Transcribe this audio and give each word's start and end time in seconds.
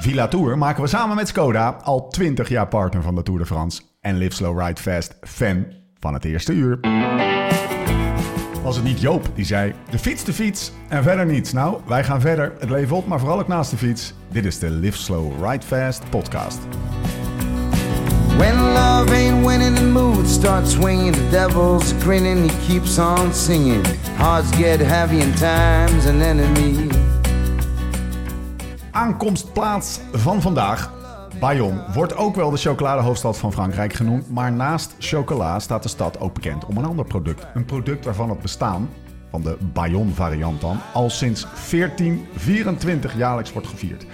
Villa 0.00 0.28
Tour 0.28 0.58
maken 0.58 0.82
we 0.82 0.88
samen 0.88 1.16
met 1.16 1.28
Skoda 1.28 1.78
al 1.82 2.08
20 2.08 2.48
jaar 2.48 2.68
partner 2.68 3.02
van 3.02 3.14
de 3.14 3.22
Tour 3.22 3.40
de 3.40 3.46
France. 3.46 3.82
En 4.00 4.16
Live 4.16 4.34
Slow 4.34 4.60
Ride 4.60 4.80
Fast 4.80 5.16
fan 5.20 5.66
van 5.98 6.14
het 6.14 6.24
eerste 6.24 6.52
uur. 6.52 6.80
Was 8.62 8.76
het 8.76 8.84
niet 8.84 9.00
Joop 9.00 9.30
die 9.34 9.44
zei: 9.44 9.74
de 9.90 9.98
fiets, 9.98 10.24
de 10.24 10.32
fiets 10.32 10.72
en 10.88 11.02
verder 11.02 11.26
niets? 11.26 11.52
Nou, 11.52 11.80
wij 11.86 12.04
gaan 12.04 12.20
verder. 12.20 12.52
Het 12.58 12.70
leven 12.70 12.96
op, 12.96 13.06
maar 13.06 13.18
vooral 13.18 13.38
ook 13.38 13.48
naast 13.48 13.70
de 13.70 13.76
fiets. 13.76 14.14
Dit 14.28 14.44
is 14.44 14.58
de 14.58 14.70
Live 14.70 14.98
Slow 14.98 15.44
Ride 15.44 15.66
Fast 15.66 16.10
podcast. 16.10 16.58
When 18.36 18.54
love 18.54 19.10
winning, 19.46 19.92
mood 19.92 20.28
starts 20.28 20.72
swinging. 20.72 21.14
The 21.14 21.28
devil's 21.30 21.92
grinning, 21.98 22.50
he 22.50 22.66
keeps 22.66 22.98
on 22.98 23.34
singing. 23.34 23.86
Get 24.56 24.80
heavy 24.80 25.32
time's. 25.32 26.99
Aankomstplaats 29.00 30.00
van 30.12 30.42
vandaag. 30.42 30.92
Bayonne 31.38 31.84
wordt 31.92 32.16
ook 32.16 32.34
wel 32.34 32.50
de 32.50 32.56
chocoladehoofdstad 32.56 33.38
van 33.38 33.52
Frankrijk 33.52 33.92
genoemd. 33.92 34.30
Maar 34.30 34.52
naast 34.52 34.94
chocola 34.98 35.58
staat 35.58 35.82
de 35.82 35.88
stad 35.88 36.20
ook 36.20 36.34
bekend 36.34 36.64
om 36.64 36.76
een 36.76 36.84
ander 36.84 37.04
product. 37.04 37.46
Een 37.54 37.64
product 37.64 38.04
waarvan 38.04 38.30
het 38.30 38.40
bestaan, 38.40 38.88
van 39.30 39.42
de 39.42 39.56
Bayonne 39.72 40.12
variant 40.12 40.60
dan, 40.60 40.78
al 40.92 41.10
sinds 41.10 41.46
1424 41.70 43.16
jaarlijks 43.16 43.52
wordt 43.52 43.68
gevierd. 43.68 44.06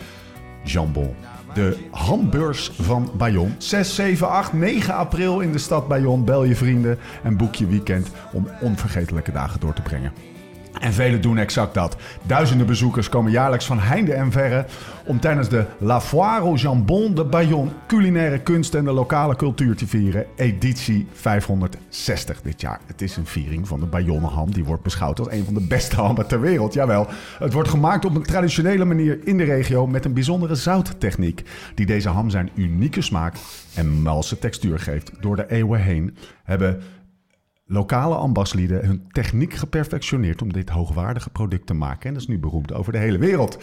Jambon. 0.65 1.15
De 1.55 1.79
hambeurs 1.91 2.71
van 2.81 3.11
Bayonne. 3.17 3.55
6, 3.59 3.95
7, 3.95 4.29
8, 4.29 4.53
9 4.53 4.95
april 4.95 5.41
in 5.41 5.53
de 5.53 5.59
stad 5.59 5.89
Bayonne. 5.89 6.25
Bel 6.25 6.45
je 6.45 6.57
vrienden 6.57 6.99
en 7.23 7.37
boek 7.37 7.55
je 7.55 7.67
weekend 7.67 8.11
om 8.33 8.49
onvergetelijke 8.61 9.33
dagen 9.33 9.61
door 9.61 9.75
te 9.75 9.83
brengen. 9.83 10.36
En 10.81 10.93
velen 10.93 11.21
doen 11.21 11.39
exact 11.39 11.75
dat. 11.75 11.97
Duizenden 12.23 12.67
bezoekers 12.67 13.09
komen 13.09 13.33
jaarlijks 13.33 13.67
van 13.67 13.79
heinde 13.79 14.15
en 14.15 14.33
verre 14.33 14.67
om 15.05 15.21
tijdens 15.21 15.49
de 15.49 15.65
La 15.79 16.01
Foire 16.01 16.41
au 16.41 16.57
Jambon 16.57 17.15
de 17.15 17.25
Bayonne 17.25 17.71
culinaire 17.87 18.39
kunst 18.39 18.75
en 18.75 18.85
de 18.85 18.93
lokale 18.93 19.37
cultuur 19.37 19.77
te 19.77 19.87
vieren. 19.87 20.27
Editie 20.37 21.07
560 21.13 22.43
dit 22.43 22.61
jaar. 22.61 22.81
Het 22.87 23.03
is 23.03 23.17
een 23.17 23.27
viering 23.27 23.69
van 23.69 23.81
de 23.81 23.87
Bayonne 23.87 24.27
ham. 24.27 24.53
Die 24.53 24.65
wordt 24.65 24.83
beschouwd 24.83 25.19
als 25.19 25.31
een 25.31 25.45
van 25.45 25.55
de 25.55 25.67
beste 25.67 25.97
hammen 25.97 26.27
ter 26.27 26.41
wereld. 26.41 26.75
Jawel, 26.75 27.07
het 27.39 27.53
wordt 27.53 27.69
gemaakt 27.69 28.05
op 28.05 28.15
een 28.15 28.23
traditionele 28.23 28.85
manier 28.85 29.19
in 29.25 29.37
de 29.37 29.45
regio 29.45 29.87
met 29.87 30.05
een 30.05 30.15
bijzondere 30.15 30.55
zouttechniek. 30.55 31.43
Die 31.75 31.87
deze 31.87 32.09
ham 32.09 32.31
zijn 32.31 32.51
unieke 32.55 33.03
smaak 33.03 33.35
en 33.75 34.03
malse 34.03 34.39
textuur 34.39 34.79
geeft. 34.79 35.11
Door 35.21 35.37
de 35.37 35.51
eeuwen 35.51 35.81
heen 35.81 36.17
hebben 36.45 36.83
lokale 37.67 38.15
ambachtslieden 38.15 38.87
hun 38.87 39.07
techniek 39.11 39.55
geperfectioneerd 39.55 40.43
om 40.43 40.53
dit 40.53 40.69
hoogwaardige 40.69 41.31
product 41.31 41.67
te 41.67 41.75
maken. 41.75 42.09
En 42.09 42.13
dat 42.13 42.23
is 42.23 42.29
nu 42.29 42.39
beroemd 42.39 42.73
over 42.73 42.93
de 42.93 42.99
hele 42.99 43.19
wereld. 43.19 43.59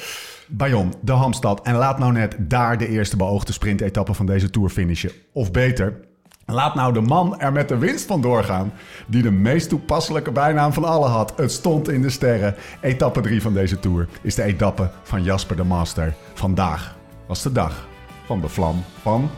Bayonne, 0.47 0.91
de 1.01 1.11
Hamstad. 1.11 1.61
En 1.61 1.75
laat 1.75 1.99
nou 1.99 2.11
net 2.11 2.35
daar 2.39 2.77
de 2.77 2.87
eerste 2.87 3.17
beoogde 3.17 3.53
sprintetappe 3.53 4.13
van 4.13 4.25
deze 4.25 4.49
Tour 4.49 4.69
finishen. 4.69 5.11
Of 5.33 5.51
beter, 5.51 5.99
laat 6.45 6.75
nou 6.75 6.93
de 6.93 7.01
man 7.01 7.39
er 7.39 7.51
met 7.51 7.67
de 7.67 7.77
winst 7.77 8.05
van 8.05 8.21
doorgaan... 8.21 8.73
die 9.07 9.21
de 9.21 9.31
meest 9.31 9.69
toepasselijke 9.69 10.31
bijnaam 10.31 10.73
van 10.73 10.83
alle 10.83 11.07
had. 11.07 11.33
Het 11.37 11.51
stond 11.51 11.89
in 11.89 12.01
de 12.01 12.09
sterren. 12.09 12.55
Etappe 12.81 13.21
3 13.21 13.41
van 13.41 13.53
deze 13.53 13.79
Tour 13.79 14.07
is 14.21 14.35
de 14.35 14.43
etappe 14.43 14.91
van 15.03 15.23
Jasper 15.23 15.55
de 15.55 15.63
Master. 15.63 16.15
Vandaag 16.33 16.97
was 17.27 17.43
de 17.43 17.51
dag 17.51 17.87
van 18.25 18.41
de 18.41 18.49
vlam 18.49 18.83
van 19.01 19.29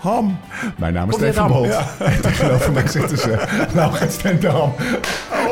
Ham. 0.00 0.38
Mijn 0.76 0.92
naam 0.92 1.08
is 1.08 1.14
Stefan 1.14 1.50
Ham? 1.50 1.62
Bolt. 1.62 1.76
En 1.98 2.20
tegenover 2.30 2.72
mij 2.72 2.88
zitten 2.88 3.18
ze. 3.18 3.38
Laurens 3.74 4.14
Stenterham. 4.14 4.72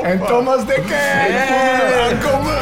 en 0.03 0.21
Thomas 0.27 0.67
Dekker. 0.67 0.97
Hem 0.97 2.13
aankomen. 2.13 2.59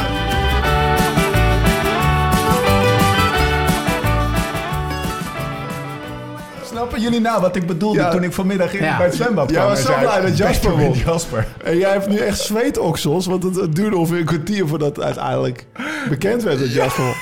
Snappen 6.65 7.01
jullie 7.01 7.21
nou 7.21 7.41
wat 7.41 7.57
ik 7.57 7.67
bedoelde 7.67 7.99
Ja. 7.99 8.11
toen 8.11 8.23
ik 8.23 8.33
vanmiddag 8.33 8.73
in, 8.75 8.85
Ja. 8.85 8.97
bij 8.97 9.07
het 9.07 9.15
zwembad 9.15 9.51
Jij 9.51 9.59
kwam? 9.59 9.69
was 9.71 9.79
en 9.79 9.85
zo 9.87 9.99
blij 10.01 10.21
dat 10.21 10.37
Jasper 10.37 10.77
won. 10.79 10.93
Jasper. 10.93 11.47
En 11.65 11.77
jij 11.79 11.91
hebt 11.93 12.09
nu 12.09 12.17
echt 12.17 12.39
zweetoksels, 12.39 13.27
want 13.27 13.43
het, 13.43 13.57
het 13.57 13.75
duurde 13.75 13.97
ongeveer 13.97 14.19
een 14.19 14.25
kwartier 14.25 14.69
voordat 14.69 15.01
uiteindelijk 15.01 15.67
bekend 16.09 16.43
werd 16.43 16.59
dat 16.59 16.73
Jasper. 16.73 17.05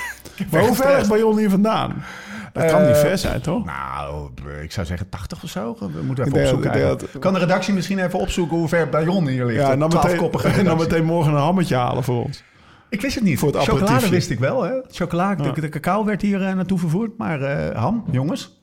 Maar 0.50 0.60
hoe 0.62 0.74
ver 0.74 0.98
is 0.98 1.06
Bayonne 1.06 1.40
hier 1.40 1.50
vandaan? 1.50 2.04
Dat 2.52 2.70
kan 2.70 2.80
niet 2.86 2.94
Eh, 2.94 3.00
ver 3.00 3.18
zijn, 3.18 3.40
toch? 3.40 3.64
Nou, 3.64 4.30
ik 4.62 4.72
zou 4.72 4.86
zeggen 4.86 5.08
80 5.08 5.42
of 5.42 5.50
zo. 5.50 5.76
We 5.78 6.02
moeten 6.02 6.24
even 6.26 6.40
opzoeken. 6.40 6.80
dat- 6.80 7.18
Kan 7.18 7.32
de 7.32 7.38
redactie 7.38 7.74
misschien 7.74 7.98
even 7.98 8.18
opzoeken 8.18 8.56
hoe 8.56 8.68
ver 8.68 8.88
Bayonne 8.88 9.30
hier 9.30 9.44
ligt? 9.44 9.60
Ja, 9.60 9.70
en 9.72 9.78
dan 9.78 9.88
meteen, 9.88 10.30
en 10.54 10.64
dan 10.70 10.76
meteen 10.78 11.04
morgen 11.04 11.32
een 11.32 11.38
hammetje 11.40 11.76
halen 11.76 12.04
voor 12.04 12.24
ons. 12.24 12.42
Ik 12.88 13.00
wist 13.00 13.14
het 13.14 13.24
niet. 13.24 13.38
Voor 13.38 13.52
het 13.54 13.62
Chocolade 13.62 14.08
wist 14.08 14.30
ik 14.30 14.38
wel, 14.38 14.62
hè? 14.62 14.72
Chocola, 14.90 15.34
de, 15.34 15.42
Ja. 15.42 15.52
de 15.52 15.68
cacao 15.68 16.04
werd 16.04 16.22
hier 16.22 16.46
eh, 16.46 16.54
naartoe 16.54 16.78
vervoerd. 16.78 17.18
Maar 17.18 17.42
eh, 17.42 17.76
ham, 17.76 18.04
jongens. 18.10 18.58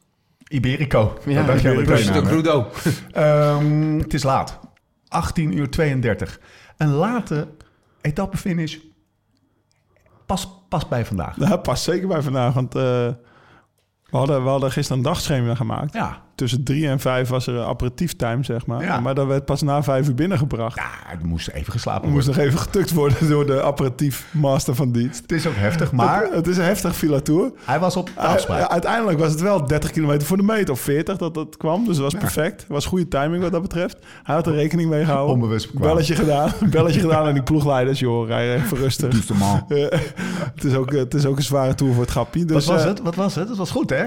Iberico. 0.48 1.18
Ja, 1.26 1.32
jij 1.56 1.72
aan 1.72 2.14
de? 2.14 2.22
Crudo. 2.22 2.68
Ehm, 3.12 3.98
het 4.00 4.14
is 4.14 4.24
laat. 4.24 4.60
18 5.08 5.58
uur 5.58 5.70
32. 5.70 6.40
Een 6.78 6.90
late 6.92 7.48
etappefinish. 8.02 8.78
Pas, 10.26 10.50
pas 10.70 10.88
bij 10.88 11.06
vandaag. 11.06 11.36
Dat 11.36 11.64
past 11.64 11.84
zeker 11.84 12.08
bij 12.08 12.22
vandaag, 12.22 12.54
want 12.54 12.76
eh, 12.76 13.08
we, 14.10 14.18
hadden, 14.18 14.44
we 14.44 14.50
hadden 14.50 14.72
gisteren 14.72 14.98
een 14.98 15.04
dagschema 15.04 15.56
gemaakt. 15.56 15.94
Ja. 15.94 16.22
Tussen 16.38 16.64
drie 16.64 16.88
en 16.88 17.00
vijf 17.00 17.30
was 17.30 17.48
er 17.48 17.54
een 17.54 17.66
aperitief 17.66 18.16
time, 18.16 18.44
zeg 18.44 18.66
maar. 18.66 18.84
Ja. 18.84 19.00
Maar 19.00 19.16
dat 19.16 19.28
werd 19.28 19.46
pas 19.46 19.62
na 19.62 19.84
vijf 19.84 20.08
uur 20.08 20.16
binnengebracht. 20.16 20.76
Ja, 20.76 21.12
er 21.12 21.26
moest 21.26 21.48
even 21.50 21.72
geslapen 21.72 22.08
We 22.08 22.14
moest 22.14 22.26
worden. 22.26 22.44
nog 22.44 22.54
even 22.54 22.66
getukt 22.66 22.92
worden 22.92 23.30
door 23.30 23.46
de 23.46 23.64
aperitief 23.64 24.28
master 24.32 24.76
van 24.76 24.92
dienst. 24.92 25.22
Het 25.22 25.32
is 25.32 25.48
ook 25.48 25.56
heftig, 25.56 25.92
maar 25.92 26.24
het, 26.24 26.34
het 26.34 26.48
is 26.48 26.58
een 26.58 26.64
heftig 26.64 26.96
filatour. 26.96 27.52
hij 27.66 27.80
was 27.80 27.96
op 27.96 28.10
afspraak. 28.16 28.60
ja, 28.60 28.70
uiteindelijk 28.70 29.20
was 29.20 29.32
het 29.32 29.42
wel 29.42 29.68
30 29.68 29.92
kilometer 29.92 30.28
voor 30.28 30.38
de 30.38 30.44
meet 30.44 30.70
of 30.70 30.80
40 30.80 31.18
dat 31.18 31.34
dat 31.34 31.58
kwam. 31.58 31.86
Dus 31.86 31.98
dat 31.98 32.12
was 32.12 32.22
perfect. 32.22 32.62
Het 32.62 32.70
was 32.70 32.86
goede 32.86 33.08
timing 33.08 33.44
wat 33.44 33.52
dat 33.52 33.62
betreft. 33.62 33.98
Hij 34.24 34.36
had 34.36 34.48
er 34.48 34.54
rekening 34.54 34.90
mee 34.90 35.06
gehouden. 35.06 35.34
Onbewust. 35.36 35.74
Belletje 35.74 36.16
gedaan. 36.16 36.52
Belletje 36.70 37.00
gedaan 37.00 37.26
aan 37.26 37.34
die 37.34 37.44
ploegleiders. 37.44 38.00
Joh, 38.00 38.28
rij 38.28 38.56
even 38.56 38.78
rustig. 38.78 39.14
Het, 40.56 40.64
is 40.64 40.74
ook, 40.74 40.92
het 40.92 41.14
is 41.14 41.26
ook 41.26 41.38
een 41.38 41.44
zware 41.44 41.76
tour 41.76 41.94
voor 41.94 42.02
het 42.02 42.12
grappie. 42.12 42.46
Dus, 42.46 42.66
Wat 42.66 42.76
was 42.76 42.84
eh, 42.84 42.88
het? 42.88 43.02
Wat 43.02 43.16
was 43.16 43.36
het? 43.36 43.50
Het 43.50 43.58
was 43.58 43.72
goed, 43.72 43.90
hè? 43.90 44.04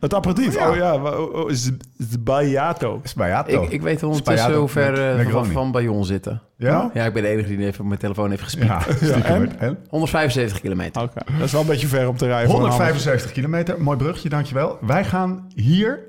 Het 0.00 0.14
aperitief. 0.14 0.46
Oh, 0.56 0.60
ja. 0.60 0.70
Oh 0.70 0.76
ja, 0.76 0.98
wa- 1.00 1.16
oh, 1.16 1.34
oh, 1.34 1.50
is 1.50 1.64
het 1.98 2.24
Bayato. 2.24 3.00
Sbagliato. 3.04 3.62
Ik, 3.62 3.70
ik 3.70 3.82
weet 3.82 4.02
ondertussen 4.02 4.54
hoe 4.54 4.68
ver 4.68 5.18
eh, 5.18 5.28
van, 5.30 5.46
van 5.46 5.72
Bayonne 5.72 6.04
zitten. 6.04 6.42
Ja? 6.56 6.90
Ja, 6.94 7.04
ik 7.04 7.12
ben 7.12 7.22
de 7.22 7.28
enige 7.28 7.48
die 7.56 7.66
even 7.66 7.80
op 7.80 7.86
mijn 7.86 8.00
telefoon 8.00 8.30
heeft 8.30 8.42
gespiekt. 8.42 8.66
Ja, 8.66 8.80
stiekem. 8.96 9.22
en? 9.24 9.58
en? 9.58 9.78
175 9.88 10.60
kilometer. 10.60 11.02
Oké, 11.02 11.20
dat 11.36 11.44
is 11.46 11.52
wel 11.52 11.60
een 11.60 11.66
beetje 11.66 11.86
ver 11.86 12.08
om 12.08 12.16
te 12.16 12.26
rijden. 12.26 12.50
voor 12.50 12.58
een 12.58 12.66
175 12.70 13.32
kilometer. 13.32 13.82
Mooi 13.82 13.96
brugje, 13.98 14.28
dankjewel. 14.28 14.78
Wij 14.80 15.04
gaan 15.04 15.46
hier 15.54 16.00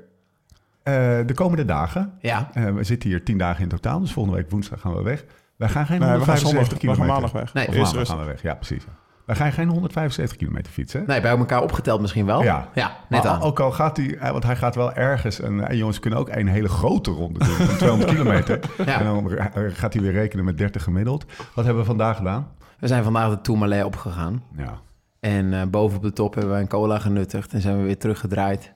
eh, 0.82 0.94
de 1.26 1.34
komende 1.34 1.64
dagen... 1.64 2.12
Ja. 2.20 2.50
eh, 2.54 2.64
we 2.74 2.84
zitten 2.84 3.08
hier 3.08 3.24
10 3.24 3.38
dagen 3.38 3.62
in 3.62 3.68
totaal, 3.68 4.00
dus 4.00 4.12
volgende 4.12 4.38
week 4.38 4.50
woensdag 4.50 4.80
gaan 4.80 4.94
we 4.94 5.02
weg. 5.02 5.24
Wij 5.56 5.68
gaan 5.68 5.86
geen 5.86 6.00
Nee, 6.00 6.08
we 6.08 6.24
gaan 6.24 6.36
175 6.36 6.48
zondag, 6.48 6.68
we 6.68 6.70
gaan 6.70 6.78
kilometer. 6.78 7.12
maandag 7.14 7.32
weg. 7.32 7.54
Nee. 7.54 7.68
Of 7.68 7.74
maandag 7.92 8.08
gaan 8.08 8.18
we 8.18 8.24
weg, 8.24 8.42
ja 8.42 8.54
precies. 8.54 8.84
Wij 9.30 9.38
gaan 9.38 9.52
geen 9.52 9.68
175 9.68 10.36
kilometer 10.38 10.72
fietsen. 10.72 11.04
Nee, 11.06 11.20
bij 11.20 11.30
elkaar 11.36 11.62
opgeteld 11.62 12.00
misschien 12.00 12.26
wel. 12.26 12.42
Ja. 12.42 12.68
ja 12.74 12.96
net 13.08 13.22
Maar 13.22 13.32
aan. 13.32 13.40
ook 13.42 13.60
al 13.60 13.70
gaat 13.72 13.96
hij, 13.96 14.16
eh, 14.18 14.30
want 14.30 14.44
hij 14.44 14.56
gaat 14.56 14.74
wel 14.74 14.92
ergens, 14.92 15.40
en, 15.40 15.68
en 15.68 15.76
jongens 15.76 16.00
kunnen 16.00 16.18
ook 16.18 16.28
een 16.28 16.48
hele 16.48 16.68
grote 16.68 17.10
ronde 17.10 17.38
doen 17.38 17.48
van 17.54 17.76
200 17.86 18.10
kilometer. 18.10 18.60
Ja. 18.86 18.98
En 18.98 19.04
dan 19.04 19.36
eh, 19.36 19.46
gaat 19.72 19.92
hij 19.92 20.02
weer 20.02 20.12
rekenen 20.12 20.44
met 20.44 20.58
30 20.58 20.82
gemiddeld. 20.82 21.24
Wat 21.54 21.64
hebben 21.64 21.82
we 21.82 21.88
vandaag 21.88 22.16
gedaan? 22.16 22.48
We 22.78 22.86
zijn 22.86 23.02
vandaag 23.04 23.30
de 23.30 23.40
Tourmalet 23.40 23.84
opgegaan. 23.84 24.42
Ja. 24.56 24.78
En 25.20 25.54
eh, 25.54 25.62
boven 25.66 25.96
op 25.96 26.02
de 26.02 26.12
top 26.12 26.34
hebben 26.34 26.54
we 26.54 26.60
een 26.60 26.68
cola 26.68 26.98
genuttigd. 26.98 27.52
En 27.52 27.60
zijn 27.60 27.76
we 27.76 27.82
weer 27.82 27.98
teruggedraaid. 27.98 28.72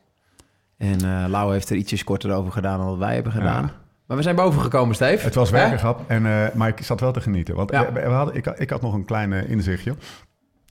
En 0.79 1.01
eh 1.05 1.25
Lau 1.29 1.53
heeft 1.53 1.71
er 1.71 1.77
ietsjes 1.77 2.05
korter 2.05 2.33
over 2.33 2.53
gedaan 2.53 2.79
dan 2.79 2.87
wat 2.89 2.99
wij 2.99 3.15
hebben 3.15 3.33
gedaan. 3.33 3.63
Ja. 3.63 3.73
Maar 4.07 4.17
we 4.17 4.23
zijn 4.23 4.37
boven 4.37 4.61
gekomen, 4.61 4.95
Steve. 4.95 5.25
Het 5.25 5.35
was 5.35 5.51
werkengrap, 5.51 6.01
en, 6.07 6.27
eh, 6.27 6.55
maar 6.55 6.69
ik 6.69 6.83
zat 6.83 7.01
wel 7.01 7.13
te 7.13 7.21
genieten. 7.21 7.55
Want 7.55 7.71
Ja. 7.71 7.93
we, 7.93 8.01
we 8.01 8.07
hadden, 8.09 8.35
ik, 8.35 8.47
ik 8.47 8.71
had 8.71 8.83
nog 8.83 8.95
een 8.95 9.05
klein 9.05 9.33
eh, 9.33 9.51
inzichtje. 9.51 9.95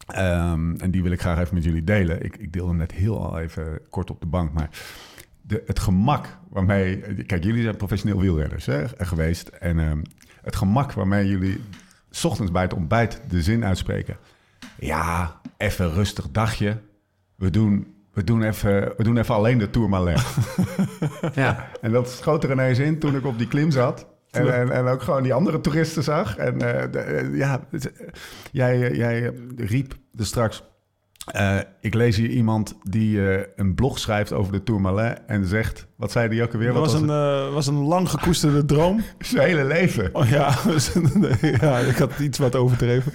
Ehm, 0.08 0.76
en 0.76 0.92
die 0.92 1.04
wil 1.04 1.12
ik 1.12 1.22
graag 1.22 1.40
even 1.40 1.54
met 1.54 1.64
jullie 1.64 1.84
delen. 1.84 2.24
Ik, 2.24 2.38
ik 2.38 2.54
deelde 2.54 2.70
hem 2.70 2.78
net 2.78 2.92
heel 2.92 3.26
al 3.26 3.40
even 3.40 3.80
kort 3.90 4.10
op 4.10 4.22
de 4.22 4.28
bank. 4.28 4.54
Maar 4.54 4.70
de, 5.42 5.64
het 5.66 5.80
gemak 5.80 6.38
waarmee... 6.50 7.00
Kijk, 7.26 7.44
jullie 7.44 7.64
zijn 7.64 7.78
professioneel 7.78 8.20
wielrenners 8.20 8.66
hè, 8.66 8.84
geweest. 8.98 9.48
En 9.48 9.80
ehm, 9.80 10.02
het 10.42 10.56
gemak 10.56 10.92
waarmee 10.92 11.28
jullie... 11.28 11.62
s 12.10 12.26
ochtends 12.26 12.52
bij 12.52 12.62
het 12.62 12.74
ontbijt 12.74 13.22
de 13.30 13.42
zin 13.42 13.66
uitspreken. 13.66 14.18
Ja, 14.80 15.40
even 15.58 15.94
rustig 15.94 16.32
dagje. 16.32 16.78
We 17.36 17.50
doen, 17.50 17.94
we 18.14 18.24
doen, 18.24 18.44
even, 18.44 18.94
we 18.98 19.04
doen 19.04 19.18
even 19.18 19.36
alleen 19.36 19.58
de 19.58 19.70
Tourmalet. 19.70 20.24
Ja. 21.34 21.70
En 21.82 21.92
dat 21.92 22.10
schoot 22.10 22.44
er 22.44 22.52
ineens 22.52 22.80
in 22.80 23.00
toen 23.00 23.16
ik 23.16 23.26
op 23.26 23.38
die 23.38 23.48
klim 23.48 23.72
zat. 23.72 24.08
En, 24.34 24.54
en, 24.54 24.72
en 24.72 24.86
ook 24.86 25.02
gewoon 25.02 25.24
die 25.24 25.34
andere 25.34 25.62
toeristen 25.62 26.04
zag. 26.04 26.38
En 26.38 26.54
eh, 26.62 26.92
de- 26.92 27.00
eh, 27.00 27.38
ja, 27.38 27.62
eh, 27.72 27.80
jij, 28.52 28.92
jij 28.96 29.34
riep 29.56 29.94
er 30.18 30.26
straks... 30.26 30.64
ik 31.82 31.94
lees 31.94 32.18
hier 32.18 32.30
iemand 32.30 32.76
die 32.84 33.20
een 33.56 33.76
blog 33.76 34.00
schrijft 34.00 34.34
over 34.34 34.52
de 34.52 34.64
Tourmalet... 34.64 35.22
en 35.28 35.46
zegt... 35.46 35.88
Wat 35.96 36.12
zei 36.12 36.30
die 36.30 36.44
ook 36.44 36.54
alweer? 36.54 36.74
Dat 36.74 36.78
was 36.78 36.92
was 36.94 37.02
een, 37.02 37.54
was 37.54 37.68
een 37.68 37.84
lang 37.84 38.10
gekoesterde 38.10 38.66
droom. 38.66 39.04
Zijn 39.20 39.48
hele 39.48 39.66
leven. 39.66 40.10
Oh, 40.14 40.30
ja, 40.30 40.56
dus- 40.68 40.94
ja, 41.62 41.78
ik 41.80 41.96
had 41.98 42.20
iets 42.20 42.38
wat 42.38 42.56
overdreven. 42.56 43.12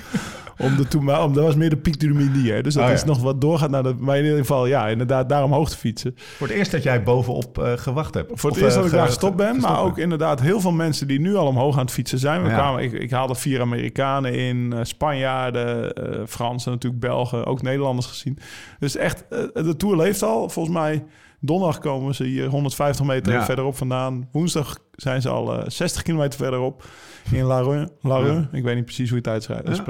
Om 0.58 0.76
de 0.76 0.88
Tourmalet, 0.88 1.25
om, 1.26 1.32
dat 1.34 1.44
was 1.44 1.55
meer 1.55 1.70
de 1.70 1.76
Pic 1.76 2.00
du 2.00 2.14
Midi, 2.14 2.50
hè. 2.52 2.62
Dus 2.62 2.75
dat 2.75 2.82
Oh, 2.82 2.88
ja. 2.88 2.94
is 2.94 3.05
nog 3.05 3.20
wat 3.22 3.40
doorgaat 3.40 3.70
naar 3.70 3.82
de... 3.82 3.94
Maar 3.99 4.16
in 4.16 4.25
ieder 4.25 4.38
geval, 4.38 4.66
ja, 4.66 4.88
inderdaad, 4.88 5.28
daar 5.28 5.44
omhoog 5.44 5.70
te 5.70 5.76
fietsen. 5.76 6.14
Voor 6.16 6.46
het 6.46 6.56
eerst 6.56 6.70
dat 6.70 6.82
jij 6.82 7.02
bovenop 7.02 7.58
eh, 7.58 7.72
gewacht 7.76 8.14
hebt. 8.14 8.40
Voor 8.40 8.50
het 8.50 8.58
Of, 8.58 8.64
eerst 8.64 8.76
eh, 8.76 8.82
dat 8.82 8.90
ik 8.90 8.96
daar 8.96 9.06
ge- 9.06 9.12
gestopt 9.12 9.37
ben, 9.37 9.55
gestopt 9.55 9.72
maar 9.75 9.82
ook 9.82 9.99
inderdaad 9.99 10.40
heel 10.40 10.60
veel 10.60 10.72
mensen 10.72 11.06
die 11.06 11.20
nu 11.20 11.37
al 11.37 11.46
omhoog 11.46 11.75
aan 11.75 11.81
het 11.84 11.90
fietsen 11.90 12.19
zijn. 12.19 12.43
We 12.43 12.49
Ja. 12.49 12.55
kwamen, 12.55 12.82
ik, 12.82 12.93
ik 12.93 13.10
haalde 13.10 13.34
vier 13.34 13.60
Amerikanen 13.60 14.34
in, 14.34 14.72
eh, 14.72 14.78
Spanjaarden, 14.82 15.93
eh, 15.93 16.20
Fransen, 16.26 16.72
natuurlijk 16.72 17.00
Belgen, 17.02 17.46
ook 17.46 17.62
Nederlanders 17.62 18.06
gezien. 18.06 18.38
Dus 18.78 18.96
echt, 18.96 19.25
de 19.54 19.75
Tour 19.76 19.96
leeft 19.96 20.22
al. 20.22 20.49
Volgens 20.49 20.75
mij 20.76 21.04
donderdag 21.40 21.78
komen 21.78 22.14
ze 22.14 22.25
hier 22.25 22.46
150 22.46 23.04
meter 23.06 23.32
Ja. 23.32 23.44
verderop 23.44 23.76
vandaan. 23.76 24.28
Woensdag 24.32 24.78
zijn 24.96 25.22
ze 25.22 25.28
al 25.28 25.58
eh, 25.58 25.64
60 25.69 26.02
kilometer 26.02 26.38
verderop 26.38 26.84
in 27.31 27.44
La 27.44 27.61
Rue. 27.61 27.88
La 28.00 28.16
Rue. 28.19 28.49
Ik 28.52 28.62
weet 28.62 28.75
niet 28.75 28.84
precies 28.84 29.11
hoe 29.11 29.20
je 29.22 29.31
het 29.31 29.46
Ja. 29.46 29.84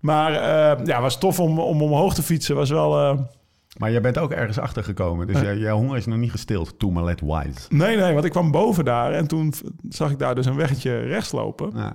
Maar 0.00 0.32
eh, 0.32 0.86
ja, 0.86 1.00
was 1.00 1.18
tof 1.18 1.40
om, 1.40 1.58
om 1.58 1.82
omhoog 1.82 2.14
te 2.14 2.22
fietsen. 2.22 2.54
Was 2.56 2.70
wel... 2.70 2.98
eh, 2.98 3.18
Maar 3.78 3.90
jij 3.90 4.00
bent 4.00 4.18
ook 4.18 4.30
ergens 4.30 4.58
achter 4.58 4.84
gekomen. 4.84 5.26
Dus 5.26 5.40
jij, 5.40 5.56
jouw 5.56 5.76
honger 5.76 5.96
is 5.96 6.06
nog 6.06 6.18
niet 6.18 6.30
gestild. 6.30 6.78
Tourmalet 6.78 7.20
wise. 7.20 7.66
Nee, 7.68 7.96
nee, 7.96 8.12
want 8.12 8.24
ik 8.24 8.30
kwam 8.30 8.50
boven 8.50 8.84
daar 8.84 9.12
en 9.12 9.26
toen 9.26 9.52
zag 9.88 10.10
ik 10.10 10.18
daar 10.18 10.34
dus 10.34 10.46
een 10.46 10.56
weggetje 10.56 10.98
rechts 10.98 11.32
lopen. 11.32 11.70
Ja. 11.74 11.94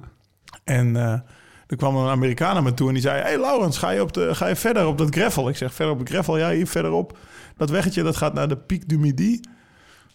En 0.63 0.95
eh 0.95 1.19
er 1.67 1.79
kwam 1.79 1.95
een 1.95 2.09
Amerikaan 2.09 2.53
naar 2.53 2.63
me 2.63 2.73
toe 2.73 2.87
en 2.87 2.93
die 2.93 3.01
zei... 3.03 3.21
hey 3.21 3.39
Laurens, 3.39 3.77
ga 3.77 3.89
je, 3.89 4.01
op 4.01 4.13
de, 4.13 4.35
ga 4.35 4.47
je 4.47 4.55
verder 4.55 4.87
op 4.87 4.97
dat 4.97 5.15
gravel? 5.15 5.49
Ik 5.49 5.55
zeg, 5.57 5.73
verder 5.73 5.93
op 5.93 5.99
het 5.99 6.09
gravel? 6.09 6.37
Ja, 6.37 6.51
hier 6.51 6.67
verderop. 6.67 7.17
Dat 7.57 7.69
weggetje, 7.69 8.03
dat 8.03 8.17
gaat 8.17 8.33
naar 8.33 8.47
de 8.47 8.57
Pic 8.57 8.89
du 8.89 8.99
Midi. 8.99 9.33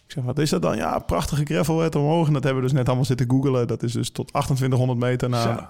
Ik 0.05 0.15
zeg, 0.15 0.23
wat 0.23 0.39
is 0.39 0.49
dat 0.49 0.61
dan? 0.61 0.75
Ja, 0.77 0.99
prachtige 0.99 1.45
gravelwet 1.45 1.95
omhoog. 1.95 2.27
En 2.27 2.33
dat 2.33 2.43
hebben 2.43 2.61
we 2.61 2.67
dus 2.67 2.77
net 2.77 2.87
allemaal 2.87 3.05
zitten 3.05 3.29
googelen. 3.29 3.67
Dat 3.67 3.83
is 3.83 3.91
dus 3.93 4.11
tot 4.11 4.27
2800 4.27 4.99
meter 4.99 5.29
naar 5.29 5.57
Zo. 5.57 5.65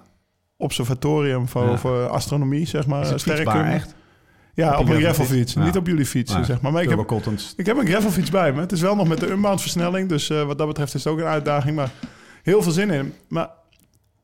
Observatorium 0.59 1.47
voor, 1.47 1.63
Ja. 1.69 1.77
voor 1.77 2.07
astronomie, 2.07 2.67
zeg 2.67 2.87
maar. 2.87 3.19
Sterrenkunde. 3.19 3.69
echt? 3.69 3.95
Ja, 4.53 4.79
Op 4.79 4.89
een 4.89 4.99
gravelfiets? 5.01 5.53
Ja. 5.53 5.63
Niet 5.63 5.77
op 5.77 5.87
jullie 5.87 6.05
fiets, 6.05 6.33
Nee. 6.33 6.43
zeg 6.43 6.61
maar. 6.61 6.71
maar 6.71 6.83
ik 6.83 6.89
heb, 6.89 6.99
ik 7.57 7.65
heb 7.65 7.77
een 7.77 7.87
gravelfiets 7.87 8.29
bij 8.29 8.53
me. 8.53 8.59
Het 8.59 8.71
is 8.71 8.81
wel 8.81 8.95
nog 8.95 9.07
met 9.07 9.19
de 9.19 9.31
unbound 9.31 9.61
versnelling. 9.61 10.09
Dus 10.09 10.29
eh, 10.29 10.43
wat 10.43 10.57
dat 10.57 10.67
betreft 10.67 10.93
is 10.93 11.03
het 11.03 11.13
ook 11.13 11.19
een 11.19 11.25
uitdaging. 11.25 11.75
Maar 11.75 11.91
heel 12.43 12.61
veel 12.61 12.71
zin 12.71 12.89
in. 12.89 13.13
Maar 13.27 13.49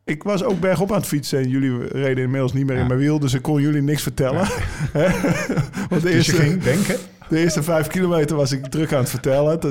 ik 0.04 0.24
was 0.24 0.44
ook 0.44 0.60
bergop 0.60 0.92
aan 0.92 0.98
het 0.98 1.06
fietsen. 1.08 1.40
En 1.40 1.50
jullie 1.50 1.88
reden 1.88 2.24
inmiddels 2.24 2.54
niet 2.54 2.66
meer 2.66 2.78
in 2.78 2.88
mijn 2.88 3.00
wiel. 3.00 3.20
Dus 3.20 3.34
ik 3.34 3.42
kon 3.42 3.62
jullie 3.62 3.82
niks 3.82 4.02
vertellen. 4.02 4.48
Want 5.90 6.02
de 6.02 6.02
Dus 6.02 6.02
je 6.02 6.16
eerste, 6.16 6.36
ging 6.36 6.62
denken... 6.64 6.96
de 7.30 7.40
eerste 7.40 7.64
vijf 7.64 7.88
kilometer 7.88 8.36
was 8.36 8.52
ik 8.52 8.66
druk 8.66 8.94
aan 8.94 9.00
het 9.00 9.10
vertellen. 9.10 9.60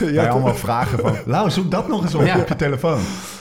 Ja, 0.00 0.08
ja, 0.10 0.28
allemaal 0.28 0.54
vragen 0.54 0.98
van... 0.98 1.14
Lau, 1.26 1.50
zoek 1.50 1.70
dat 1.70 1.88
nog 1.88 2.02
eens 2.02 2.14
op 2.14 2.24
Ja. 2.24 2.38
op 2.40 2.48
je 2.48 2.56
telefoon. 2.56 3.00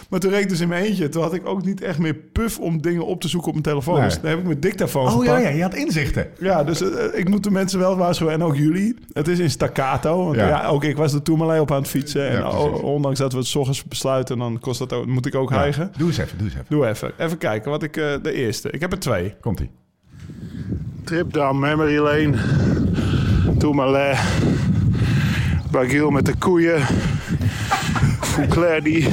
maar 0.09 0.19
toen 0.19 0.31
reed 0.31 0.41
ik 0.41 0.49
dus 0.49 0.59
in 0.59 0.67
mijn 0.67 0.83
eentje. 0.83 1.09
Toen 1.09 1.21
had 1.21 1.33
ik 1.33 1.47
ook 1.47 1.65
niet 1.65 1.81
echt 1.81 1.99
meer 1.99 2.13
puff 2.15 2.59
om 2.59 2.81
dingen 2.81 3.05
op 3.05 3.21
te 3.21 3.27
zoeken 3.27 3.47
op 3.47 3.53
mijn 3.53 3.65
telefoon. 3.65 3.95
Nee. 3.99 4.03
Dus 4.03 4.19
dan 4.21 4.29
heb 4.29 4.39
ik 4.39 4.45
mijn 4.45 4.59
dictafoon 4.59 5.05
Oh 5.13 5.23
ja, 5.25 5.35
gepakt. 5.35 5.43
ja, 5.43 5.55
je 5.55 5.61
had 5.61 5.73
inzichten. 5.75 6.27
Ja, 6.39 6.63
dus 6.63 6.81
eh, 6.81 7.19
ik 7.19 7.29
moet 7.29 7.43
de 7.43 7.51
mensen 7.51 7.79
wel 7.79 7.97
waarschuwen 7.97 8.33
en 8.33 8.43
ook 8.43 8.55
jullie. 8.55 8.95
Het 9.13 9.27
is 9.27 9.39
in 9.39 9.49
staccato. 9.49 10.23
Want 10.25 10.35
Ja. 10.35 10.47
ja. 10.47 10.65
ook 10.67 10.83
ik 10.83 10.97
was 10.97 11.13
er 11.13 11.21
Tourmalet 11.21 11.59
op 11.61 11.71
aan 11.71 11.77
het 11.81 11.87
fietsen. 11.89 12.27
En 12.29 12.37
Ja, 12.39 12.49
ondanks 12.69 13.19
dat 13.19 13.31
we 13.31 13.37
het 13.37 13.47
s 13.47 13.55
ochtends 13.55 13.83
besluiten, 13.83 14.37
dan 14.37 14.59
kost 14.59 14.79
dat 14.79 14.93
ook, 14.93 15.05
moet 15.05 15.25
ik 15.25 15.35
ook 15.35 15.49
hijgen. 15.49 15.91
Doe 15.97 16.07
eens 16.07 16.17
even, 16.17 16.37
doe 16.37 16.47
eens 16.47 16.55
even. 16.55 16.65
Doe 16.69 16.87
even. 16.87 17.11
Even 17.17 17.37
kijken 17.37 17.71
wat 17.71 17.83
ik... 17.83 17.97
eh, 17.97 18.03
de 18.21 18.31
eerste. 18.33 18.69
Ik 18.71 18.79
heb 18.81 18.91
er 18.91 18.99
twee. 18.99 19.35
Komt-ie. 19.41 19.69
Trip 21.03 21.33
down 21.33 21.59
memory 21.59 21.97
lane. 21.97 22.33
Tourmalet. 23.57 24.17
Bagil 25.71 26.09
met 26.09 26.25
de 26.25 26.35
koeien. 26.35 26.81
Fouclair 28.21 28.83
die 28.83 29.07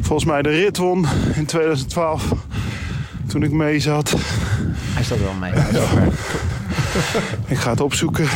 volgens 0.00 0.30
mij 0.30 0.42
de 0.42 0.50
rit 0.50 0.76
won 0.76 1.06
in 1.34 1.46
2012. 1.46 2.32
Toen 3.26 3.42
ik 3.42 3.50
mee 3.50 3.80
zat. 3.80 4.14
Hij 4.76 5.04
staat 5.04 5.20
wel 5.20 5.34
mee. 5.40 5.52
Ik 7.46 7.58
ga 7.58 7.70
het 7.70 7.80
opzoeken. 7.80 8.28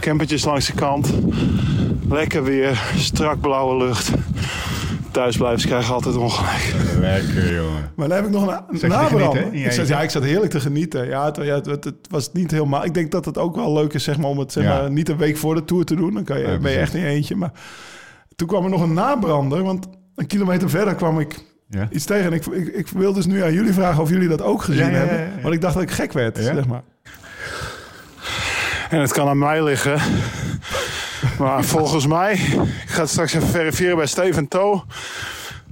Campertjes 0.00 0.44
langs 0.44 0.66
de 0.66 0.72
kant. 0.72 1.12
Lekker 2.08 2.44
weer. 2.44 2.82
Strak 2.96 3.40
blauwe 3.40 3.84
lucht. 3.84 4.10
Thuisblijvers 5.16 5.66
krijgen 5.66 5.94
altijd 5.94 6.16
ongelijk. 6.16 6.74
Lekker, 7.00 7.54
jongen. 7.54 7.90
Maar 7.96 8.08
dan 8.08 8.16
heb 8.16 8.26
ik 8.26 8.32
nog 8.32 8.42
een 8.82 8.88
nabrand. 8.88 9.34
Ik 9.52 9.72
zat, 9.72 9.88
ja, 9.88 10.00
ik 10.02 10.10
zat 10.10 10.22
heerlijk 10.22 10.50
te 10.50 10.60
genieten. 10.60 11.06
Ja, 11.06 11.24
het, 11.24 11.36
ja, 11.36 11.54
het, 11.54 11.66
het- 11.66 11.84
het 11.84 11.96
was 12.10 12.32
niet 12.32 12.50
helemaal... 12.50 12.84
Ik 12.84 12.94
denk 12.94 13.10
dat 13.10 13.24
het 13.24 13.38
ook 13.38 13.56
wel 13.56 13.72
leuk 13.72 13.92
is 13.92 14.04
zeg 14.04 14.18
maar, 14.18 14.28
om 14.30 14.38
het 14.38 14.52
zeg 14.52 14.64
Ja. 14.64 14.80
maar, 14.80 14.90
niet 14.90 15.08
een 15.08 15.16
week 15.16 15.36
voor 15.36 15.54
de 15.54 15.64
Tour 15.64 15.84
te 15.84 15.94
doen. 15.96 16.14
Dan 16.14 16.24
kan 16.24 16.38
je, 16.38 16.46
Ja, 16.46 16.58
ben 16.58 16.72
je 16.72 16.78
echt 16.78 16.94
in 16.94 17.00
je 17.00 17.06
eentje. 17.06 17.36
Maar 17.36 17.50
toen 18.36 18.48
kwam 18.48 18.64
er 18.64 18.70
nog 18.70 18.82
een 18.82 18.92
nabrander. 18.92 19.62
Want 19.62 19.86
een 20.14 20.26
kilometer 20.26 20.70
verder 20.70 20.94
kwam 20.94 21.20
ik 21.20 21.34
Ja? 21.68 21.88
iets 21.90 22.04
tegen. 22.04 22.24
En 22.24 22.32
ik, 22.32 22.46
ik, 22.46 22.66
ik 22.74 22.88
wil 22.88 23.12
dus 23.12 23.26
nu 23.26 23.42
aan 23.42 23.52
jullie 23.52 23.72
vragen 23.72 24.02
of 24.02 24.10
jullie 24.10 24.28
dat 24.28 24.42
ook 24.42 24.62
gezien 24.62 24.84
Ja, 24.84 24.90
ja, 24.90 24.96
ja, 25.02 25.06
hebben. 25.08 25.42
Want 25.42 25.54
ik 25.54 25.60
dacht 25.60 25.74
dat 25.74 25.82
ik 25.82 25.90
gek 25.90 26.12
werd, 26.12 26.36
Ja? 26.36 26.42
zeg 26.42 26.66
maar. 26.66 26.82
En 28.90 29.00
het 29.00 29.12
kan 29.12 29.28
aan 29.28 29.38
mij 29.38 29.62
liggen. 29.64 29.98
Maar 31.38 31.64
volgens 31.64 32.06
mij, 32.06 32.32
ik 32.32 32.86
ga 32.90 33.00
het 33.00 33.10
straks 33.10 33.34
even 33.34 33.48
verifiëren 33.48 33.96
bij 33.96 34.06
Steven 34.06 34.48
To. 34.48 34.84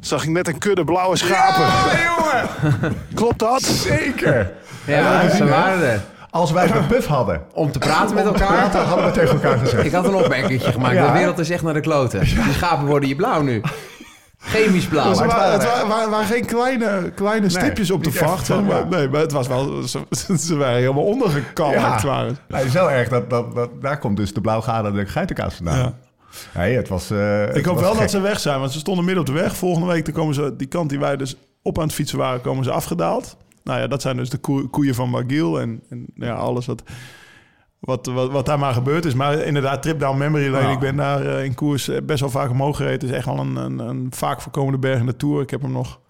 Zag 0.01 0.23
ik 0.23 0.29
net 0.29 0.49
een 0.49 0.59
kudde 0.59 0.85
blauwe 0.85 1.17
schapen. 1.17 1.65
jongen! 2.05 2.97
Klopt 3.15 3.39
dat? 3.39 3.63
Zeker! 3.63 4.53
Ja, 4.85 5.29
ze 5.31 5.45
waren 5.47 5.91
er. 5.91 6.01
Als 6.31 6.51
wij 6.51 6.71
een 6.71 6.87
puff 6.87 7.07
hadden, 7.07 7.43
Om 7.53 7.73
te 7.73 7.79
praten 7.79 8.15
met 8.15 8.25
elkaar. 8.25 8.51
later 8.57 8.81
hadden 8.81 9.05
we 9.07 9.11
tegen 9.11 9.31
elkaar 9.35 9.59
gezegd. 9.59 9.85
Ik 9.85 9.93
had 9.93 10.07
een 10.07 10.15
opmerkingetje 10.15 10.73
gemaakt. 10.73 10.95
Ja. 10.95 11.07
De 11.07 11.19
wereld 11.19 11.39
is 11.39 11.51
echt 11.51 11.63
naar 11.63 11.75
de 11.75 11.81
kloten. 11.81 12.21
Die 12.21 12.53
schapen 12.53 12.87
worden 12.87 13.07
hier 13.09 13.17
blauw 13.17 13.43
nu. 13.43 13.61
Chemisch 14.45 14.87
blauw. 14.87 15.09
Het 15.09 15.19
het 15.19 15.27
waren, 15.33 15.53
het 15.53 15.65
waren, 15.65 15.89
waren- 15.89 16.11
waren 16.11 16.27
geen 16.27 16.45
kleine, 16.47 17.13
kleine 17.15 17.49
stipjes 17.49 17.91
op 17.91 18.05
de 18.05 18.13
vacht. 18.13 18.47
van, 18.47 18.65
maar. 18.65 18.87
Nee, 18.89 19.09
maar 19.09 19.21
het 19.21 19.33
was 19.33 19.49
wel... 19.49 19.83
Ze, 19.83 20.01
ze 20.39 20.57
waren 20.57 20.77
helemaal 20.79 21.05
ondergekalkt. 21.05 22.03
Ja. 22.03 22.27
Nou, 22.49 22.65
is 22.67 22.73
wel 22.73 22.91
erg 22.91 23.09
dat, 23.09 23.31
dat, 23.31 23.55
dat... 23.55 23.71
Daar 23.81 23.99
komt 23.99 24.17
dus 24.17 24.33
de 24.35 24.41
blauwgaderde 24.41 25.07
geitenkaas 25.07 25.55
vandaan. 25.55 25.79
Ja. 25.79 25.95
Nee, 26.55 26.77
het 26.77 26.89
was... 26.89 27.11
eh, 27.11 27.41
het 27.41 27.57
Ik 27.57 27.65
hoop 27.65 27.75
was 27.75 27.83
wel 27.83 27.93
gek. 27.93 28.01
dat 28.01 28.11
ze 28.11 28.21
weg 28.21 28.41
zijn, 28.41 28.61
want 28.61 28.73
ze 28.73 28.79
stonden 28.79 29.05
midden 29.05 29.23
op 29.23 29.35
de 29.35 29.41
weg. 29.41 29.57
Volgende 29.57 29.87
week 29.89 30.05
dan 30.05 30.15
komen 30.15 30.35
ze, 30.35 30.55
die 30.57 30.67
kant 30.67 30.89
die 30.89 30.99
wij 30.99 31.17
dus 31.17 31.37
op 31.63 31.79
aan 31.79 31.85
het 31.85 31.95
fietsen 31.95 32.19
waren, 32.19 32.41
komen 32.41 32.65
ze 32.65 32.71
afgedaald. 32.71 33.37
Nou 33.65 33.81
ja, 33.81 33.87
dat 33.87 34.03
zijn 34.03 34.17
dus 34.17 34.31
de 34.31 34.39
koe- 34.39 34.69
koeien 34.69 34.95
van 34.95 35.11
Magiel 35.11 35.61
en, 35.61 35.83
en 35.91 36.07
ja, 36.15 36.35
alles 36.35 36.67
wat, 36.67 36.83
wat, 37.85 38.07
wat, 38.07 38.31
wat 38.31 38.47
daar 38.47 38.59
maar 38.59 38.73
gebeurd 38.75 39.05
is. 39.05 39.15
Maar 39.15 39.39
inderdaad, 39.39 39.83
Trip 39.83 40.01
Down 40.01 40.19
Memory 40.19 40.49
Lane, 40.49 40.67
Ja. 40.67 40.73
ik 40.73 40.79
ben 40.79 40.97
daar 40.97 41.27
eh, 41.27 41.45
in 41.45 41.55
koers 41.55 41.89
eh, 41.89 41.97
best 42.03 42.21
wel 42.21 42.31
vaak 42.31 42.51
omhoog 42.51 42.77
gereden. 42.77 43.01
Het 43.01 43.11
is 43.11 43.17
echt 43.17 43.27
wel 43.27 43.39
een, 43.39 43.57
een, 43.57 43.79
een 43.79 44.07
vaak 44.11 44.41
voorkomende 44.41 44.79
berg 44.79 44.99
in 45.01 45.07
de 45.07 45.17
Tour. 45.17 45.43
Ik 45.43 45.51
heb 45.51 45.63
hem 45.63 45.73
nog 45.73 46.01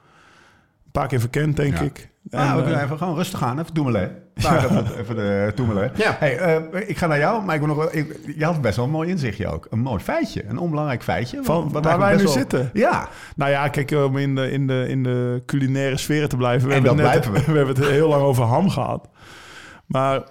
een 0.85 0.91
paar 0.93 1.09
keer 1.09 1.21
verkend, 1.21 1.57
denk 1.57 1.77
Ja. 1.79 1.83
ik. 1.85 2.13
Ja, 2.31 2.39
En, 2.39 2.53
we 2.53 2.59
eh, 2.59 2.63
kunnen 2.65 2.85
even 2.85 2.99
gewoon 2.99 3.15
rustig 3.15 3.43
aan. 3.43 3.59
Even 3.59 3.73
Toemelen. 3.73 4.23
Even, 4.35 4.87
even 5.01 5.17
de 5.17 5.53
Toemelen. 5.55 5.93
Ja. 5.97 6.17
Hey, 6.19 6.39
eh, 6.39 6.89
ik 6.89 6.99
ga 6.99 7.07
naar 7.07 7.19
jou, 7.19 7.45
maar 7.45 7.55
ik 7.55 7.61
wil 7.61 7.69
nog 7.75 7.77
wel, 7.77 7.89
ik, 7.97 8.19
je 8.37 8.45
had 8.45 8.61
best 8.61 8.77
wel 8.77 8.85
een 8.85 8.91
mooi 8.91 9.09
inzichtje 9.09 9.47
ook. 9.49 9.67
Een 9.71 9.79
mooi 9.79 10.01
feitje. 10.03 10.45
Een 10.49 10.59
onbelangrijk 10.59 11.03
feitje. 11.03 11.39
Van 11.43 11.71
Wat 11.73 11.85
waar 11.85 11.99
wij 11.99 12.17
nu 12.17 12.23
wel- 12.23 12.33
zitten. 12.33 12.71
Ja. 12.73 13.09
Nou 13.37 13.51
ja, 13.51 13.69
kijk, 13.69 13.91
om 13.91 14.17
in 14.19 14.35
de, 14.35 14.51
in 14.51 14.67
de, 14.67 14.85
in 14.89 15.03
de 15.03 15.43
culinaire 15.47 15.97
sfeer 15.97 16.29
te 16.29 16.37
blijven. 16.37 16.69
We 16.69 16.75
En 16.75 16.83
hebben, 16.85 17.05
dat 17.05 17.13
het 17.15 17.23
net, 17.25 17.31
blijven 17.31 17.47
we. 17.47 17.53
we 17.59 17.67
hebben 17.67 17.85
het 17.85 17.93
heel 17.95 18.09
lang 18.09 18.23
over 18.23 18.45
ham 18.45 18.71
gehad. 18.71 19.09
Maar 19.87 20.23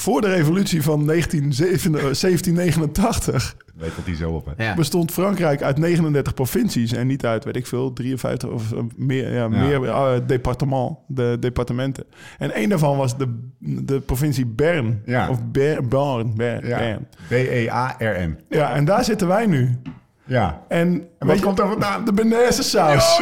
voor 0.00 0.20
de 0.20 0.28
revolutie 0.28 0.82
van 0.82 1.06
1987 1.06 2.20
1789 2.20 3.56
Weet 3.76 3.96
dat 3.96 4.04
die 4.04 4.16
zo 4.16 4.30
op 4.30 4.52
hè? 4.56 4.64
Ja. 4.64 4.74
bestond 4.74 5.12
Frankrijk 5.12 5.62
uit 5.62 5.78
39 5.78 6.34
provincies. 6.34 6.92
En 6.92 7.06
niet 7.06 7.26
uit, 7.26 7.44
weet 7.44 7.56
ik 7.56 7.66
veel, 7.66 7.92
53 7.92 8.48
of 8.48 8.72
eh, 8.72 8.78
meer, 8.96 9.32
ja, 9.34 9.48
meer 9.48 9.84
eh, 9.88 10.12
departement, 10.26 10.96
de 11.06 11.36
departementen. 11.40 12.04
En 12.38 12.52
één 12.54 12.68
daarvan 12.68 12.96
was 12.96 13.16
de, 13.18 13.38
de 13.58 14.00
provincie 14.00 14.46
Bern. 14.46 15.02
Ja. 15.04 15.28
Of 15.28 15.38
Ber, 15.52 15.88
Bern, 15.88 16.34
Bern, 16.36 16.66
Ja. 16.66 16.78
Bern. 16.78 17.06
B-E-A-R-N. 17.28 18.38
Ja, 18.48 18.72
en 18.74 18.84
daar 18.84 19.04
zitten 19.04 19.28
wij 19.28 19.46
nu. 19.46 19.76
Ja. 20.24 20.62
En, 20.68 21.06
En 21.18 21.26
wat 21.26 21.36
je- 21.38 21.42
komt 21.44 21.58
er 21.58 21.68
vandaan? 21.68 22.04
De 22.04 22.12
bearnaise 22.12 22.62
saus. 22.62 23.18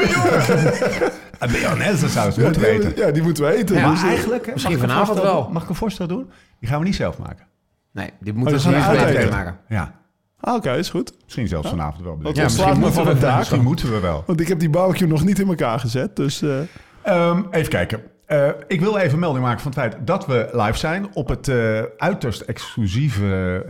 Een 1.39 1.53
Bearnaise 1.53 2.09
saus, 2.09 2.35
Ja, 2.35 2.43
moeten 2.43 2.61
we 2.63 2.67
die, 2.69 2.77
eten. 2.89 3.07
ja, 3.07 3.11
die 3.13 3.23
moeten 3.23 3.45
we 3.45 3.57
eten. 3.57 3.77
Ja, 3.77 3.83
Maar 3.83 3.91
Dus, 3.91 4.03
eh, 4.03 4.09
eigenlijk... 4.09 4.47
hè, 4.47 4.53
Misschien 4.53 4.79
vanavond 4.79 5.21
wel. 5.23 5.49
Mag 5.53 5.63
ik 5.63 5.69
een 5.69 5.75
voorstel 5.75 6.07
doen? 6.07 6.31
Die 6.61 6.69
gaan 6.69 6.79
we 6.79 6.85
niet 6.85 6.95
zelf 6.95 7.19
maken. 7.19 7.47
Nee, 7.93 8.11
dit 8.21 8.33
Oh, 8.35 8.39
moeten 8.39 8.55
dat 8.57 8.65
we 8.65 8.71
meer 8.71 8.83
uiteten. 8.83 9.31
maken. 9.31 9.59
Ja. 9.69 9.95
ah, 10.41 10.55
Oké, 10.55 10.73
is 10.73 10.91
goed. 10.91 11.13
Misschien 11.25 11.49
zelfs 11.49 11.69
vanavond 11.69 12.03
wel. 12.05 12.19
Dat 12.19 12.37
Ja, 12.37 12.43
misschien 12.43 12.79
moeten 12.79 12.93
van 13.05 13.19
we-. 13.19 13.35
Misschien 13.37 13.63
moeten 13.63 13.91
we 13.93 14.01
wel. 14.01 14.23
Want 14.27 14.41
ik 14.41 14.49
heb 14.49 14.59
die 14.59 14.71
barbecue 14.71 15.09
nog 15.09 15.25
niet 15.25 15.39
in 15.39 15.49
elkaar 15.49 15.81
gezet. 15.81 16.17
Dus 16.17 16.43
eh, 16.43 16.59
Ehm, 17.03 17.43
even 17.51 17.71
kijken. 17.71 18.03
Eh, 18.27 18.49
ik 18.67 18.81
wil 18.81 18.97
even 18.97 19.19
melding 19.19 19.45
maken 19.45 19.61
van 19.61 19.71
het 19.71 19.81
feit 19.81 20.07
dat 20.07 20.27
we 20.27 20.49
live 20.53 20.79
zijn 20.79 21.15
op 21.15 21.29
het 21.29 21.49
eh, 21.49 21.83
uiterst 21.97 22.41
exclusieve 22.41 23.65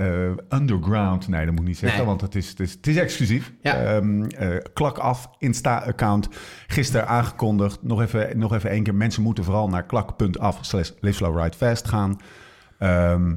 eh, 0.51 0.59
underground. 0.59 1.29
Nee, 1.29 1.41
dat 1.45 1.51
moet 1.51 1.61
ik 1.61 1.67
niet 1.67 1.79
zeggen, 1.79 1.99
Nee. 1.99 2.07
want 2.09 2.21
het 2.21 2.35
is, 2.35 2.49
het 2.49 2.61
is, 2.61 2.73
het 2.73 2.87
is 2.87 2.97
exclusief. 2.97 3.53
Ja. 3.63 3.75
Ehm, 3.77 4.23
eh, 4.23 4.49
klak 4.73 4.99
af, 4.99 5.31
Insta-account. 5.39 6.29
Gisteren 6.67 7.09
aangekondigd. 7.09 7.83
Nog 7.83 8.01
even, 8.01 8.39
nog 8.39 8.55
even 8.55 8.71
één 8.71 8.83
keer. 8.83 8.95
Mensen 8.95 9.23
moeten 9.23 9.45
vooral 9.45 9.69
naar 9.69 9.87
klak.af 9.87 10.59
slash 10.61 10.91
live 11.01 11.17
slow 11.17 11.39
ride 11.43 11.57
fast 11.57 11.89
gaan. 11.89 12.17
Ehm, 12.79 13.35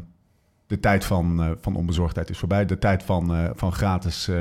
de 0.67 0.79
tijd 0.79 1.05
van, 1.05 1.43
eh, 1.43 1.49
van 1.61 1.75
onbezorgdheid 1.75 2.29
is 2.29 2.37
voorbij. 2.37 2.65
De 2.65 2.77
tijd 2.77 3.03
van, 3.03 3.35
eh, 3.35 3.49
van 3.55 3.71
gratis 3.73 4.27
eh, 4.27 4.37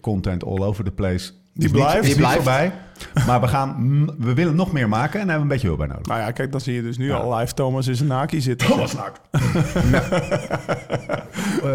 content 0.00 0.44
all 0.44 0.58
over 0.62 0.84
the 0.84 0.90
place 0.90 1.32
Die 1.52 1.70
blijft. 1.70 2.04
Die 2.04 2.16
blijft. 2.16 2.34
voorbij. 2.34 2.72
Maar 3.26 3.40
we, 3.40 3.48
gaan, 3.48 4.04
we 4.18 4.34
willen 4.34 4.54
nog 4.56 4.72
meer 4.72 4.88
maken 4.88 5.20
en 5.20 5.28
hebben 5.28 5.34
we 5.36 5.42
een 5.42 5.48
beetje 5.48 5.66
hulp 5.66 5.78
bij 5.78 5.86
nodig. 5.88 6.06
Nou 6.06 6.20
ja, 6.20 6.30
kijk, 6.30 6.52
dan 6.52 6.60
zie 6.60 6.74
je 6.74 6.82
dus 6.82 6.98
nu 6.98 7.12
al 7.12 7.34
live 7.34 7.54
Thomas 7.54 7.86
in 7.86 7.96
zijn 7.96 8.08
naki 8.08 8.40
zitten. 8.40 8.68
Thomas. 8.68 8.96
Eh, 11.54 11.70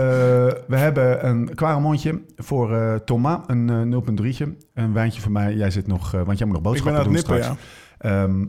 we 0.68 0.78
hebben 0.78 1.28
een 1.28 1.56
kwaremondje 1.56 2.22
voor 2.38 3.00
Thomas, 3.06 3.40
een 3.48 3.70
eh 3.70 3.82
0.3'tje. 3.82 4.58
Een 4.74 4.94
wijntje 4.94 5.22
voor 5.22 5.32
mij. 5.32 5.56
Jij 5.56 5.72
zit 5.72 5.88
nog, 5.88 6.12
want 6.12 6.38
jij 6.38 6.48
moet 6.48 6.64
nog 6.64 6.76
Ik 6.76 6.84
ben 6.84 6.94
boodschappen 6.94 7.06
aan 7.06 7.14
het 7.14 7.28
doen 7.28 7.36
nippen, 7.36 7.44
straks. 7.44 7.62
ja. 8.00 8.24
Ehm, 8.24 8.46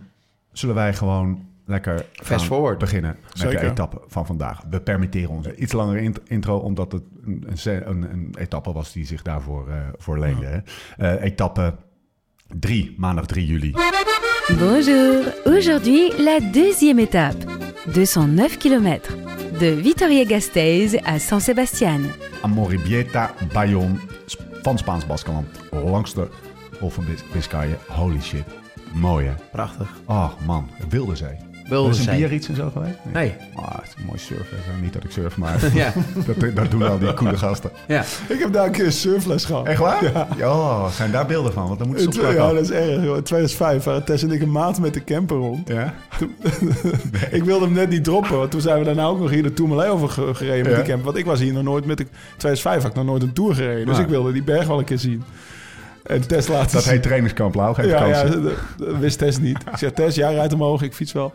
zullen 0.53 0.75
wij 0.75 0.95
gewoon 0.95 1.50
lekker 1.71 2.05
Fast 2.13 2.45
forward. 2.45 2.79
beginnen 2.79 3.17
met 3.23 3.39
Zeker. 3.39 3.61
de 3.61 3.67
etappe 3.67 4.01
van 4.07 4.27
vandaag. 4.27 4.63
We 4.71 4.81
permitteren 4.81 5.29
ons 5.31 5.47
een 5.47 5.63
iets 5.63 5.73
langere 5.73 6.01
int- 6.01 6.21
intro, 6.29 6.57
omdat 6.59 6.93
het 6.93 7.03
een, 7.25 7.45
een, 7.65 8.03
een, 8.13 8.35
etappe 8.39 8.73
was 8.73 8.93
die 8.93 9.07
zich 9.07 9.23
daarvoor 9.23 9.69
eh 9.69 9.77
voor 9.97 10.19
leende. 10.19 10.47
hè. 10.47 10.59
Eh, 11.17 11.25
etappe 11.25 11.75
3, 12.59 12.95
maandag 12.99 13.27
3 13.27 13.47
juli. 13.47 13.75
Bonjour, 14.59 15.35
aujourd'hui 15.45 16.23
la 16.23 16.39
deuxième 16.53 16.99
étape, 17.03 17.37
209 17.93 18.59
km, 18.59 18.99
de 19.59 19.79
Vitoria-Gasteiz 19.83 20.95
à 21.07 21.19
San 21.19 21.41
Sebastian. 21.41 22.01
Amoribieta 22.43 23.31
Bayonne 23.53 23.95
Sp- 24.27 24.43
van 24.63 24.79
Spaans 24.79 25.07
Baskeland 25.07 25.47
langs 25.71 26.15
de 26.15 26.29
Golf 26.79 26.95
van 26.95 27.05
Bis- 27.05 27.25
Biscayen. 27.33 27.77
Holy 27.89 28.21
shit. 28.21 28.45
Mooi 28.93 29.27
hè? 29.27 29.33
Prachtig. 29.53 29.89
Oh 30.07 30.31
man, 30.47 30.69
wilde 30.89 31.17
zee. 31.17 31.37
Wilde 31.71 31.91
is 31.91 32.07
een. 32.07 32.17
Biarritz 32.17 32.49
en 32.49 32.55
zo 32.57 32.71
geweest? 32.73 32.95
Nee. 33.13 33.35
Ah, 33.55 33.75
het 33.75 33.87
is 33.89 33.95
een 33.99 34.05
mooi 34.07 34.19
surfen. 34.19 34.57
Zo, 34.67 34.83
Niet 34.83 34.93
dat 34.93 35.05
ik 35.05 35.11
surf, 35.11 35.37
maar 35.37 35.59
Ja. 35.75 35.93
dat, 36.27 36.57
dat 36.57 36.71
doen 36.71 36.83
al 36.83 36.99
die 36.99 37.15
coole 37.15 37.37
gasten. 37.37 37.71
Ja. 37.89 38.05
Ik 38.29 38.39
heb 38.39 38.53
daar 38.53 38.67
een 38.67 38.73
keer 38.73 38.85
een 38.87 38.93
surfles 38.93 39.45
gehad. 39.45 39.67
Echt 39.67 39.79
waar? 39.81 40.27
Ja. 40.37 40.51
Oh, 40.51 40.89
zijn 40.91 41.11
daar 41.11 41.27
beelden 41.27 41.53
van? 41.53 41.67
Want 41.67 41.79
dan 41.79 41.89
moeten 41.89 42.13
ze 42.13 42.21
ja, 42.21 42.53
dat 42.53 42.61
is 42.63 42.71
erg. 42.71 42.89
In 42.89 43.23
2005 43.23 43.85
waren 43.85 44.05
Tess 44.05 44.23
en 44.23 44.31
ik 44.31 44.43
een 44.43 44.51
maand 44.53 44.81
met 44.81 44.95
de 44.95 45.05
camper 45.05 45.37
rond. 45.37 45.69
Ja? 45.69 45.95
Ik 47.31 47.45
wilde 47.45 47.65
hem 47.65 47.75
net 47.75 47.89
niet 47.89 48.05
droppen, 48.05 48.37
want 48.39 48.51
toen 48.51 48.61
zijn 48.61 48.79
we 48.79 48.85
daarna 48.85 49.05
ook 49.05 49.19
nog 49.21 49.31
hier 49.31 49.43
de 49.43 49.53
Tourmalet 49.53 49.89
over 49.89 50.09
ge- 50.09 50.35
gereden 50.35 50.67
met 50.67 50.77
de 50.77 50.83
camper. 50.83 51.05
Want 51.05 51.17
ik 51.17 51.25
was 51.25 51.41
hier 51.41 51.53
nog 51.53 51.63
nooit 51.63 51.85
met 51.87 51.97
de... 51.99 52.07
2005 52.37 52.83
had 52.83 52.91
ik 52.91 52.97
nog 52.97 53.05
nooit 53.07 53.23
een 53.23 53.33
tour 53.33 53.55
gereden, 53.55 53.87
dus 53.87 53.97
Ja. 53.97 54.03
ik 54.03 54.09
wilde 54.09 54.33
die 54.33 54.43
berg 54.43 54.67
wel 54.67 54.79
een 54.79 54.85
keer 54.85 54.99
zien. 54.99 55.23
En 56.03 56.27
Tess 56.27 56.49
laat 56.49 56.73
Dat 56.73 56.85
heet 56.85 57.03
trainingskamp 57.03 57.55
Lau, 57.55 57.75
geen 57.75 57.89
Ja, 57.89 58.25
dat, 58.25 58.53
wist 58.99 59.19
Tess 59.19 59.39
niet. 59.39 59.59
Ik 59.73 59.77
zeg, 59.77 59.93
Tess, 59.93 60.17
jij 60.17 60.35
rijdt 60.35 60.53
omhoog, 60.53 60.83
ik 60.83 60.95
fiets 60.95 61.13
wel. 61.13 61.33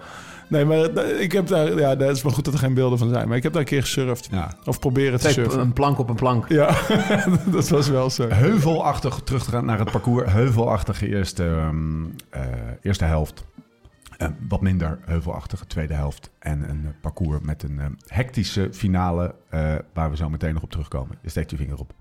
Nee, 0.48 0.66
maar 0.66 0.78
eh, 0.78 1.22
ik 1.22 1.32
heb 1.32 1.48
daar... 1.48 1.80
Ja, 1.80 1.96
dat 1.96 2.16
is 2.16 2.22
wel 2.22 2.32
goed 2.32 2.46
dat 2.46 2.54
er 2.54 2.60
geen 2.60 2.74
beelden 2.74 2.98
van 2.98 3.10
zijn. 3.10 3.28
Maar 3.28 3.38
ik 3.38 3.44
heb 3.44 3.52
daar 3.52 3.62
een 3.62 3.68
keer 3.68 3.82
gesurfd. 3.82 4.28
Ja. 4.32 4.52
Of 4.66 4.80
proberen 4.80 5.20
te 5.20 5.30
surfen. 5.30 5.60
een 5.60 5.74
plank 5.74 6.00
op 6.00 6.10
een 6.10 6.16
plank. 6.16 6.50
Ja, 6.50 6.78
dat 7.52 7.70
was 7.70 7.90
wel 7.90 8.10
zo. 8.10 8.28
Heuvelachtig, 8.28 9.22
terug 9.24 9.44
te 9.44 9.50
gaan 9.50 9.66
naar 9.66 9.80
het 9.80 9.92
parcours. 9.92 10.32
Heuvelachtige 10.32 11.08
eerste, 11.08 11.44
ehm, 11.46 12.04
eh, 12.30 12.42
eerste 12.82 13.06
helft. 13.06 13.46
Eh, 14.18 14.28
wat 14.48 14.62
minder 14.62 15.00
heuvelachtige 15.06 15.66
tweede 15.68 15.94
helft. 15.94 16.30
En 16.40 16.70
een 16.70 16.94
parcours 17.02 17.40
met 17.42 17.64
een 17.64 17.98
hectische 18.08 18.70
finale... 18.72 19.36
eh, 19.50 19.76
waar 19.94 20.10
we 20.10 20.16
zo 20.16 20.30
meteen 20.30 20.54
nog 20.54 20.64
op 20.64 20.72
terugkomen. 20.72 21.18
Je 21.22 21.30
steekt 21.30 21.52
je 21.52 21.58
vinger 21.58 21.80
op. 21.80 21.94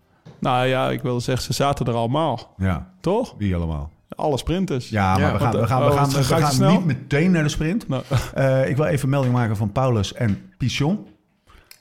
Nou 0.45 0.67
ja, 0.67 0.91
ik 0.91 1.03
wilde 1.03 1.21
zeggen, 1.21 1.45
ze 1.45 1.53
zaten 1.53 1.87
er 1.87 1.95
allemaal. 1.95 2.55
Ja, 2.57 2.91
Toch? 3.01 3.35
wie 3.39 3.55
allemaal? 3.57 3.91
Alle 4.09 4.39
sprinters. 4.39 4.89
Ja, 4.89 5.13
maar 5.13 5.21
Ja, 5.21 5.33
we 5.33 5.39
gaan, 5.39 5.53
we 5.53 5.67
gaan, 5.67 5.81
we 5.85 5.91
oh, 5.91 5.97
gaan, 5.97 6.11
ga 6.11 6.37
we 6.37 6.43
gaan 6.43 6.71
niet 6.73 6.85
meteen 6.85 7.31
naar 7.31 7.43
de 7.43 7.49
sprint. 7.49 7.89
Nou, 7.89 8.03
Eh, 8.35 8.69
ik 8.69 8.77
wil 8.77 8.85
even 8.87 9.09
melding 9.09 9.33
maken 9.35 9.57
van 9.57 9.73
Paulus 9.73 10.13
en 10.15 10.53
Pichon. 10.59 11.07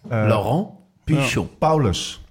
Eh, 0.03 0.09
Laurent 0.09 0.67
Pichon. 1.03 1.49
Paulus 1.59 2.23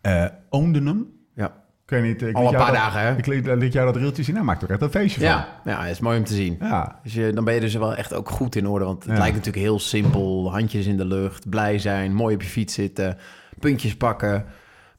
eh 0.00 0.24
oonde 0.50 0.78
hem. 0.82 1.06
Ja. 1.34 1.46
Ik 1.84 1.90
weet 1.90 2.02
niet. 2.02 2.22
Ik 2.22 2.36
Al 2.36 2.46
een 2.46 2.52
paar 2.56 2.66
dat- 2.66 2.74
dagen, 2.74 3.00
hè? 3.00 3.16
Ik 3.16 3.26
liet, 3.26 3.46
liet 3.46 3.72
jou 3.72 3.86
dat 3.92 3.96
reeltje 4.02 4.22
zien. 4.22 4.34
Hij 4.34 4.44
maakt 4.44 4.62
er 4.62 4.70
echt 4.70 4.80
een 4.82 4.90
feestje 4.90 5.20
van. 5.20 5.28
Ja. 5.28 5.48
ja, 5.64 5.86
is 5.86 6.00
mooi 6.00 6.18
om 6.18 6.24
te 6.24 6.34
zien. 6.34 6.56
Ja, 6.60 6.98
Dus 7.02 7.14
je, 7.14 7.32
dan 7.32 7.44
ben 7.44 7.54
je 7.54 7.60
dus 7.60 7.74
wel 7.74 7.94
echt 7.94 8.14
ook 8.14 8.28
goed 8.30 8.56
in 8.56 8.68
orde. 8.68 8.84
Want 8.84 9.02
het 9.02 9.12
Ja. 9.12 9.18
lijkt 9.18 9.36
natuurlijk 9.36 9.64
heel 9.64 9.78
simpel. 9.78 10.50
Handjes 10.52 10.86
in 10.86 10.96
de 10.96 11.04
lucht, 11.04 11.48
blij 11.48 11.78
zijn, 11.78 12.14
mooi 12.14 12.34
op 12.34 12.42
je 12.42 12.48
fiets 12.48 12.74
zitten, 12.74 13.16
puntjes 13.58 13.96
pakken. 13.96 14.44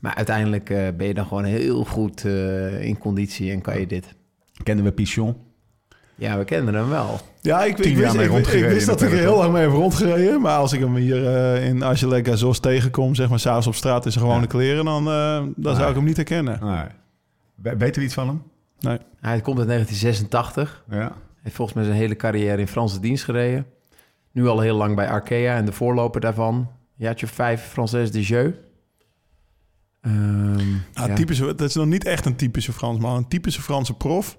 Maar 0.03 0.15
uiteindelijk 0.15 0.69
eh, 0.69 0.87
ben 0.97 1.07
je 1.07 1.13
dan 1.13 1.25
gewoon 1.25 1.43
heel 1.43 1.83
goed 1.85 2.25
eh, 2.25 2.81
in 2.83 2.97
conditie 2.97 3.51
en 3.51 3.61
kan 3.61 3.79
je 3.79 3.87
dit. 3.87 4.15
Kenden 4.63 4.85
we 4.85 4.91
Pichon? 4.91 5.35
Ja, 6.15 6.37
we 6.37 6.43
kenden 6.45 6.73
hem 6.73 6.89
wel. 6.89 7.19
Ja, 7.41 7.63
ik, 7.63 7.77
ik, 7.79 7.97
wist, 7.97 8.13
ik, 8.13 8.21
ik 8.21 8.27
rondgereden 8.29 8.69
wist 8.69 8.85
dat 8.85 9.01
ik 9.01 9.11
er 9.11 9.17
heel 9.17 9.37
lang 9.37 9.51
mee 9.53 9.61
heb 9.61 9.71
rondgereden. 9.71 10.41
Maar 10.41 10.57
als 10.57 10.73
ik 10.73 10.79
hem 10.79 10.95
hier 10.95 11.27
eh, 11.35 11.67
in 11.67 11.83
Angela 11.83 12.23
Gazos 12.23 12.59
tegenkom, 12.59 13.15
zeg 13.15 13.29
maar, 13.29 13.39
s'avonds 13.39 13.67
op 13.67 13.75
straat 13.75 14.05
in 14.05 14.11
zijn 14.11 14.23
gewone 14.23 14.41
Ja. 14.41 14.47
kleren, 14.47 14.85
dan, 14.85 15.07
eh, 15.07 15.13
dan 15.37 15.53
Nee. 15.55 15.75
zou 15.75 15.89
ik 15.89 15.95
hem 15.95 16.03
niet 16.03 16.15
herkennen. 16.15 16.59
Nee. 16.61 16.83
We- 17.55 17.77
Weten 17.77 17.99
we 17.99 18.05
iets 18.05 18.13
van 18.15 18.27
hem? 18.27 18.41
Nee. 18.79 18.97
Hij 19.19 19.41
komt 19.41 19.57
uit 19.59 19.67
1986. 19.67 20.83
Ja. 20.89 21.11
Heeft 21.41 21.55
volgens 21.55 21.77
mij 21.77 21.85
zijn 21.85 21.97
hele 21.97 22.15
carrière 22.15 22.57
in 22.61 22.67
Franse 22.67 22.99
dienst 22.99 23.23
gereden. 23.23 23.65
Nu 24.31 24.47
al 24.47 24.59
heel 24.59 24.75
lang 24.77 24.95
bij 24.95 25.07
Arkea 25.09 25.55
en 25.55 25.65
de 25.65 25.71
voorloper 25.71 26.21
daarvan. 26.21 26.67
Jaartje 26.95 27.27
5, 27.27 27.71
Française 27.71 28.11
de 28.11 28.21
Jeu. 28.21 28.51
Ehm, 30.03 30.55
Nou, 30.93 31.09
ja. 31.09 31.13
typische, 31.13 31.45
dat 31.45 31.61
is 31.69 31.75
nog 31.75 31.85
niet 31.85 32.05
echt 32.05 32.25
een 32.25 32.35
typische 32.35 32.73
Fransman. 32.73 33.17
Een 33.17 33.27
typische 33.27 33.61
Franse 33.61 33.93
prof. 33.93 34.37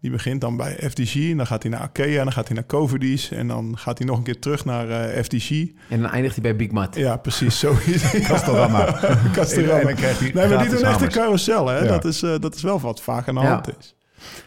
Die 0.00 0.10
begint 0.10 0.40
dan 0.40 0.56
bij 0.56 0.76
FDG. 0.90 1.14
En 1.30 1.36
dan 1.36 1.46
gaat 1.46 1.62
hij 1.62 1.70
naar 1.72 1.80
Arkea. 1.80 2.18
En 2.18 2.24
dan 2.24 2.32
gaat 2.32 2.46
hij 2.46 2.56
naar 2.56 2.66
Cofidis. 2.66 3.30
En 3.30 3.48
dan 3.48 3.78
gaat 3.78 3.98
hij 3.98 4.06
nog 4.06 4.16
een 4.18 4.22
keer 4.24 4.38
terug 4.38 4.64
naar 4.64 4.88
eh, 4.88 5.22
FDG. 5.22 5.50
En 5.88 6.00
dan 6.00 6.10
eindigt 6.10 6.34
hij 6.34 6.42
bij 6.42 6.56
Big 6.56 6.70
Mat. 6.70 6.96
Ja, 6.96 7.16
precies. 7.16 7.58
Zo 7.58 7.76
is 7.86 8.02
het. 8.02 8.22
Castorama. 8.28 8.84
Castorama. 9.32 9.78
En 9.80 9.86
dan 9.86 9.94
krijgt 9.94 10.20
hij 10.20 10.30
Nee, 10.34 10.48
maar 10.48 10.58
die 10.62 10.70
doen 10.76 10.84
echt 10.84 11.00
een 11.00 11.08
carousel, 11.08 11.66
hè? 11.66 11.78
Ja. 11.78 11.86
Dat, 11.86 12.04
is, 12.04 12.22
eh, 12.22 12.34
dat 12.38 12.54
is 12.54 12.62
wel 12.62 12.80
wat 12.80 13.02
vaak 13.02 13.28
aan 13.28 13.34
de 13.34 13.40
Ja. 13.40 13.50
hand 13.52 13.68
is. 13.78 13.94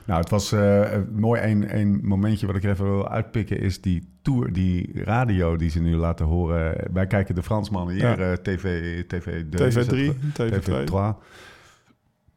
Nou, 0.06 0.20
het 0.20 0.30
was 0.30 0.52
eh, 0.52 0.98
mooi. 1.12 1.42
Een, 1.42 1.78
een 1.78 2.00
momentje 2.04 2.48
wat 2.48 2.56
ik 2.56 2.64
even 2.64 2.86
wil 2.86 3.10
uitpikken 3.10 3.60
is 3.60 3.82
die 3.82 4.10
tour, 4.22 4.54
die 4.54 5.04
radio 5.04 5.56
die 5.56 5.70
ze 5.70 5.82
nu 5.82 5.96
laten 5.96 6.26
horen. 6.26 6.76
Wij 6.94 7.08
kijken 7.08 7.36
de 7.36 7.44
Fransmannen 7.44 7.96
hier, 7.96 8.20
Ja. 8.20 8.38
TV, 8.38 9.04
TV, 9.08 9.44
de, 9.50 9.58
TV3, 9.58 10.16
TV2. 10.34 10.86
TV3. 10.86 11.18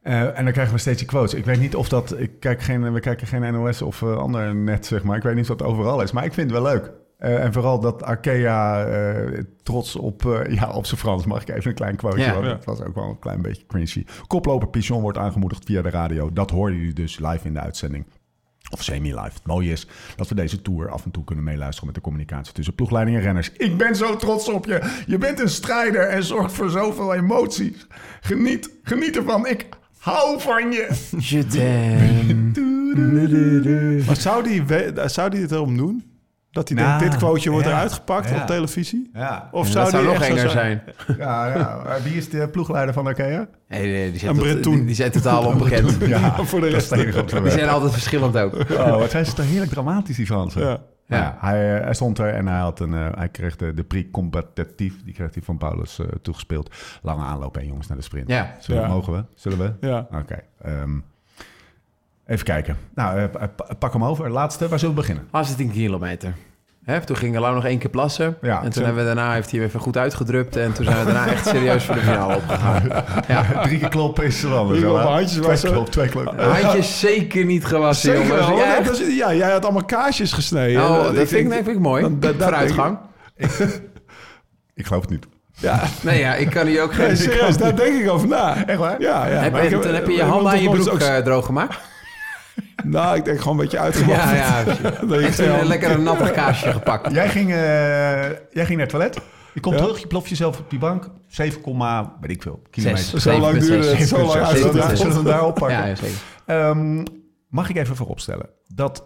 Eh, 0.07 0.39
en 0.39 0.45
dan 0.45 0.53
krijgen 0.53 0.75
we 0.75 0.81
steeds 0.81 0.99
die 0.99 1.07
quotes. 1.07 1.35
Ik 1.35 1.45
weet 1.45 1.61
niet 1.61 1.75
of 1.75 1.89
dat... 1.89 2.19
Ik 2.19 2.41
kijk 2.41 2.63
geen, 2.63 2.93
we 2.93 3.01
kijken 3.01 3.27
geen 3.27 3.53
NOS 3.53 3.83
of 3.83 4.03
eh, 4.03 4.17
ander 4.17 4.55
net, 4.55 4.87
zeg 4.87 5.03
maar. 5.03 5.17
Ik 5.17 5.23
weet 5.23 5.35
niet 5.35 5.51
of 5.51 5.57
dat 5.57 5.67
overal 5.67 6.03
is. 6.03 6.13
Maar 6.13 6.25
ik 6.25 6.33
vind 6.33 6.51
het 6.51 6.61
wel 6.61 6.73
leuk. 6.73 6.91
Eh, 7.17 7.45
en 7.45 7.53
vooral 7.53 7.81
dat 7.81 8.03
Arkea 8.03 8.85
eh, 8.87 9.43
trots 9.63 9.97
op, 9.97 10.27
eh, 10.27 10.55
ja, 10.55 10.71
op 10.71 10.87
zijn 10.87 11.01
Frans, 11.01 11.27
mag 11.27 11.43
ik 11.43 11.49
even 11.49 11.69
een 11.71 11.77
klein 11.77 11.97
quoteje. 11.97 12.25
Ja. 12.25 12.33
want 12.33 12.45
Ja. 12.47 12.53
Dat 12.55 12.65
was 12.65 12.81
ook 12.83 12.95
wel 12.95 13.05
een 13.09 13.19
klein 13.19 13.43
beetje 13.43 13.67
cringy. 13.67 14.07
Koploper 14.27 14.69
Pichon 14.69 15.01
wordt 15.03 15.19
aangemoedigd 15.19 15.65
via 15.65 15.83
de 15.83 15.91
radio. 15.91 16.33
Dat 16.33 16.51
hoorden 16.51 16.79
jullie 16.79 16.93
dus 16.95 17.19
live 17.19 17.41
in 17.47 17.53
de 17.53 17.61
uitzending. 17.61 18.07
Of 18.71 18.83
semi-live. 18.83 19.21
Het 19.35 19.47
mooie 19.47 19.73
is 19.73 19.87
dat 20.17 20.29
we 20.29 20.35
deze 20.35 20.63
tour 20.63 20.91
af 20.91 21.05
en 21.05 21.11
toe 21.11 21.25
kunnen 21.25 21.45
meeluisteren 21.45 21.87
met 21.87 21.95
de 21.95 22.01
communicatie 22.01 22.53
tussen 22.53 22.75
ploegleiding 22.75 23.17
en 23.17 23.23
renners. 23.23 23.53
Ik 23.53 23.77
ben 23.77 23.97
zo 23.97 24.17
trots 24.17 24.49
op 24.49 24.67
je. 24.67 25.03
Je 25.07 25.19
bent 25.19 25.41
een 25.41 25.49
strijder 25.49 26.09
en 26.09 26.25
zorgt 26.25 26.53
voor 26.53 26.71
zoveel 26.71 27.15
emoties. 27.15 27.87
Geniet, 28.21 28.71
geniet 28.83 29.17
ervan. 29.17 29.47
Ik 29.47 29.67
hou 29.99 30.41
van 30.41 30.73
je. 30.73 30.89
Je. 31.19 31.45
Maar 34.07 34.17
zou 34.17 34.43
die, 34.43 34.63
we- 34.65 35.03
zou 35.07 35.31
die 35.31 35.41
het 35.41 35.51
erom 35.53 35.77
doen? 35.77 36.05
Dat 36.57 36.69
hij 36.69 36.79
Nou, 36.79 36.99
denkt, 36.99 37.13
dit 37.15 37.23
quoteje 37.23 37.51
wordt 37.51 37.67
ja, 37.67 37.73
eruit 37.73 37.93
gepakt 37.93 38.29
ja. 38.29 38.41
op 38.41 38.47
televisie? 38.47 39.11
Ja, 39.13 39.49
Of 39.53 39.67
zou 39.69 39.85
dat 39.85 39.91
zou 39.93 40.05
nog 40.05 40.23
enger 40.23 40.51
zijn. 40.51 40.83
ja, 41.19 41.47
ja. 41.47 41.81
Maar 41.85 42.03
Wie 42.03 42.15
is 42.15 42.29
de 42.31 42.49
ploegleider 42.49 42.95
van 42.95 43.07
Arkea? 43.07 43.47
Nee, 43.69 43.93
nee, 43.93 44.11
die, 44.11 44.21
zijn 44.21 44.37
tot- 44.37 44.63
die, 44.65 44.85
die 44.85 44.95
zijn 44.95 45.11
totaal 45.11 45.45
onbekend. 45.47 45.97
Ja, 46.07 46.45
voor 46.45 46.61
de 46.61 46.69
rest. 46.69 46.95
Die 46.95 47.51
zijn 47.51 47.69
altijd 47.69 47.93
verschillend 47.93 48.37
ook. 48.37 48.55
Oh, 48.71 48.97
wat 48.97 49.11
zijn 49.11 49.27
ze 49.27 49.33
toch 49.35 49.47
heerlijk 49.47 49.71
dramatisch, 49.71 50.17
die 50.17 50.27
Fransen. 50.27 50.61
Ja. 50.63 50.79
Ja. 51.09 51.17
Ja. 51.17 51.37
hij, 51.41 51.77
eh, 51.79 51.85
hij 51.85 51.95
stond 51.95 52.19
er 52.19 52.29
en 52.35 52.47
hij, 52.47 52.59
had 52.61 52.81
een, 52.81 52.95
eh, 52.95 53.07
hij 53.15 53.29
kreeg 53.29 53.57
de, 53.57 53.75
de 53.75 53.85
prix 53.85 54.09
competitief. 54.11 54.95
Die 55.05 55.15
kreeg 55.15 55.35
hij 55.35 55.43
van 55.43 55.59
Paulus 55.59 55.99
eh, 55.99 56.07
toegespeeld. 56.23 56.75
Lange 57.03 57.25
aanloop 57.25 57.57
en 57.57 57.67
jongens 57.67 57.87
naar 57.87 57.97
de 57.97 58.03
sprint. 58.03 58.29
Ja. 58.29 58.55
Zullen 58.61 58.83
we, 58.83 58.89
Ja. 58.89 58.95
mogen 58.95 59.13
we? 59.13 59.25
Zullen 59.35 59.59
we? 59.59 59.87
Ja. 59.87 60.07
Oké. 60.13 60.39
ehm, 60.63 60.99
even 62.27 62.45
kijken. 62.45 62.77
Nou, 62.95 63.19
eh, 63.19 63.25
pa- 63.57 63.75
pak 63.79 63.93
hem 63.93 64.05
over. 64.05 64.31
Laatste, 64.31 64.69
waar 64.69 64.79
zullen 64.79 64.95
we 64.95 65.01
beginnen? 65.01 65.29
18 65.31 65.71
kilometer. 65.73 66.33
Hè, 66.85 67.01
toen 67.01 67.17
ging 67.17 67.39
Lau 67.39 67.55
nog 67.55 67.65
één 67.65 67.79
keer 67.79 67.91
plassen. 67.91 68.37
Ja, 68.43 68.59
en 68.59 68.65
zo. 68.65 68.71
toen 68.71 68.85
hebben 68.85 69.03
we 69.07 69.15
daarna, 69.15 69.33
heeft 69.33 69.51
hij 69.51 69.59
hem 69.59 69.69
even 69.69 69.81
goed 69.81 69.97
uitgedrupt. 69.97 70.57
En 70.57 70.73
toen 70.73 70.85
zijn 70.85 70.99
we 70.99 71.05
daarna 71.13 71.27
echt 71.33 71.47
serieus 71.47 71.85
voor 71.85 71.95
de 71.95 72.01
finale 72.01 72.35
opgegaan. 72.43 72.83
Ja. 73.29 73.63
Drie 73.63 73.79
keer 73.79 73.89
kloppen 73.89 74.25
is 74.25 74.43
er 74.43 74.51
wel. 74.51 74.67
Drie 74.67 74.79
keer 74.81 74.89
kloppen, 74.89 75.11
handjes 75.13 75.33
twee 75.33 75.47
wassen. 75.49 75.73
klop, 75.73 75.91
twee 75.91 76.09
klop. 76.09 76.41
Handjes 76.41 77.01
zeker 77.01 77.45
niet 77.45 77.65
gewassen, 77.65 78.11
Zeker 78.11 78.27
jongens. 78.27 78.47
wel. 78.49 78.57
Ja, 78.59 78.77
echt? 78.79 79.37
jij 79.39 79.51
had 79.51 79.65
allemaal 79.65 79.85
kaarsjes 79.85 80.33
gesneden. 80.33 80.83
Oh, 80.83 81.05
dat 81.05 81.29
vind 81.29 81.33
ik, 81.47 81.53
vind 81.53 81.69
ik 81.69 81.79
mooi. 81.79 82.03
Dan- 82.03 82.21
dat- 82.21 82.39
dat 82.39 82.49
Vooruitgang. 82.49 82.99
Ik 84.75 84.87
geloof 84.87 85.01
het 85.01 85.11
niet. 85.11 85.27
Ja, 85.59 85.83
Nee, 86.03 86.19
ja, 86.19 86.35
ik 86.35 86.51
kan 86.51 86.67
hier 86.67 86.83
ook 86.83 86.95
geen... 86.95 87.07
nee, 87.07 87.17
serieus, 87.17 87.57
daar 87.57 87.77
denk 87.77 88.01
ik 88.03 88.11
over 88.11 88.29
na. 88.29 88.65
Echt 88.67 88.79
waar? 88.79 89.01
Ja, 89.01 89.27
ja. 89.27 89.33
Heb, 89.39 89.53
maar 89.53 89.65
ik 89.65 89.71
dan 89.83 89.95
heb 89.95 90.07
je 90.07 90.13
je 90.13 90.19
ik 90.19 90.25
handen 90.25 90.53
aan 90.53 90.63
je 90.63 90.71
broek 90.71 90.99
eh, 90.99 91.17
droog 91.17 91.47
gemaakt? 91.47 91.77
Nou, 92.85 93.17
ik 93.17 93.25
denk 93.25 93.39
gewoon 93.41 93.57
een 93.57 93.63
beetje 93.63 93.79
uitgemaakt. 93.79 94.23
Ja, 94.23 94.35
ja. 94.35 94.65
Dat 95.07 95.21
ik 95.21 95.39
een 95.39 95.67
lekker 95.67 95.91
een 95.91 96.03
nattig 96.03 96.31
kaasje 96.31 96.73
gepakt. 96.73 97.13
Jij 97.13 97.29
ging, 97.29 97.51
eh, 97.51 97.57
jij 98.51 98.65
ging 98.65 98.69
naar 98.71 98.79
het 98.79 98.89
toilet. 98.89 99.19
Je 99.55 99.61
komt 99.61 99.75
Ja? 99.77 99.83
terug, 99.83 99.99
je 100.01 100.07
ploft 100.07 100.29
jezelf 100.29 100.59
op 100.59 100.71
die 100.71 100.79
bank. 100.79 101.11
7, 101.27 102.17
weet 102.21 102.31
ik 102.31 102.43
veel, 102.43 102.63
kilometer. 102.71 103.05
Zes. 103.05 103.23
Zo 103.23 103.39
lang 103.39 103.59
duurde 103.59 103.87
het. 103.97 104.09
Zo 104.09 104.17
lang 104.19 104.33
daar- 104.33 104.97
Zullen 104.97 105.09
we 105.13 105.15
hem 105.19 105.25
daarop 105.25 105.55
pakken? 105.55 105.87
Ja, 105.89 105.95
zeker. 105.95 106.17
Ehm, 106.47 107.05
mag 107.49 107.69
ik 107.69 107.77
even 107.77 107.97
vooropstellen 107.97 108.49
dat 108.67 109.05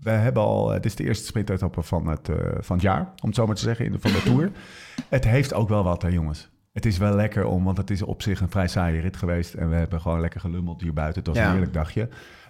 we 0.00 0.10
hebben 0.10 0.42
al, 0.42 0.70
het 0.70 0.84
is 0.84 0.94
de 0.94 1.04
eerste 1.04 1.26
sprintetappe 1.26 1.82
van 1.82 2.06
het, 2.06 2.28
eh, 2.28 2.36
van 2.60 2.76
het 2.76 2.84
jaar, 2.84 3.00
om 3.00 3.26
het 3.28 3.34
zo 3.34 3.46
maar 3.46 3.54
te 3.54 3.62
zeggen, 3.62 3.84
in 3.84 3.92
de, 3.92 3.98
van 4.00 4.12
de 4.12 4.22
Tour. 4.22 4.50
Het 5.08 5.24
heeft 5.24 5.54
ook 5.54 5.68
wel 5.68 5.84
wat, 5.84 6.02
hè, 6.02 6.08
jongens. 6.08 6.48
Het 6.72 6.86
is 6.86 6.98
wel 6.98 7.14
lekker 7.14 7.44
om, 7.46 7.64
want 7.64 7.76
het 7.76 7.90
is 7.90 8.02
op 8.02 8.22
zich 8.22 8.40
een 8.40 8.50
vrij 8.50 8.68
saaie 8.68 9.00
rit 9.00 9.16
geweest. 9.16 9.54
En 9.54 9.68
we 9.70 9.76
hebben 9.76 10.00
gewoon 10.00 10.20
lekker 10.20 10.40
gelummeld 10.40 10.80
hier 10.80 10.92
buiten. 10.92 11.18
Het 11.18 11.26
was 11.28 11.36
Ja. 11.38 11.44
een 11.44 11.50
heerlijk 11.50 11.72
dagje. 11.72 12.08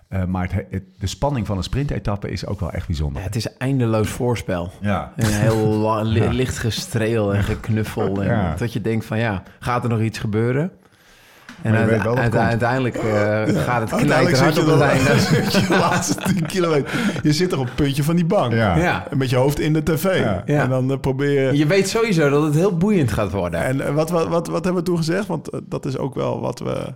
Eh, 0.09 0.25
maar 0.25 0.43
het, 0.43 0.65
het- 0.71 0.83
de 0.99 1.07
spanning 1.07 1.47
van 1.47 1.57
een 1.57 1.63
sprintetappe 1.63 2.31
is 2.31 2.47
ook 2.47 2.61
wel 2.61 2.71
echt 2.73 2.87
bijzonder. 2.87 3.21
Ja, 3.21 3.27
het 3.27 3.37
is 3.37 3.57
eindeloos 3.57 4.09
voorspel. 4.09 4.71
Ja. 4.81 5.13
Een 5.17 5.27
heel 5.33 6.03
li- 6.05 6.29
licht 6.29 6.59
gestreel 6.59 7.35
en 7.35 7.43
geknuffel. 7.45 8.23
En 8.23 8.29
Ja. 8.29 8.55
Dat 8.59 8.73
je 8.73 8.81
denkt 8.81 9.05
van 9.05 9.19
ja, 9.19 9.43
gaat 9.59 9.83
er 9.85 9.91
nog 9.91 10.01
iets 10.01 10.19
gebeuren? 10.19 10.71
En 11.63 12.31
uiteindelijk 12.49 12.95
eh, 12.97 13.63
gaat 13.65 13.91
het 13.91 14.01
knijterhard 14.01 14.59
op 14.59 14.65
je 14.65 14.71
het 14.71 14.81
einde. 14.81 15.79
laatste 15.79 16.15
10 16.35 16.47
kilometer. 16.47 16.91
Je 17.23 17.33
zit 17.33 17.53
er 17.53 17.59
op 17.59 17.65
het 17.65 17.75
puntje 17.75 18.03
van 18.03 18.17
die 18.17 18.25
bank. 18.25 18.53
Ja. 18.53 19.07
Met 19.17 19.31
je 19.31 19.37
hoofd 19.37 19.59
in 19.61 19.73
de 19.73 19.83
tv. 19.83 20.05
En 20.45 20.69
dan 20.69 20.91
eh, 20.93 20.99
probeer 21.01 21.43
je... 21.53 21.57
Je 21.59 21.67
weet 21.67 21.89
sowieso 21.89 22.31
dat 22.31 22.43
het 22.43 22.55
heel 22.55 22.77
boeiend 22.77 23.13
gaat 23.13 23.33
worden. 23.33 23.65
En 23.65 23.95
wat, 23.95 24.11
wat, 24.11 24.29
wat, 24.29 24.47
wat 24.47 24.65
hebben 24.65 24.83
we 24.83 24.89
toen 24.89 24.97
gezegd? 24.97 25.27
Want 25.27 25.49
dat 25.63 25.87
is 25.87 25.97
ook 25.99 26.15
wel 26.15 26.41
wat 26.41 26.59
we... 26.59 26.95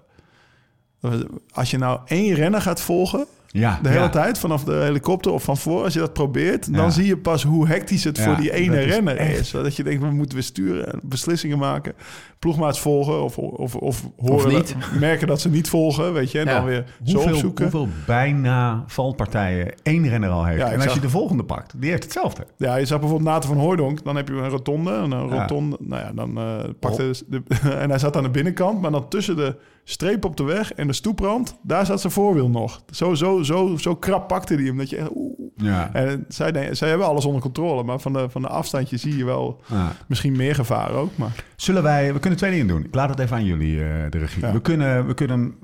Als 1.53 1.71
je 1.71 1.79
nou 1.79 2.01
één 2.07 2.35
renner 2.35 2.61
gaat 2.61 2.81
volgen, 2.81 3.27
Ja, 3.47 3.79
de 3.83 3.89
hele 3.89 4.01
ja. 4.01 4.09
tijd, 4.09 4.39
vanaf 4.39 4.65
de 4.65 4.73
helikopter 4.73 5.33
of 5.33 5.43
van 5.43 5.57
voor, 5.57 5.83
als 5.85 5.93
je 5.93 5.99
dat 5.99 6.13
probeert, 6.13 6.67
Ja. 6.71 6.77
dan 6.77 6.93
zie 6.93 7.07
je 7.07 7.17
pas 7.17 7.43
hoe 7.43 7.67
hectisch 7.69 8.05
het 8.05 8.21
voor 8.21 8.37
die 8.37 8.53
ene 8.53 8.85
is 8.85 8.93
renner 8.95 9.17
echt- 9.17 9.41
is. 9.41 9.51
Dat 9.51 9.77
je 9.77 9.83
denkt, 9.83 10.03
we 10.03 10.11
moeten 10.11 10.35
weer 10.35 10.45
sturen, 10.47 11.01
beslissingen 11.03 11.59
maken, 11.59 11.93
ploegmaats 12.39 12.81
volgen 12.81 13.23
of, 13.23 13.39
of, 13.39 13.75
of, 13.77 14.09
horen 14.17 14.49
niet. 14.55 14.77
dat- 14.81 15.01
merken 15.01 15.27
dat 15.27 15.41
ze 15.41 15.49
niet 15.51 15.69
volgen, 15.69 16.13
weet 16.13 16.31
je, 16.31 16.39
en 16.39 16.47
dan 16.47 16.65
weer 16.65 16.85
zo 17.05 17.13
Hoeveel, 17.15 17.33
opzoeken. 17.33 17.63
hoeveel 17.71 17.89
bijna 18.07 18.85
valpartijen 18.87 19.75
één 19.83 20.09
renner 20.09 20.31
al 20.31 20.45
heeft. 20.45 20.63
En 20.63 20.75
als 20.75 20.85
zag- 20.85 20.95
je 20.95 21.01
de 21.01 21.09
volgende 21.11 21.45
pakt, 21.45 21.73
die 21.77 21.91
heeft 21.91 22.03
hetzelfde. 22.03 22.47
Ja, 22.57 22.77
je 22.77 22.87
zag 22.87 23.01
bijvoorbeeld 23.01 23.31
Nathan 23.31 23.51
van 23.55 23.61
Hooydonk. 23.65 24.05
Dan 24.05 24.17
heb 24.17 24.29
je 24.29 24.35
een 24.35 24.49
rotonde. 24.49 24.93
En 24.93 25.11
een 25.11 25.29
rotonde, 25.31 25.77
nou 25.81 26.03
ja, 26.03 26.13
dan 26.15 26.39
eh 26.39 26.45
pakte 26.79 27.15
de, 27.29 27.43
en 27.83 27.89
hij 27.91 27.99
zat 27.99 28.17
aan 28.17 28.23
de 28.23 28.31
binnenkant, 28.31 28.81
maar 28.81 28.91
dan 28.91 29.09
tussen 29.09 29.37
de 29.37 29.57
streep 29.85 30.25
op 30.25 30.37
de 30.37 30.43
weg 30.45 30.73
en 30.73 30.87
de 30.87 30.93
stoeprand, 30.93 31.57
daar 31.63 31.87
zat 31.87 32.01
zijn 32.01 32.13
voorwiel 32.13 32.49
nog. 32.49 32.83
Zo, 32.91 33.15
zo, 33.15 33.43
zo, 33.43 33.77
zo 33.77 33.97
krap 33.97 34.29
pakte 34.29 34.55
hij 34.55 34.65
hem 34.65 34.77
dat 34.77 34.91
je 34.91 34.97
echt, 34.97 35.09
oeh. 35.15 35.39
Ja. 35.57 35.93
En 35.95 36.25
zij, 36.29 36.75
zij 36.75 36.89
hebben 36.89 37.07
alles 37.07 37.25
onder 37.25 37.41
controle, 37.43 37.83
maar 37.83 37.99
van 38.01 38.13
de, 38.13 38.31
van 38.31 38.43
de 38.43 38.49
afstandje 38.49 38.97
zie 38.97 39.17
je 39.17 39.25
wel 39.25 39.61
Ja. 39.67 39.93
misschien 40.09 40.37
meer 40.37 40.55
gevaar 40.55 40.91
ook. 40.91 41.17
Maar 41.17 41.45
Zullen 41.57 41.83
wij, 41.83 42.13
we 42.13 42.19
kunnen 42.19 42.39
twee 42.39 42.51
dingen 42.51 42.67
doen. 42.67 42.85
Ik 42.85 42.95
laat 42.95 43.09
het 43.09 43.19
even 43.19 43.37
aan 43.37 43.45
jullie, 43.45 43.83
eh, 43.85 44.11
de 44.11 44.19
regie. 44.19 44.43
Ja. 44.43 44.53
We 44.53 44.61
kunnen, 44.61 45.07
we 45.07 45.15
kunnen 45.15 45.55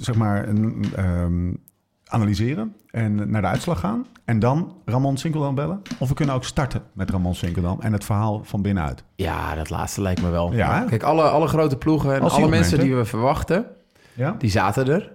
zeg 0.00 0.14
maar, 0.14 0.48
een, 0.48 0.84
ehm, 0.96 1.52
analyseren 2.14 2.76
en 2.90 3.30
naar 3.30 3.42
de 3.42 3.48
uitslag 3.48 3.80
gaan. 3.80 4.06
En 4.24 4.38
dan 4.38 4.76
Ramon 4.84 5.16
Sinkeldam 5.16 5.54
bellen. 5.54 5.82
Of 5.98 6.08
we 6.08 6.14
kunnen 6.14 6.34
ook 6.34 6.44
starten 6.44 6.82
met 6.92 7.10
Ramon 7.10 7.34
Sinkeldam 7.34 7.80
en 7.80 7.92
het 7.92 8.04
verhaal 8.04 8.40
van 8.44 8.62
binnenuit. 8.62 9.04
Ja, 9.14 9.54
dat 9.54 9.70
laatste 9.70 10.02
lijkt 10.02 10.22
me 10.22 10.30
wel. 10.30 10.52
Ja? 10.52 10.84
Kijk, 10.88 11.02
alle, 11.02 11.22
alle 11.22 11.46
grote 11.46 11.76
ploegen 11.76 12.14
en 12.14 12.20
Als 12.20 12.32
alle 12.32 12.48
mensen 12.48 12.78
die 12.80 12.94
we 12.96 13.04
verwachten, 13.04 13.66
Ja? 14.14 14.34
die 14.38 14.50
zaten 14.50 14.88
er. 14.88 15.12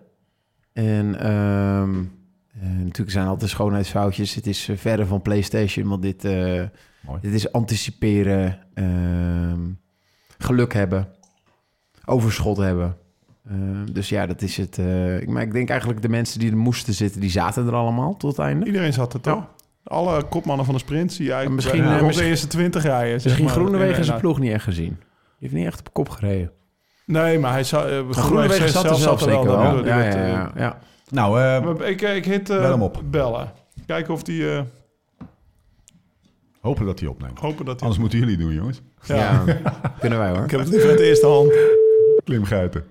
En 0.73 1.19
ehm, 1.19 1.99
eh, 2.61 2.69
natuurlijk 2.69 3.11
zijn 3.11 3.27
altijd 3.27 3.49
schoonheidsfoutjes. 3.49 4.35
Het 4.35 4.47
is 4.47 4.69
eh, 4.69 4.77
verre 4.77 5.05
van 5.05 5.21
PlayStation, 5.21 5.87
want 5.87 6.01
dit, 6.01 6.25
eh, 6.25 6.63
dit 7.21 7.33
is 7.33 7.51
anticiperen, 7.51 8.59
ehm, 8.73 9.59
geluk 10.37 10.73
hebben, 10.73 11.07
overschot 12.05 12.57
hebben. 12.57 12.97
Ehm, 13.49 13.85
dus 13.91 14.09
ja, 14.09 14.25
dat 14.25 14.41
is 14.41 14.57
het. 14.57 14.77
eh, 14.77 15.19
ik- 15.21 15.29
maar 15.29 15.41
ik 15.41 15.51
denk 15.51 15.69
eigenlijk 15.69 16.01
de 16.01 16.09
mensen 16.09 16.39
die 16.39 16.51
er 16.51 16.57
moesten 16.57 16.93
zitten, 16.93 17.21
die 17.21 17.29
zaten 17.29 17.67
er 17.67 17.73
allemaal 17.75 18.17
tot 18.17 18.37
het 18.37 18.45
einde. 18.45 18.65
iedereen 18.65 18.93
zat 18.93 19.13
er 19.13 19.21
toch? 19.21 19.47
Alle 19.83 20.23
kopmannen 20.23 20.65
van 20.65 20.73
de 20.73 20.79
sprint 20.79 21.13
zie 21.13 21.25
je 21.25 21.31
eigenlijk 21.33 21.61
Misschien, 21.63 21.83
bij- 21.83 21.97
eh, 21.97 22.03
misschien- 22.05 22.23
de 22.23 22.29
eerste 22.29 22.47
20 22.47 22.83
rijden. 22.83 23.13
zeg 23.13 23.23
Misschien 23.23 23.45
maar. 23.45 23.53
Groenewegen 23.53 23.97
En, 23.97 24.03
zijn 24.03 24.15
eh, 24.15 24.21
ploeg 24.23 24.39
niet 24.39 24.51
echt 24.51 24.63
gezien. 24.63 24.97
Die 24.97 24.97
heeft 25.39 25.53
niet 25.53 25.65
echt 25.65 25.79
op 25.79 25.93
kop 25.93 26.09
gereden. 26.09 26.51
Nee, 27.05 27.39
maar 27.39 27.51
hij 27.51 27.63
zou, 27.63 27.91
uh, 27.91 28.11
Groenewegen 28.11 28.69
zat 28.69 28.89
er 28.89 28.95
zelf 28.95 29.19
zeker 29.21 29.43
wel. 29.45 29.85
Ja, 29.85 29.99
ja, 30.03 30.03
eh, 30.13 30.29
ja, 30.31 30.51
ja. 30.55 30.79
Nou, 31.09 31.41
eh, 31.81 31.89
Ik, 31.89 32.01
ik 32.01 32.25
hit 32.25 32.49
eh, 32.49 32.59
Bel 32.61 32.71
hem 32.71 32.81
op. 32.81 33.01
bellen. 33.05 33.51
Kijken 33.85 34.13
of 34.13 34.23
die... 34.23 34.51
eh, 34.51 34.61
hopen 36.61 36.85
dat 36.85 36.99
hij 36.99 37.09
opneemt. 37.09 37.39
hopen 37.39 37.65
dat 37.65 37.73
hij... 37.79 37.81
Anders 37.83 37.99
moeten 37.99 38.19
jullie 38.19 38.37
doen, 38.37 38.53
jongens. 38.53 38.81
Ja. 39.03 39.15
Ja, 39.45 39.61
kunnen 39.99 40.19
wij 40.19 40.29
hoor. 40.29 40.43
Ik 40.43 40.51
heb 40.51 40.59
het 40.59 40.69
liever 40.69 40.89
uit 40.89 40.97
de 40.97 41.05
eerste 41.05 41.25
hand. 41.27 41.53
Klimguiten. 42.23 42.83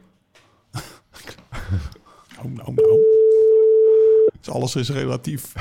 Nou, 2.37 2.49
nou, 2.53 2.73
nou. 2.75 2.99
Dus 4.41 4.51
alles 4.55 4.77
is 4.77 4.91
relatief. 4.91 5.53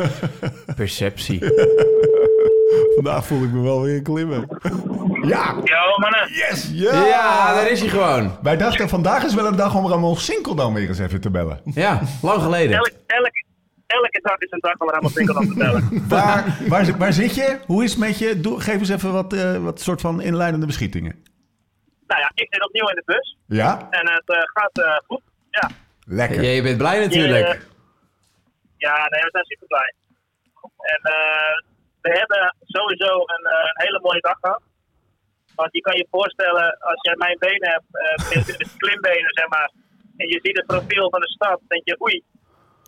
Perceptie. 0.76 1.38
Vandaag 2.94 3.26
voel 3.26 3.42
ik 3.44 3.50
me 3.52 3.60
wel 3.62 3.82
weer 3.82 4.02
klimmen. 4.02 4.48
Ja, 5.22 5.54
Yo, 5.64 5.98
mannen. 5.98 6.28
yes! 6.32 6.70
Ja, 6.72 7.54
daar 7.54 7.70
is 7.70 7.80
hij 7.80 7.88
gewoon. 7.88 8.36
Wij 8.42 8.56
dachten, 8.56 8.88
vandaag 8.88 9.24
is 9.24 9.34
wel 9.34 9.46
een 9.46 9.56
dag 9.56 9.74
om 9.76 9.86
Ramon 9.88 10.16
Sinkeldam 10.16 10.74
weer 10.74 10.88
eens 10.88 10.98
even 10.98 11.20
te 11.20 11.30
bellen. 11.30 11.60
Ja, 11.64 12.00
lang 12.22 12.42
geleden. 12.42 12.76
Elk, 12.76 12.90
elk, 13.06 13.30
elke 13.86 14.20
dag 14.22 14.38
is 14.38 14.50
een 14.50 14.58
dag 14.60 15.00
om 15.00 15.10
winkel 15.14 15.36
aan 15.36 15.42
te 15.42 15.48
vertellen. 15.52 16.08
Waar, 16.08 16.56
waar, 16.68 16.84
zit- 16.84 16.96
waar 16.96 17.12
zit 17.12 17.34
je? 17.34 17.58
Hoe 17.66 17.84
is 17.84 17.90
het 17.90 17.98
met 18.00 18.18
je? 18.18 18.40
Doe, 18.40 18.60
geef 18.60 18.74
eens 18.78 18.88
even 18.88 19.12
wat, 19.12 19.32
eh, 19.32 19.56
wat 19.62 19.80
soort 19.80 20.00
van 20.00 20.20
inleidende 20.20 20.66
beschietingen. 20.66 21.16
nou 22.06 22.20
ja, 22.20 22.30
ik 22.34 22.46
zit 22.50 22.64
opnieuw 22.66 22.88
in 22.88 22.94
de 22.94 23.02
bus. 23.04 23.36
Ja? 23.46 23.86
En 23.90 24.10
het 24.12 24.22
eh, 24.26 24.36
gaat 24.42 24.78
eh, 24.78 24.96
goed. 25.06 25.22
Ja. 25.50 25.70
Lekker. 26.06 26.42
Ja, 26.42 26.50
je 26.50 26.62
bent 26.62 26.78
blij 26.78 26.98
natuurlijk. 27.00 27.68
Ja, 28.76 28.96
nee, 29.08 29.22
we 29.22 29.30
zijn 29.30 29.44
super 29.44 29.66
blij. 29.66 29.94
En 30.92 31.00
eh, 31.16 31.54
we 32.00 32.10
hebben 32.18 32.54
sowieso 32.62 33.12
een, 33.32 33.44
eh, 33.46 33.68
een 33.70 33.84
hele 33.84 34.00
mooie 34.00 34.20
dag 34.20 34.38
gehad. 34.40 34.62
Want 35.54 35.72
je 35.72 35.80
kan 35.80 35.96
je 35.96 36.06
voorstellen, 36.10 36.78
als 36.78 37.00
jij 37.02 37.16
mijn 37.16 37.38
benen 37.38 37.68
hebt, 37.68 37.88
eh, 37.90 38.30
met 38.30 38.76
klimbenen 38.76 39.32
zeg 39.32 39.48
maar, 39.48 39.70
en 40.16 40.28
je 40.28 40.38
ziet 40.42 40.56
het 40.56 40.66
profiel 40.66 41.10
van 41.10 41.20
de 41.20 41.28
stad, 41.28 41.58
dan 41.58 41.68
denk 41.68 41.82
je 41.84 42.02
oei, 42.02 42.22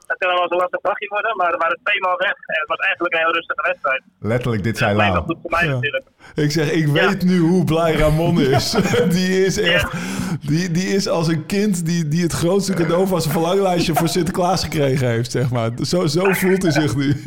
dat 0.07 0.17
kan 0.19 0.29
wel 0.33 0.43
eens 0.43 0.51
een 0.51 0.57
lastig 0.57 0.81
dagje 0.81 1.09
worden, 1.09 1.37
maar 1.37 1.51
we 1.51 1.57
waren 1.57 1.79
tweemaal 1.83 2.17
weg 2.17 2.35
en 2.53 2.59
het 2.61 2.69
was 2.69 2.79
eigenlijk 2.79 3.15
een 3.15 3.21
heel 3.21 3.33
rustige 3.33 3.63
wedstrijd. 3.71 4.03
Letterlijk, 4.21 4.63
dit 4.63 4.77
zei 4.79 4.89
Dat 4.91 4.99
blijft 4.99 5.15
wel 5.15 5.23
Lau. 5.27 5.33
goed 5.35 5.43
voor 5.43 5.51
mij 5.59 5.67
Ja. 5.69 5.73
natuurlijk. 5.75 6.05
Ik 6.35 6.51
zeg, 6.51 6.71
ik 6.73 6.87
Ja. 6.87 6.93
weet 6.93 7.23
nu 7.25 7.39
hoe 7.39 7.65
blij 7.65 7.93
Ramon 7.95 8.41
is. 8.41 8.71
die 9.17 9.45
is 9.45 9.61
echt... 9.61 9.93
Die, 10.41 10.71
die 10.71 10.89
is 10.89 11.09
als 11.09 11.29
een 11.29 11.47
kind 11.47 11.87
die, 11.87 12.09
die 12.09 12.23
het 12.23 12.33
grootste 12.33 12.75
cadeau 12.75 13.07
van 13.07 13.21
zijn 13.21 13.33
verlanglijstje 13.33 13.95
voor 13.95 14.09
Sinterklaas 14.09 14.63
gekregen 14.65 15.09
heeft, 15.09 15.31
zeg 15.31 15.51
maar. 15.51 15.71
Zo, 15.93 16.07
zo 16.07 16.33
voelt 16.33 16.63
hij 16.63 16.73
zich 16.73 16.97
nu. 16.97 17.09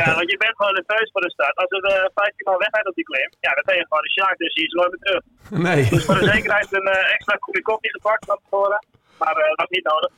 Ja, 0.00 0.14
want 0.18 0.30
je 0.30 0.36
bent 0.44 0.56
gewoon 0.56 0.72
nerveus 0.80 1.10
voor 1.12 1.20
de 1.20 1.30
start. 1.30 1.56
Als 1.56 1.70
er 1.76 1.84
uh, 1.90 2.08
15 2.14 2.46
man 2.48 2.58
wegrijdt 2.64 2.88
op 2.88 2.94
die 2.94 3.04
klim, 3.04 3.30
ja, 3.46 3.50
dan 3.58 3.62
ben 3.68 3.76
je 3.76 3.86
gewoon 3.88 4.02
de 4.02 4.10
sjaak, 4.10 4.36
dus 4.38 4.54
die 4.54 4.64
is 4.68 4.72
nooit 4.72 4.90
meer 4.90 5.04
terug. 5.06 5.22
Nee. 5.68 5.82
Dus 5.94 6.04
voor 6.04 6.18
de 6.18 6.30
zekerheid 6.34 6.68
een 6.72 6.88
eh, 6.96 7.12
extra 7.14 7.36
kopje 7.36 7.62
koffie 7.62 7.90
gepakt 7.90 8.24
van 8.26 8.38
tevoren. 8.44 8.80
Maar 9.18 9.34
eh, 9.36 9.48
dat 9.48 9.56
was 9.62 9.68
niet 9.76 9.84
nodig. 9.92 10.10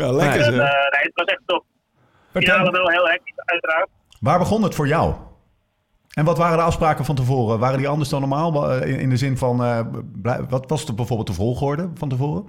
Ja, 0.00 0.12
lekker 0.12 0.40
En, 0.40 0.52
eh, 0.52 0.58
nee, 0.58 1.02
het 1.08 1.14
was 1.14 1.26
echt 1.26 1.42
top. 1.46 1.64
Vertel, 2.32 2.54
Finale 2.54 2.70
wel 2.70 2.90
heel 2.90 3.08
hectisch, 3.08 3.38
uiteraard. 3.44 3.88
waar 4.20 4.38
begon 4.38 4.62
het 4.62 4.74
voor 4.74 4.86
jou? 4.86 5.14
En 6.14 6.24
wat 6.24 6.38
waren 6.38 6.56
de 6.56 6.62
afspraken 6.70 7.04
van 7.04 7.14
tevoren? 7.14 7.58
Waren 7.58 7.78
die 7.78 7.88
anders 7.88 8.08
dan 8.08 8.20
normaal? 8.20 8.70
Eh, 8.70 9.00
In, 9.04 9.10
de 9.10 9.16
zin 9.16 9.36
van, 9.36 9.62
eh, 9.64 9.80
wat 10.48 10.64
was 10.70 10.88
er 10.88 10.94
bijvoorbeeld 10.94 11.28
de 11.28 11.40
volgorde 11.44 11.90
van 11.94 12.08
tevoren? 12.08 12.42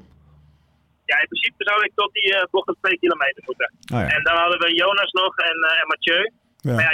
Ja, 1.06 1.16
in 1.24 1.28
principe 1.28 1.64
zou 1.70 1.78
ik 1.84 1.92
tot 1.96 2.14
die 2.14 2.30
uh, 2.36 2.44
bocht 2.52 2.70
op 2.70 2.78
2 2.82 3.00
kilometer 3.00 3.44
moeten. 3.46 3.70
Oh 3.94 4.00
ja. 4.00 4.08
En 4.16 4.24
dan 4.24 4.36
hadden 4.42 4.60
we 4.60 4.76
Jonas 4.82 5.12
nog 5.12 5.34
en, 5.38 5.58
uh, 5.70 5.82
en 5.82 5.88
Mathieu. 5.88 6.24
Ja. 6.58 6.74
Maar 6.76 6.84
ja, 6.84 6.94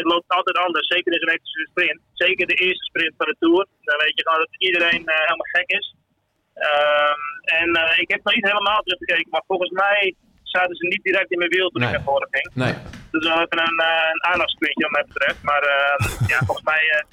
het 0.00 0.04
loopt 0.12 0.28
altijd 0.38 0.58
anders. 0.66 0.86
Zeker 0.94 1.12
in 1.12 1.18
zo'n 1.18 1.34
hectische 1.36 1.68
sprint. 1.70 2.00
Zeker 2.12 2.46
de 2.46 2.54
eerste 2.54 2.84
sprint 2.84 3.14
van 3.16 3.26
de 3.26 3.36
Tour. 3.38 3.66
Dan 3.88 3.98
weet 4.04 4.16
je 4.18 4.22
gewoon 4.26 4.38
dat 4.44 4.54
iedereen 4.68 5.02
uh, 5.12 5.14
helemaal 5.26 5.52
gek 5.56 5.68
is. 5.78 5.86
Um, 6.70 7.20
en 7.60 7.68
uh, 7.68 7.98
ik 7.98 8.10
heb 8.10 8.20
nog 8.24 8.34
niet 8.34 8.44
helemaal 8.52 8.82
teruggekeken. 8.82 9.30
Maar 9.30 9.42
volgens 9.46 9.70
mij 9.70 10.14
zaten 10.42 10.76
ze 10.76 10.86
niet 10.86 11.02
direct 11.02 11.30
in 11.30 11.38
mijn 11.38 11.50
wiel 11.50 11.68
toen 11.68 11.80
Nee. 11.80 11.90
ik 11.90 11.96
naar 11.96 12.04
voren 12.04 12.28
ging. 12.30 12.50
Nee. 12.54 12.74
Dus 13.10 13.26
wel 13.26 13.40
even 13.44 13.58
een, 13.68 13.80
uh, 13.90 14.08
een 14.12 14.24
aandachtspuntje 14.32 14.82
wat 14.82 14.90
mij 14.90 15.04
betreft. 15.12 15.42
Maar 15.42 15.62
ja, 16.26 16.38
volgens 16.46 16.66
mij... 16.66 17.04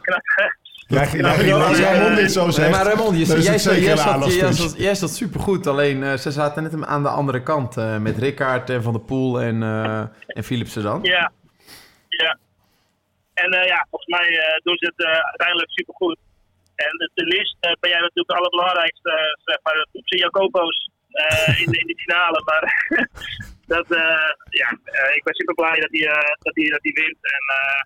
knap, 0.00 0.22
Ja, 0.88 1.02
ja, 1.12 1.56
als 1.66 1.78
ja, 1.78 1.92
Ramon 1.92 2.10
ja, 2.10 2.14
dit 2.14 2.32
zo 2.32 2.42
Nee, 2.42 2.52
zegt, 2.52 2.70
maar 2.70 2.86
Ramon, 2.86 3.16
je, 3.18 3.24
jij, 3.26 3.40
jij, 3.40 3.58
zat, 3.58 3.76
jij, 3.76 4.52
zat, 4.52 4.74
jij 4.78 4.94
zat 4.94 5.10
supergoed. 5.10 5.66
Alleen 5.66 6.02
eh, 6.02 6.12
ze 6.14 6.30
zaten 6.30 6.62
net 6.62 6.84
aan 6.86 7.02
de 7.02 7.08
andere 7.08 7.42
kant. 7.42 7.76
eh, 7.76 7.98
met 7.98 8.18
Rickaard 8.18 8.70
en 8.70 8.82
Van 8.82 8.92
der 8.92 9.02
Poel 9.02 9.40
en, 9.40 9.62
eh 9.62 10.02
en 10.26 10.44
Philipsen 10.44 10.82
dan. 10.82 10.98
Ja, 11.02 11.32
ja. 12.08 12.38
En 13.34 13.54
uh, 13.54 13.64
ja, 13.66 13.86
volgens 13.90 14.18
mij 14.20 14.30
uh, 14.30 14.38
doen 14.62 14.76
ze 14.76 14.86
het 14.94 15.06
uh, 15.06 15.12
uiteindelijk 15.12 15.70
supergoed. 15.70 16.18
En 16.84 16.92
de, 17.00 17.06
de 17.14 17.26
list 17.34 17.56
uh, 17.60 17.72
ben 17.80 17.90
jij 17.90 18.00
natuurlijk 18.00 18.30
het 18.30 18.38
allerbelangrijkste, 18.38 19.10
uh, 19.10 19.32
zeg 19.48 19.58
maar, 19.62 19.74
de 19.74 19.88
Poepse 19.92 20.16
Jacobos 20.22 20.90
uh, 21.24 21.60
in, 21.62 21.70
de, 21.72 21.78
in 21.82 21.86
de 21.86 21.98
finale. 22.02 22.40
Maar 22.48 22.64
dat, 23.74 23.86
uh, 24.02 24.30
ja, 24.60 24.68
uh, 24.98 25.16
ik 25.16 25.22
ben 25.24 25.34
super 25.34 25.54
blij 25.54 25.78
dat 25.84 25.92
hij, 25.96 26.04
uh, 26.14 26.30
dat 26.44 26.54
dat 26.74 26.82
wint. 27.02 27.20
En 27.36 27.44
uh, 27.58 27.80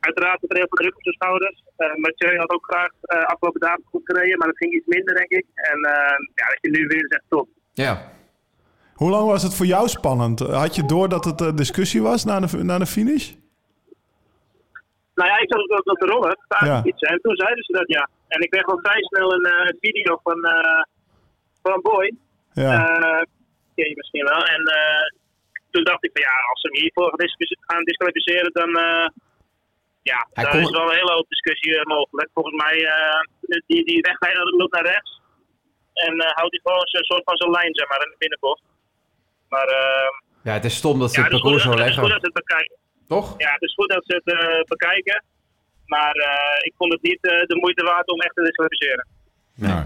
uiteraard 0.00 0.40
het 0.40 0.50
er 0.50 0.56
heel 0.56 0.70
veel 0.70 0.82
druk 0.82 0.96
op 0.96 1.02
zijn 1.02 1.18
schouders. 1.20 1.58
Eh 1.76 1.94
Mathieu 1.94 2.38
had 2.38 2.50
ook 2.50 2.64
graag 2.64 2.92
eh, 3.00 3.24
afgelopen 3.24 3.60
dagen 3.60 3.82
goed 3.84 4.04
gereden, 4.04 4.38
maar 4.38 4.48
dat 4.48 4.56
ging 4.56 4.72
iets 4.74 4.86
minder, 4.86 5.14
denk 5.14 5.30
ik. 5.30 5.46
En 5.54 5.78
eh, 5.82 6.18
ja, 6.34 6.46
dat 6.52 6.58
je 6.60 6.70
nu 6.70 6.86
weer 6.86 7.06
zegt 7.08 7.24
top. 7.28 7.48
Ja. 7.72 8.12
Hoe 8.94 9.10
lang 9.10 9.26
was 9.26 9.42
het 9.42 9.54
voor 9.54 9.66
jou 9.66 9.88
spannend? 9.88 10.38
Had 10.40 10.74
je 10.74 10.86
door 10.86 11.08
dat 11.08 11.24
het 11.24 11.40
eh, 11.40 11.54
discussie 11.54 12.02
was 12.02 12.24
na 12.24 12.40
de, 12.40 12.64
na 12.64 12.78
de 12.78 12.86
finish? 12.86 13.32
Nou 15.18 15.28
ja, 15.30 15.36
ik 15.44 15.52
zat 15.52 15.70
ook 15.70 15.90
op 15.94 15.98
de 15.98 16.06
roller, 16.14 16.36
daar 16.48 16.64
Ja. 16.66 16.80
fietsen, 16.82 17.08
en 17.08 17.20
toen 17.20 17.36
zeiden 17.36 17.64
ze 17.64 17.72
dat 17.72 17.88
ja. 17.96 18.08
En 18.28 18.40
ik 18.42 18.50
kreeg 18.50 18.64
al 18.66 18.78
vrij 18.82 19.02
snel 19.02 19.32
een 19.32 19.44
eh, 19.44 19.72
video 19.80 20.20
van, 20.22 20.44
eh 20.44 20.82
van 21.62 21.80
Boy. 21.82 22.06
Ja. 22.52 22.70
Eh, 22.72 23.22
ken 23.74 23.88
je 23.88 23.96
misschien 23.96 24.24
wel. 24.24 24.42
En 24.54 24.62
eh, 24.80 25.02
toen 25.70 25.84
dacht 25.84 26.04
ik 26.04 26.10
van 26.12 26.22
ja, 26.22 26.34
als 26.50 26.60
ze 26.60 26.66
hem 26.68 26.80
hiervoor 26.80 27.10
gaan 27.60 27.82
disqualificeren, 27.84 28.52
dan 28.52 28.68
uh, 28.68 29.06
ja, 30.02 30.26
Hij 30.32 30.44
daar 30.44 30.52
kon- 30.52 30.60
is 30.60 30.70
wel 30.70 30.82
een 30.90 30.96
hele 31.00 31.12
hoop 31.12 31.28
discussie 31.28 31.86
mogelijk. 31.86 32.28
Volgens 32.34 32.62
mij, 32.62 32.76
eh, 32.86 33.20
die, 33.66 33.84
die 33.84 34.00
wegrijder 34.00 34.44
loopt 34.56 34.72
naar 34.72 34.84
rechts. 34.86 35.20
En 35.94 36.14
eh, 36.20 36.30
houdt 36.38 36.52
hij 36.54 36.60
gewoon 36.62 36.78
een 36.80 37.04
soort 37.04 37.24
van 37.24 37.36
zijn 37.36 37.50
lijn, 37.50 37.74
zeg 37.74 37.88
maar, 37.88 38.02
in 38.04 38.10
de 38.10 38.16
binnenbocht. 38.18 38.62
Maar 39.48 39.68
ja, 40.42 40.52
het 40.52 40.64
is 40.64 40.76
stom 40.76 40.98
dat 40.98 41.10
ze 41.12 41.16
ja, 41.20 41.22
het 41.26 41.32
parcours 41.32 41.62
zo 41.62 41.70
het 41.70 41.78
is 41.78 41.84
goed 41.84 41.94
leggen. 41.94 42.10
dat 42.12 42.20
ze 42.20 42.26
het 42.32 42.44
bekijken. 42.44 42.76
Toch? 43.08 43.34
Ja, 43.36 43.52
het 43.52 43.62
is 43.62 43.74
goed 43.74 43.88
dat 43.88 44.04
ze 44.06 44.14
het 44.24 44.34
eh, 44.38 44.62
bekijken. 44.64 45.24
Maar 45.86 46.12
eh, 46.14 46.66
ik 46.66 46.74
vond 46.76 46.92
het 46.92 47.02
niet 47.02 47.18
eh, 47.20 47.30
de 47.46 47.56
moeite 47.60 47.84
waard 47.84 48.08
om 48.08 48.20
echt 48.20 48.34
te. 48.34 49.04
Nee. 49.54 49.82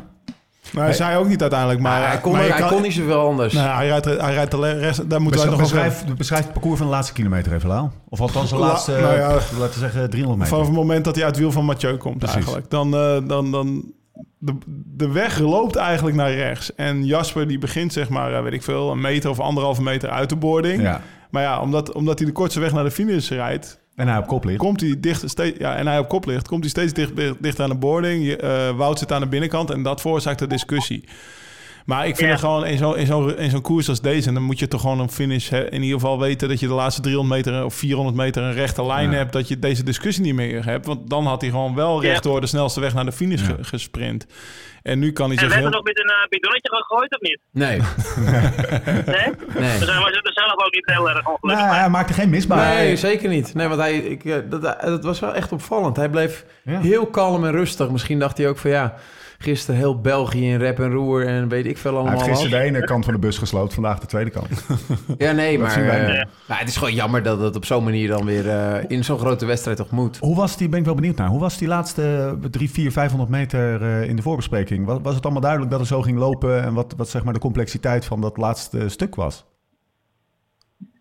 Nou, 0.73 0.85
hij 0.85 0.93
zei 0.95 1.17
ook 1.17 1.27
niet 1.29 1.41
uiteindelijk, 1.41 1.81
maar... 1.81 2.01
Maar 2.01 2.09
hij 2.09 2.21
kon, 2.21 2.33
maar 2.33 2.41
hij 2.41 2.59
kan- 2.59 2.69
kon 2.69 2.83
niet 2.83 2.93
zoveel 2.93 3.21
anders. 3.21 3.53
Nou, 3.53 3.77
hij 3.77 3.87
rijdt, 3.87 4.05
hij 4.05 4.35
rijdt 4.35 4.51
de 4.51 4.79
rest, 4.79 5.11
daar 5.11 5.21
moeten 5.21 5.41
wij 5.41 5.51
nog 5.51 5.61
over... 5.61 5.75
Beschrijf, 5.83 6.17
beschrijf 6.17 6.43
het 6.45 6.53
parcours 6.53 6.79
van 6.79 6.87
de 6.87 6.93
laatste 6.93 7.13
kilometer 7.13 7.53
even, 7.53 7.69
Lau. 7.69 7.89
Of 8.09 8.21
althans 8.21 8.51
de 8.51 8.57
La- 8.57 8.67
laatste, 8.67 8.91
nou 8.93 9.15
ja. 9.17 9.29
laten 9.33 9.59
we 9.59 9.69
zeggen, 9.79 10.11
300 10.11 10.39
meter. 10.39 10.47
Vanaf 10.47 10.67
het 10.67 10.75
moment 10.77 11.05
dat 11.05 11.15
hij 11.15 11.25
uit 11.25 11.35
het 11.35 11.43
wiel 11.45 11.53
van 11.53 11.65
Mathieu 11.65 11.97
komt 11.97 12.19
Precies. 12.19 12.37
eigenlijk. 12.37 12.71
Dan, 12.71 12.95
eh, 12.95 13.19
dan, 13.29 13.51
dan 13.51 13.93
de, 14.39 14.59
de 14.87 15.13
weg 15.13 15.39
loopt 15.39 15.77
eigenlijk 15.77 16.17
naar 16.17 16.33
rechts. 16.33 16.75
En 16.75 17.05
Jasper 17.07 17.49
die 17.49 17.59
begint 17.59 17.93
zeg 17.93 18.09
maar, 18.09 18.35
eh, 18.35 18.43
weet 18.43 18.53
ik 18.53 18.63
veel, 18.63 18.91
een 18.91 19.01
meter 19.01 19.31
of 19.31 19.41
anderhalve 19.41 19.83
meter 19.83 20.09
uit 20.11 20.29
de 20.29 20.37
boarding. 20.37 20.83
Ja. 20.83 21.01
Maar 21.31 21.43
ja, 21.43 21.61
omdat, 21.61 21.93
omdat 21.93 22.19
hij 22.19 22.27
de 22.27 22.33
kortste 22.33 22.61
weg 22.61 22.73
naar 22.73 22.85
de 22.85 22.91
finish 22.91 23.29
rijdt, 23.29 23.81
En 23.95 24.09
hij 24.09 24.19
op 24.19 24.27
kop 24.27 24.45
ligt. 24.45 24.59
komt 24.59 24.81
hij 24.81 24.97
dicht, 25.01 25.31
steeds, 25.31 25.59
ja, 25.59 25.77
en 25.77 25.87
hij 25.87 25.99
op 25.99 26.09
kop 26.09 26.27
ligt, 26.27 26.49
komt 26.49 26.61
hij 26.61 26.71
steeds 26.71 26.93
dicht, 26.93 27.43
dicht 27.43 27.61
aan 27.61 27.69
de 27.69 27.75
boarding. 27.75 28.25
Je, 28.25 28.37
eh, 28.37 28.77
Wout 28.77 28.99
zit 28.99 29.13
aan 29.13 29.21
de 29.21 29.27
binnenkant 29.27 29.71
en 29.71 29.83
dat 29.83 30.01
veroorzaakt 30.01 30.39
de 30.39 30.47
discussie. 30.47 31.05
Maar 31.85 32.07
ik 32.07 32.17
vind 32.17 32.27
Ja. 32.27 32.31
het 32.31 32.41
gewoon 32.41 32.67
in 32.67 32.79
zo'n 32.79 32.97
in 32.97 33.07
zo'n 33.07 33.37
in 33.37 33.51
zo'n 33.51 33.61
koers 33.61 33.89
als 33.89 34.01
deze, 34.01 34.29
en 34.29 34.35
dan 34.35 34.43
moet 34.43 34.59
je 34.59 34.69
toch 34.69 34.81
gewoon 34.81 35.01
een 35.01 35.11
finish 35.11 35.49
hè, 35.49 35.71
in 35.71 35.83
ieder 35.83 36.01
geval 36.01 36.19
weten 36.21 36.49
dat 36.49 36.61
je 36.61 36.67
de 36.67 36.73
laatste 36.75 37.01
300 37.03 37.45
meter 37.47 37.65
of 37.65 37.75
400 37.75 38.17
meter 38.17 38.43
een 38.43 38.53
rechte 38.53 38.87
lijn 38.87 39.11
Ja. 39.11 39.17
hebt, 39.17 39.33
dat 39.33 39.49
je 39.49 39.59
deze 39.59 39.83
discussie 39.83 40.25
niet 40.25 40.35
meer 40.35 40.65
hebt. 40.65 40.87
Want 40.87 41.11
dan 41.11 41.27
had 41.27 41.41
hij 41.41 41.51
gewoon 41.51 41.75
wel 41.75 42.03
recht 42.03 42.25
Ja. 42.25 42.31
door 42.31 42.41
de 42.41 42.47
snelste 42.47 42.81
weg 42.81 42.95
naar 42.95 43.05
de 43.05 43.13
finish 43.13 43.45
ge- 43.47 43.57
gesprint. 43.65 44.27
En 44.83 44.99
nu 44.99 45.13
kan 45.13 45.29
hij 45.29 45.37
En 45.39 45.43
we 45.45 45.51
zich 45.51 45.61
hebben 45.61 45.73
heel... 45.73 45.83
nog 45.83 45.95
met 45.95 45.99
een 45.99 46.11
uh, 46.11 46.29
bidonnetje 46.29 46.69
gegooid, 46.77 47.15
of 47.15 47.21
niet? 47.21 47.39
Nee. 47.53 47.79
Nee? 49.15 49.35
Nee. 49.63 49.79
We 49.79 49.85
zijn 49.85 49.99
we 50.03 50.31
zelf 50.35 50.53
ook 50.67 50.73
niet 50.75 50.87
heel 50.87 51.09
erg 51.11 51.29
ongelukkig. 51.29 51.65
Nou, 51.67 51.77
hij 51.79 51.89
maakte 51.89 52.13
geen 52.13 52.31
misbaar. 52.31 52.75
Nee, 52.75 52.97
zeker 52.97 53.29
niet. 53.29 53.55
Nee, 53.55 53.69
want 53.69 53.81
hij, 53.81 53.97
ik, 53.99 54.25
eh, 54.25 54.37
dat, 54.49 54.63
dat 54.81 55.05
was 55.05 55.21
wel 55.21 55.35
echt 55.35 55.53
opvallend. 55.53 55.97
Hij 55.97 56.09
bleef 56.09 56.45
Ja. 56.65 56.81
heel 56.81 57.07
kalm 57.07 57.45
en 57.45 57.51
rustig. 57.53 57.91
Misschien 57.91 58.19
dacht 58.19 58.39
hij 58.39 58.49
ook 58.49 58.59
van 58.59 58.71
ja, 58.71 58.95
gisteren 59.43 59.81
heel 59.81 60.01
België 60.01 60.51
in 60.51 60.59
rep 60.59 60.79
en 60.79 60.91
roer 60.91 61.27
en 61.27 61.49
weet 61.49 61.67
ik 61.67 61.79
veel 61.79 61.91
Hij 61.91 62.01
allemaal. 62.01 62.19
heeft 62.19 62.31
gisteren 62.31 62.59
de 62.59 62.67
ene 62.67 62.85
kant 62.85 63.05
van 63.05 63.15
de 63.15 63.21
bus 63.21 63.39
gesloopt, 63.39 63.75
vandaag 63.75 63.99
de 63.99 64.07
tweede 64.07 64.31
kant. 64.31 64.49
Ja, 65.19 65.33
nee, 65.33 65.59
maar 65.59 65.77
eh, 65.77 66.07
niet. 66.07 66.27
nou, 66.49 66.61
het 66.61 66.69
is 66.69 66.77
gewoon 66.77 66.95
jammer 66.95 67.23
dat 67.23 67.41
het 67.41 67.57
op 67.57 67.65
zo'n 67.65 67.85
manier 67.85 68.09
dan 68.09 68.25
weer 68.25 68.49
eh, 68.49 68.85
in 68.89 69.05
zo'n 69.05 69.19
grote 69.19 69.47
wedstrijd 69.47 69.77
toch 69.77 69.91
moet. 69.91 70.19
Hoe 70.19 70.37
was 70.37 70.57
die, 70.57 70.69
ben 70.69 70.79
ik 70.79 70.85
wel 70.85 70.95
benieuwd 70.95 71.17
naar, 71.17 71.29
hoe 71.29 71.41
was 71.41 71.59
die 71.59 71.69
laatste 71.69 72.39
3, 72.51 72.71
4, 72.71 72.93
500 72.93 73.31
meter 73.31 73.83
eh, 73.83 74.09
in 74.09 74.17
de 74.17 74.23
voorbespreking? 74.23 74.87
Was, 74.87 74.99
was 75.03 75.15
het 75.15 75.25
allemaal 75.25 75.43
duidelijk 75.43 75.71
dat 75.71 75.81
het 75.81 75.89
zo 75.89 76.03
ging 76.03 76.19
lopen 76.19 76.63
en 76.63 76.75
wat, 76.75 76.95
wat 76.97 77.09
zeg 77.09 77.25
maar 77.25 77.33
de 77.33 77.39
complexiteit 77.39 78.05
van 78.05 78.21
dat 78.21 78.37
laatste 78.37 78.89
stuk 78.89 79.15
was? 79.15 79.45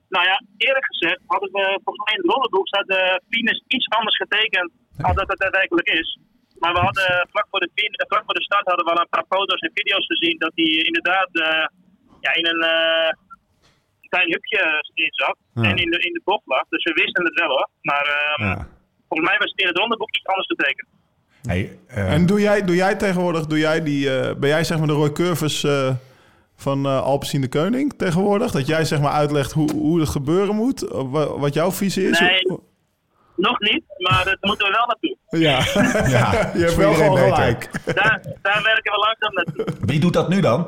Nou 0.09 0.25
ja, 0.25 0.43
eerlijk 0.57 0.85
gezegd 0.85 1.19
hadden 1.25 1.51
we 1.51 1.79
volgens 1.83 2.05
mij 2.05 2.15
in 2.15 2.21
het 2.21 2.31
rollenboek 2.31 2.67
staat 2.67 2.87
de 2.87 3.21
finish 3.29 3.59
iets 3.67 3.87
anders 3.89 4.17
getekend 4.17 4.71
dan 4.97 5.15
dat 5.15 5.27
het 5.27 5.39
daadwerkelijk 5.39 5.87
is. 5.87 6.19
Maar 6.59 6.73
we 6.73 6.79
hadden 6.79 7.27
vlak 7.33 7.47
voor, 7.51 7.59
de, 7.59 7.69
vlak 8.07 8.23
voor 8.25 8.33
de 8.33 8.43
start 8.43 8.65
hadden 8.67 8.85
we 8.85 8.91
al 8.91 8.99
een 9.01 9.09
paar 9.15 9.25
foto's 9.29 9.59
en 9.59 9.71
video's 9.73 10.05
gezien 10.05 10.37
dat 10.37 10.51
hij 10.55 10.65
inderdaad 10.65 11.29
eh, 11.31 11.65
ja, 12.25 12.31
in 12.39 12.45
een 12.51 12.61
eh, 12.61 13.09
klein 14.09 14.31
hupje 14.31 14.61
in 14.93 15.09
zat 15.11 15.37
Ja. 15.53 15.61
en 15.69 15.77
in 15.77 15.89
de, 15.91 15.99
in 15.99 16.13
de 16.13 16.21
bocht 16.23 16.45
lag. 16.45 16.63
Dus 16.69 16.83
we 16.83 16.93
wisten 16.93 17.25
het 17.25 17.39
wel 17.39 17.47
hoor. 17.49 17.69
Maar 17.81 18.05
ehm, 18.19 18.43
Ja. 18.49 18.67
volgens 19.07 19.29
mij 19.29 19.37
was 19.39 19.49
het 19.51 19.59
in 19.59 19.67
het 19.67 19.77
rollenboek 19.77 20.15
iets 20.15 20.25
anders 20.25 20.47
getekend. 20.47 20.87
Hey, 21.41 21.79
eh, 21.87 22.13
En 22.13 22.25
doe 22.25 22.39
jij, 22.41 22.61
doe 22.65 22.75
jij 22.75 22.95
tegenwoordig, 22.95 23.45
doe 23.45 23.57
jij 23.59 23.83
die, 23.83 24.17
eh, 24.19 24.35
ben 24.35 24.49
jij 24.49 24.63
zeg 24.63 24.77
maar 24.77 24.87
de 24.87 24.93
Roy 24.93 25.11
Curvers 25.11 25.63
eh, 25.63 25.95
van 26.55 26.85
eh 26.85 27.01
Alpecin 27.01 27.41
de 27.41 27.49
Koning 27.49 27.93
tegenwoordig? 27.97 28.51
Dat 28.51 28.67
jij 28.67 28.85
zeg 28.85 28.99
maar 29.01 29.11
uitlegt 29.11 29.51
hoe, 29.51 29.71
hoe 29.71 29.99
het 29.99 30.09
gebeuren 30.09 30.55
moet? 30.55 30.79
Wat 31.37 31.53
jouw 31.53 31.71
visie 31.71 32.09
is? 32.09 32.19
Nee. 32.19 32.41
Nog 33.39 33.59
niet, 33.59 33.83
maar 33.97 34.25
dat 34.25 34.37
moeten 34.41 34.67
we 34.67 34.71
wel 34.73 34.85
naartoe. 34.87 35.17
Ja, 35.29 35.57
ja, 36.17 36.51
je 36.53 36.59
hebt 36.59 36.73
voor 36.73 36.81
wel 36.83 36.91
iedereen 36.91 37.11
gewoon 37.17 37.33
gelijk. 37.35 37.69
Daar, 37.85 38.21
daar 38.41 38.61
werken 38.63 38.91
we 38.91 38.97
langzaam 38.97 39.33
naartoe. 39.33 39.85
Wie 39.85 39.99
doet 39.99 40.13
dat 40.13 40.29
nu 40.29 40.41
dan? 40.41 40.59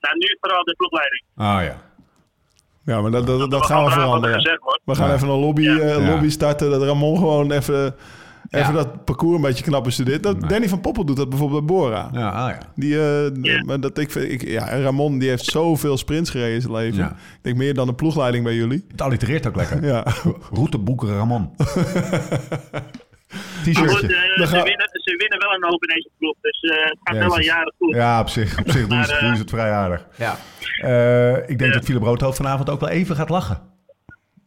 Nou, 0.00 0.16
nu 0.18 0.36
vooral 0.40 0.64
de 0.64 0.74
ploegleiding. 0.76 1.22
Ah 1.36 1.62
ja. 1.64 1.82
Ja, 2.84 3.00
maar 3.00 3.10
dat, 3.10 3.26
dat, 3.26 3.50
dat 3.50 3.66
gaan 3.66 3.84
we 3.84 3.90
er 3.90 3.92
veranderen. 4.00 4.34
gezegd 4.40 4.62
wordt. 4.62 4.80
We 4.84 4.94
gaan 4.94 5.08
Ja. 5.08 5.14
even 5.14 5.28
een 5.28 5.38
lobby, 5.38 5.62
Ja. 5.62 5.78
eh, 5.78 6.08
lobby 6.10 6.28
starten. 6.30 6.70
Dat 6.70 6.82
Ramon 6.82 7.16
gewoon 7.18 7.50
even, 7.52 7.94
even 8.54 8.72
Ja. 8.74 8.82
dat 8.82 9.04
parcours 9.04 9.36
een 9.36 9.42
beetje 9.42 9.64
knap 9.64 9.84
bestudeert. 9.84 10.22
Dat, 10.22 10.40
Nee. 10.40 10.48
Danny 10.50 10.68
van 10.68 10.80
Poppel 10.80 11.04
doet 11.04 11.16
dat 11.16 11.28
bijvoorbeeld 11.28 11.66
bij 11.66 11.76
Bora. 11.76 12.08
Ja, 12.12 12.28
ah, 12.28 12.48
ja. 12.50 12.58
Die, 12.74 12.98
eh, 13.00 13.30
Ja. 13.42 13.62
maar 13.64 13.80
dat 13.80 13.98
ik, 13.98 14.10
vind- 14.10 14.30
ik, 14.32 14.48
ja, 14.48 14.80
Ramon 14.80 15.18
die 15.18 15.28
heeft 15.28 15.44
zoveel 15.44 15.96
sprints 15.96 16.30
gereden 16.30 16.54
in 16.54 16.60
zijn 16.60 16.72
leven. 16.72 16.98
Ja. 16.98 17.10
Ik 17.10 17.38
denk 17.42 17.56
meer 17.56 17.74
dan 17.74 17.86
de 17.86 17.94
ploegleiding 17.94 18.44
bij 18.44 18.54
jullie. 18.54 18.84
Het 18.90 19.02
allitereert 19.02 19.46
ook 19.46 19.56
lekker. 19.56 19.84
Ja. 19.92 20.04
Routeboeker 20.52 21.08
Ramon. 21.08 21.50
T-shirtje. 23.64 24.06
eh, 24.16 24.46
ze, 24.46 24.52
winnen, 24.62 24.88
ze 24.92 25.14
winnen 25.18 25.38
wel 25.38 25.54
een 25.54 25.64
hoop 25.70 25.82
in 25.84 25.94
deze 25.94 26.08
ploeg. 26.18 26.34
Dus 26.40 26.60
eh, 26.60 26.84
het 26.84 26.98
gaat 27.02 27.16
wel 27.18 27.28
al 27.30 27.40
jaren 27.40 27.72
goed. 27.78 27.94
Ja, 27.94 28.20
op 28.20 28.28
zich, 28.28 28.58
op 28.58 28.70
zich 28.70 28.86
doen, 28.86 29.04
ze, 29.04 29.10
Maar, 29.12 29.20
doen 29.20 29.34
ze 29.36 29.40
het 29.40 29.50
vrij 29.50 29.70
aardig. 29.70 30.06
Ja. 30.16 30.36
Eh, 30.80 31.48
ik 31.50 31.58
denk 31.58 31.72
dat 31.74 31.84
Philip 31.84 32.00
Broodhoofd 32.00 32.36
vanavond 32.36 32.70
ook 32.70 32.80
wel 32.80 32.88
even 32.88 33.16
gaat 33.16 33.28
lachen. 33.28 33.60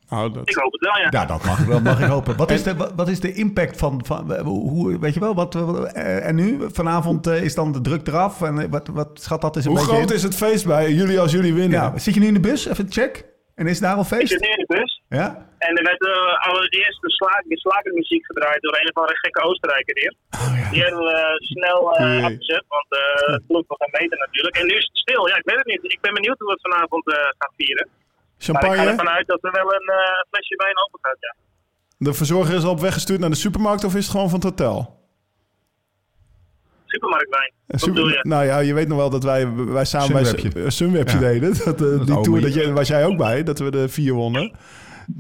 Nou, 0.10 0.34
dat, 0.34 0.50
Ik 0.50 0.56
hoop 0.56 0.72
het 0.72 0.82
wel, 0.82 0.98
ja. 0.98 1.08
Ja, 1.10 1.26
dat 1.26 1.46
mag, 1.46 1.66
dat 1.66 1.82
mag 1.82 2.00
ik 2.00 2.06
hopen. 2.06 2.38
Wat 2.38 2.52
is 2.52 2.64
de, 2.64 2.76
wat, 2.96 3.08
is 3.08 3.20
de 3.20 3.34
impact 3.34 3.78
van, 3.78 4.06
van 4.06 4.40
hoe, 4.40 5.00
weet 5.00 5.14
je 5.14 5.20
wel, 5.20 5.36
wat, 5.36 5.56
eh, 5.56 6.28
en 6.28 6.36
nu? 6.36 6.60
Vanavond 6.72 7.28
eh, 7.28 7.44
is 7.44 7.56
dan 7.56 7.72
de 7.72 7.82
druk 7.82 8.08
eraf 8.08 8.42
en 8.42 8.60
eh, 8.60 8.70
wat, 8.70 8.88
wat 8.88 9.22
schat 9.22 9.42
dat 9.42 9.56
eens 9.56 9.66
een 9.66 9.72
hoe 9.72 9.80
beetje 9.80 9.96
groot 9.96 10.10
in? 10.10 10.16
is 10.16 10.24
het 10.24 10.36
feest 10.36 10.66
bij 10.66 10.92
jullie 10.92 11.20
als 11.20 11.32
jullie 11.32 11.54
winnen? 11.54 11.80
Ja, 11.80 11.98
zit 11.98 12.14
je 12.14 12.20
nu 12.20 12.28
in 12.28 12.34
de 12.34 12.40
bus? 12.50 12.66
Even 12.66 12.92
check. 12.92 13.26
En 13.56 13.68
is 13.68 13.80
daar 13.80 13.96
al 13.96 14.02
Ik 14.02 14.08
feest? 14.08 14.28
zit 14.28 14.42
nu 14.42 14.48
in 14.58 14.66
de 14.68 14.74
bus. 14.76 14.92
Ja? 15.10 15.28
En 15.58 15.78
er 15.80 15.84
werd 15.84 16.02
uh, 16.02 16.48
allereerst 16.50 17.02
de 17.02 17.12
slaak, 17.12 17.44
de 17.48 17.58
slakermuziek 17.58 18.26
gedraaid 18.26 18.62
door 18.62 18.76
een 18.80 18.90
of 18.92 18.96
andere 19.02 19.18
gekke 19.18 19.42
Oostenrijker 19.42 19.96
hier. 20.02 20.14
Die 20.72 20.82
hebben 20.84 21.04
we 21.10 21.14
eh, 21.14 21.36
snel 21.54 21.80
eh, 21.96 22.14
Jee. 22.14 22.24
afgezet, 22.24 22.66
want 22.76 22.90
eh 22.90 23.34
het 23.34 23.44
klonk 23.48 23.66
nog 23.68 23.78
geen 23.84 23.96
meter 24.02 24.18
natuurlijk. 24.26 24.56
En 24.60 24.66
nu 24.70 24.74
is 24.82 24.88
het 24.92 24.98
stil. 25.06 25.28
Ja, 25.28 25.36
ik 25.42 25.46
weet 25.50 25.62
het 25.64 25.72
niet. 25.74 25.84
Ik 25.96 26.02
ben 26.02 26.14
benieuwd 26.14 26.40
hoe 26.40 26.48
we 26.48 26.58
het 26.58 26.68
vanavond 26.70 27.06
eh, 27.12 27.18
gaan 27.40 27.54
vieren. 27.58 27.88
Maar 28.38 28.56
ik 28.56 28.62
ga 28.62 28.68
Champagne? 28.68 28.90
ervan 28.90 29.10
uit 29.10 29.28
dat 29.28 29.44
er 29.44 29.52
wel 29.52 29.74
een 29.74 29.88
eh, 29.90 30.24
flesje 30.32 30.56
wijn 30.56 30.78
open 30.88 31.00
gaat, 31.02 31.18
ja. 31.20 31.36
De 31.98 32.14
verzorger 32.14 32.56
is 32.56 32.64
al 32.64 32.72
op 32.72 32.80
weg 32.80 32.94
gestuurd 32.94 33.20
naar 33.20 33.30
de 33.30 33.36
supermarkt 33.36 33.84
of 33.84 33.96
is 33.96 34.02
het 34.04 34.12
gewoon 34.12 34.30
van 34.30 34.40
het 34.40 34.48
hotel? 34.50 34.96
Supermarktwijn. 36.86 37.52
Wat 37.68 37.80
Super- 37.82 38.20
nou 38.28 38.46
ja, 38.46 38.60
je 38.60 38.74
weet 38.74 38.88
nog 38.88 38.98
wel 38.98 39.10
dat 39.10 39.24
wij, 39.24 39.54
wij 39.56 39.86
samen 39.86 40.08
Sunwebje. 40.26 40.50
bij 40.50 40.62
Sun- 40.62 40.72
Sunwebje 40.72 41.14
Ja. 41.14 41.20
deden. 41.20 41.50
Dat, 41.66 41.82
eh, 41.82 42.06
die 42.06 42.22
tour, 42.22 42.42
dat 42.42 42.54
je, 42.54 42.72
was 42.74 42.88
jij 42.88 43.06
ook 43.06 43.18
bij, 43.18 43.44
dat 43.44 43.60
we 43.60 43.72
de 43.72 43.90
vier 43.90 44.14
wonnen. 44.14 44.52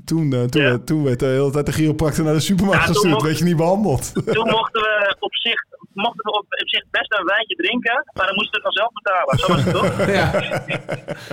Toen, 0.05 0.33
eh, 0.33 0.43
toen, 0.43 0.61
Ja. 0.61 0.69
werd- 0.69 0.85
toen 0.85 1.03
werd 1.03 1.19
de 1.19 1.25
hele 1.25 1.51
tijd 1.51 1.65
de 1.65 1.71
chiropractor 1.71 2.23
naar 2.25 2.33
de 2.33 2.39
supermarkt 2.39 2.81
Ja, 2.81 2.87
gestuurd. 2.87 3.13
mocht- 3.13 3.25
Werd 3.25 3.37
je 3.37 3.43
niet 3.43 3.57
behandeld. 3.57 4.13
Toen 4.13 4.49
mochten 4.49 4.81
we 4.81 5.15
op 5.19 5.35
zich, 5.35 5.63
mochten 5.97 6.23
we 6.23 6.31
op, 6.31 6.45
op 6.61 6.69
zich 6.69 6.83
best 6.91 7.11
een 7.19 7.25
wijntje 7.25 7.55
drinken, 7.55 8.03
maar 8.13 8.25
dan 8.25 8.35
moesten 8.35 8.61
we 8.61 8.67
het 8.67 8.67
dan 8.67 8.77
zelf 8.81 8.91
betalen. 8.99 9.37
Zo 9.37 9.47
was 9.53 9.63
het 9.63 9.73
toch? 9.73 10.07
ja. 10.19 10.25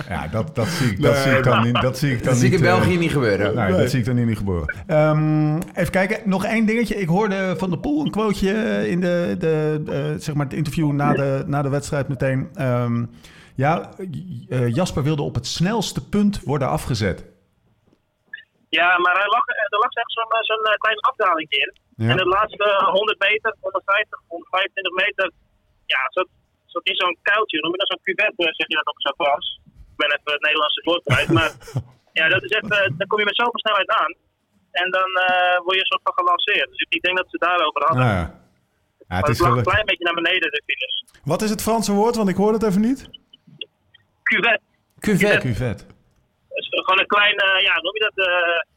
Ja, 0.15 0.27
dat, 0.27 0.55
dat, 0.55 0.67
zie 0.67 0.91
ik, 0.91 1.01
dat 1.01 1.13
Nee, 1.13 1.21
zie 1.21 1.37
ik 1.37 1.43
dan 1.43 1.63
niet. 1.63 1.81
Dat 1.81 1.97
zie 1.97 2.11
ik 2.11 2.17
dan 2.23 2.27
Dat 2.27 2.37
zie 2.37 2.47
ik 2.47 2.53
in 2.53 2.59
niet, 2.59 2.69
eh, 2.69 2.75
België 2.75 2.97
niet 2.97 3.11
gebeuren. 3.11 3.55
Nee, 3.55 3.69
Nee. 3.69 3.79
dat 3.79 3.89
zie 3.89 3.99
ik 3.99 4.05
dan 4.05 4.15
hier 4.15 4.25
niet 4.25 4.37
gebeuren. 4.37 4.75
Ehm, 4.87 5.55
even 5.73 5.91
kijken, 5.91 6.29
nog 6.29 6.45
één 6.45 6.65
dingetje. 6.65 6.95
Ik 6.95 7.07
hoorde 7.07 7.55
van 7.57 7.69
de 7.69 7.79
Poel 7.79 8.05
een 8.05 8.11
quoteje 8.11 8.89
in 8.89 9.01
de, 9.01 9.35
de, 9.39 9.81
de, 9.85 10.15
zeg 10.19 10.35
maar 10.35 10.45
het 10.45 10.55
interview 10.55 10.91
na 10.91 11.13
de, 11.13 11.43
na 11.47 11.61
de 11.61 11.69
wedstrijd 11.69 12.07
meteen. 12.07 12.49
Ehm, 12.53 13.05
ja, 13.55 13.89
eh, 14.49 14.69
Jasper 14.73 15.03
wilde 15.03 15.21
op 15.21 15.35
het 15.35 15.47
snelste 15.47 16.09
punt 16.09 16.41
worden 16.43 16.67
afgezet. 16.69 17.25
Ja, 18.69 18.97
maar 18.99 19.15
er 19.15 19.29
lag, 19.29 19.47
er 19.47 19.79
lag 19.79 19.91
echt 19.91 20.11
zo'n 20.11 20.25
zo'n 20.41 20.65
eh, 20.65 20.77
kleine 20.77 21.01
afdaling 21.01 21.49
in. 21.51 21.73
Ja. 21.95 22.09
En 22.09 22.17
de 22.17 22.25
laatste 22.25 22.65
100 22.91 23.19
meter, 23.19 23.55
150, 23.59 24.19
125 24.27 24.93
meter, 25.03 25.31
ja, 25.85 26.01
zat 26.09 26.27
in 26.83 26.95
zo'n 26.95 27.17
kuiltje. 27.21 27.61
Noem 27.61 27.71
je 27.71 27.77
dat 27.77 27.91
zo'n 27.91 28.05
cuvette, 28.07 28.43
zeg 28.59 28.67
je 28.67 28.75
dat 28.81 28.93
op 28.93 29.01
zo'n 29.01 29.19
Frans. 29.19 29.59
Ik 29.91 29.97
ben 30.01 30.07
even 30.07 30.31
het 30.31 30.41
Nederlandse 30.41 30.81
woord 30.83 31.03
kwijt. 31.03 31.29
Maar 31.37 31.51
ja, 32.19 32.25
dat 32.29 32.43
is 32.43 32.49
echt, 32.49 32.69
eh, 32.71 32.89
dan 32.97 33.07
kom 33.07 33.19
je 33.19 33.25
met 33.25 33.35
zoveel 33.35 33.59
snelheid 33.65 33.89
aan. 33.89 34.13
En 34.71 34.91
dan 34.91 35.09
eh, 35.27 35.57
word 35.63 35.77
je 35.77 35.85
soort 35.85 36.01
van 36.03 36.13
gelanceerd. 36.13 36.69
Dus 36.69 36.85
ik 36.89 37.01
denk 37.01 37.17
dat 37.17 37.29
ze 37.29 37.37
daarover 37.37 37.81
hadden. 37.87 38.05
Nou 38.05 38.17
ja. 38.17 38.43
Ja, 39.07 39.15
het 39.15 39.29
is 39.29 39.37
het 39.37 39.47
lag 39.47 39.57
een 39.57 39.63
klein 39.63 39.85
beetje 39.85 40.03
naar 40.03 40.21
beneden, 40.21 40.51
de 40.51 40.63
finish. 40.65 41.23
Wat 41.23 41.41
is 41.41 41.49
het 41.49 41.61
Franse 41.61 41.91
woord? 41.91 42.15
Want 42.15 42.29
ik 42.29 42.35
hoor 42.35 42.53
het 42.53 42.63
even 42.63 42.81
niet. 42.81 43.09
Cuvette. 44.23 44.65
Cuvette. 44.99 45.47
Cuvette. 45.47 45.83
Is 46.49 46.67
gewoon 46.69 46.99
een 46.99 47.07
klein, 47.15 47.35
ja, 47.61 47.81
noem 47.81 47.93
je 47.93 48.11
dat? 48.13 48.27
eh 48.27 48.73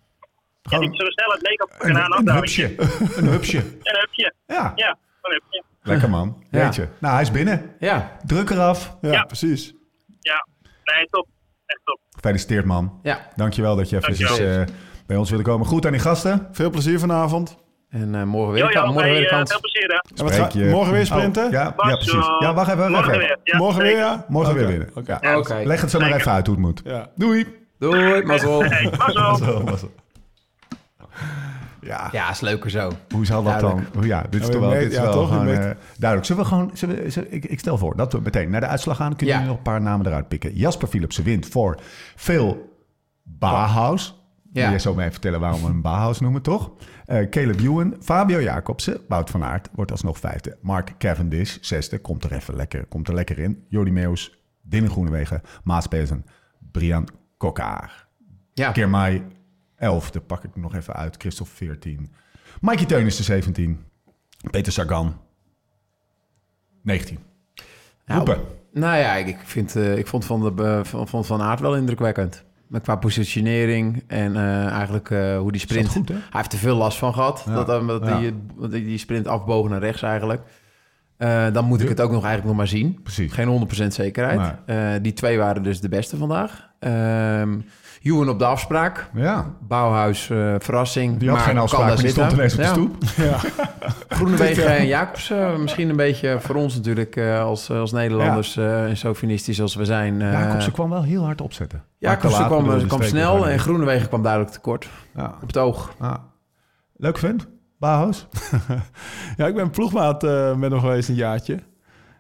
ja, 0.63 0.71
Gewoon 0.77 0.89
niet 0.91 1.01
zo 1.01 1.07
snel 1.07 1.31
het 1.31 1.43
make-up 1.43 1.75
Een, 1.83 1.89
en 1.91 1.97
aan 1.97 2.05
een 2.05 2.13
afdalingen. 2.13 2.35
hupsje. 2.35 2.75
Een 3.21 3.27
hupsje. 3.27 3.59
Een 3.59 3.97
hupje. 4.01 4.35
Ja, 4.47 4.73
Ja, 4.77 4.97
een 5.23 5.33
hupje. 5.33 5.63
lekker 5.83 6.11
man. 6.11 6.43
Ja. 6.51 6.65
Weet 6.65 6.75
je. 6.75 6.89
Nou, 6.99 7.13
hij 7.15 7.23
is 7.23 7.31
binnen. 7.31 7.75
Ja, 7.79 8.17
Druk 8.27 8.51
eraf. 8.51 8.97
Ja, 9.01 9.13
Ja. 9.13 9.25
precies. 9.25 9.75
Ja, 10.21 10.47
nee, 10.85 11.07
top. 11.11 11.27
Echt 11.67 11.81
top. 11.85 12.01
Gefeliciteerd 12.11 12.65
man. 12.65 12.99
ja. 13.03 13.19
Dankjewel 13.37 13.77
dat 13.77 13.91
je 13.91 13.97
even 14.09 14.61
eh, 14.61 14.67
bij 15.07 15.17
ons 15.17 15.29
wilde 15.31 15.45
komen. 15.45 15.67
Goed 15.67 15.87
aan 15.87 15.93
die 15.93 16.01
gasten. 16.01 16.49
Veel 16.53 16.71
plezier 16.71 16.99
vanavond. 16.99 17.57
En 17.91 18.15
eh, 18.15 18.23
morgen 18.23 18.53
weer, 18.53 18.63
Jo, 18.63 18.71
jo, 18.71 18.93
morgen 18.93 19.11
weer 19.13 19.29
eh, 19.31 19.41
veel 19.47 19.61
plezier, 19.61 19.89
hè. 19.89 19.95
En 20.17 20.25
wat 20.25 20.35
ga- 20.35 20.49
je- 20.59 20.71
morgen 20.71 20.93
weer 20.93 21.07
sprinten? 21.07 21.45
Oh, 21.47 21.51
ja, 21.51 21.75
ja, 21.77 21.95
precies. 21.95 22.13
eh, 22.13 22.37
Ja, 22.41 22.55
wacht 22.55 22.69
even. 22.69 22.79
Wacht 22.79 22.91
Morgen 22.93 23.13
even. 23.15 23.27
weer. 23.27 23.39
Ja, 23.45 23.57
Morgen 23.59 23.83
weer, 23.83 23.97
ja? 23.97 24.25
Morgen 24.29 24.55
weer 24.55 24.67
winnen. 24.67 24.91
oké. 24.95 25.19
Ja. 25.21 25.39
Oké. 25.39 25.63
Leg 25.65 25.81
het 25.81 25.91
zo 25.91 25.99
maar 25.99 26.13
even 26.13 26.33
uit 26.33 26.47
hoe 26.47 26.55
het 26.55 26.65
moet. 26.65 26.81
Ja. 26.85 27.11
Doei. 27.15 27.47
Doei, 27.79 28.23
mazzel. 28.25 28.63
Hey, 28.65 28.93
mazzel. 28.97 29.67
Het. 29.67 29.85
Ja, 31.81 32.09
Ja, 32.13 32.31
is 32.31 32.41
leuker 32.41 32.71
zo. 32.71 32.91
hoe 33.15 33.27
zal 33.27 33.43
dat 33.43 33.61
dan? 33.61 33.71
Duidelijk. 33.77 34.07
Ja, 34.07 34.23
dit 34.31 34.41
is 34.41 34.47
Ja, 34.47 34.53
toch 34.53 34.61
wel, 34.61 34.71
dit 34.71 34.91
is 34.91 34.95
ja, 34.97 35.03
wel 35.03 35.13
toch, 35.13 35.29
gewoon 35.29 35.49
eh, 35.49 35.71
duidelijk. 35.99 36.25
Zullen 36.27 36.43
we 36.43 36.49
gewoon, 36.49 36.71
zullen 36.75 36.97
we, 36.97 37.11
zullen- 37.11 37.33
ik, 37.33 37.45
ik 37.45 37.59
stel 37.59 37.79
voor 37.79 37.97
dat 37.97 38.13
we 38.13 38.21
meteen 38.21 38.51
naar 38.51 38.61
de 38.61 38.67
uitslag 38.67 38.97
gaan. 38.97 39.09
Dan 39.09 39.17
kunnen 39.17 39.35
Ja. 39.35 39.41
jullie 39.43 39.57
nog 39.57 39.67
een 39.67 39.73
paar 39.73 39.83
namen 39.83 40.07
eruit 40.07 40.29
pikken. 40.29 40.55
Jasper 40.55 40.89
Philipsen 40.89 41.25
wint 41.25 41.47
voor 41.49 41.81
Phil 42.17 42.77
Bahaus. 43.23 44.23
Ja. 44.53 44.63
Wil 44.65 44.73
je 44.73 44.79
zo 44.79 44.91
maar 44.91 45.01
even 45.01 45.13
vertellen 45.13 45.41
waarom 45.41 45.61
we 45.61 45.67
hem 45.67 45.83
Bahaus 45.83 46.21
noemen, 46.21 46.43
toch? 46.43 46.71
Eh 47.07 47.29
Caleb 47.29 47.61
Ewan, 47.61 47.95
Fabio 48.01 48.41
Jacobsen, 48.43 49.01
Wout 49.09 49.31
van 49.31 49.45
Aert 49.45 49.69
wordt 49.75 49.91
alsnog 49.91 50.19
vijfde. 50.19 50.59
Mark 50.63 50.95
Cavendish, 50.99 51.57
zesde, 51.61 51.99
komt 51.99 52.25
er 52.25 52.33
even 52.33 52.57
lekker, 52.57 52.87
komt 52.87 53.09
er 53.09 53.15
lekker 53.15 53.39
in. 53.39 53.65
Jordi 53.69 53.91
Meus, 53.91 54.39
Dylan 54.63 54.91
Groenewegen, 54.91 55.43
Maas 55.65 55.87
Pedersen, 55.87 56.27
Brian 56.73 57.09
Kokkaar. 57.37 58.07
Ja. 58.53 58.71
Kermai 58.73 59.23
11, 59.79 60.11
daar 60.11 60.23
pak 60.23 60.45
ik 60.45 60.57
nog 60.57 60.75
even 60.75 60.95
uit. 60.95 61.15
Christophe 61.19 61.55
14. 61.55 62.13
Mikey 62.61 62.87
Teunissen 62.87 63.25
de 63.25 63.33
17. 63.33 63.85
Peter 64.51 64.73
Sagan 64.73 65.17
19. 66.83 67.19
Nou, 68.07 68.25
Roepen. 68.25 68.45
Nou 68.73 68.97
ja, 68.97 69.15
ik, 69.15 69.39
vind, 69.45 69.77
eh, 69.77 69.99
ik 69.99 70.07
vond 70.07 70.25
Van, 70.25 70.57
de, 70.57 70.81
van, 70.85 71.09
van, 71.09 71.25
van 71.25 71.43
Aert 71.43 71.61
wel 71.61 71.77
indrukwekkend. 71.77 72.45
Maar 72.67 72.81
qua 72.81 72.97
positionering 72.97 74.05
en 74.07 74.37
eh, 74.37 74.67
eigenlijk 74.67 75.11
eh, 75.11 75.39
hoe 75.39 75.53
die 75.53 75.61
sprint... 75.61 75.89
Goed, 75.89 76.09
hè? 76.09 76.15
Hij 76.15 76.25
heeft 76.31 76.53
er 76.53 76.59
veel 76.59 76.77
last 76.77 76.99
van 76.99 77.15
gehad. 77.15 77.45
Ja. 77.47 77.65
Dat, 77.65 77.89
dat 77.89 78.07
Ja. 78.07 78.19
die, 78.19 78.69
die, 78.69 78.99
sprint 78.99 79.27
afbogen 79.27 79.71
naar 79.71 79.81
rechts 79.81 80.03
eigenlijk. 80.03 80.43
Dan 81.53 81.65
moet 81.65 81.81
ik 81.81 81.89
het 81.89 82.01
ook 82.01 82.11
nog 82.11 82.25
eigenlijk 82.25 82.47
nog 82.47 82.57
maar 82.57 82.79
zien. 82.79 83.03
Precies. 83.03 83.33
Geen 83.33 83.69
100% 83.83 83.87
zekerheid. 83.87 84.55
Die 85.03 85.13
twee 85.13 85.39
waren 85.39 85.63
dus 85.63 85.81
de 85.81 85.89
beste 85.89 86.17
vandaag. 86.17 86.69
Ehm 86.79 87.59
Ewan 88.03 88.29
op 88.29 88.39
de 88.39 88.45
afspraak. 88.45 89.11
Ja, 89.15 89.47
Bouwhuis, 89.61 90.31
eh, 90.31 90.55
verrassing. 90.59 91.19
die 91.19 91.29
had 91.29 91.37
maar 91.37 91.47
geen 91.47 91.55
kan 91.55 91.63
afspraak, 91.63 91.87
maar 91.87 91.97
die 91.97 92.09
stond 92.09 92.33
ineens 92.33 92.53
op 92.53 92.59
de 92.59 92.65
Ja. 92.65 92.69
stoep. 92.73 92.97
Groenewegen 94.17 94.67
en 94.77 94.87
Jacobs, 94.87 95.31
eh, 95.31 95.57
misschien 95.57 95.89
een 95.89 95.97
beetje 95.97 96.41
voor 96.41 96.55
ons 96.55 96.75
natuurlijk 96.75 97.17
eh, 97.17 97.41
als, 97.43 97.71
als 97.71 97.93
Nederlanders 97.93 98.57
eh, 98.57 98.85
en 98.89 98.97
chauvinistisch 98.97 99.61
als 99.61 99.75
we 99.75 99.85
zijn. 99.85 100.23
eh 100.23 100.33
Jacobsen 100.33 100.73
kwam 100.73 100.91
wel 100.91 101.03
heel 101.03 101.25
hard 101.25 101.41
opzetten. 101.41 101.85
Jacobsen 101.99 102.47
kwam, 102.47 102.65
bedoel, 102.65 102.79
de 102.81 102.87
kwam 102.87 103.03
snel 103.03 103.49
en 103.49 103.59
Groenewegen 103.59 104.09
kwam 104.09 104.23
duidelijk 104.23 104.53
tekort. 104.53 104.89
Ja. 105.15 105.35
Op 105.43 105.47
het 105.47 105.57
oog. 105.57 105.95
Ja. 106.01 106.25
Leuk 106.97 107.19
vent, 107.19 107.47
Bahaus. 107.79 108.27
Ja, 109.37 109.47
ik 109.47 109.55
ben 109.55 109.71
ploegmaat 109.71 110.25
eh, 110.25 110.55
met 110.55 110.71
hem 110.71 110.81
geweest 110.81 111.09
een 111.09 111.15
jaartje. 111.15 111.59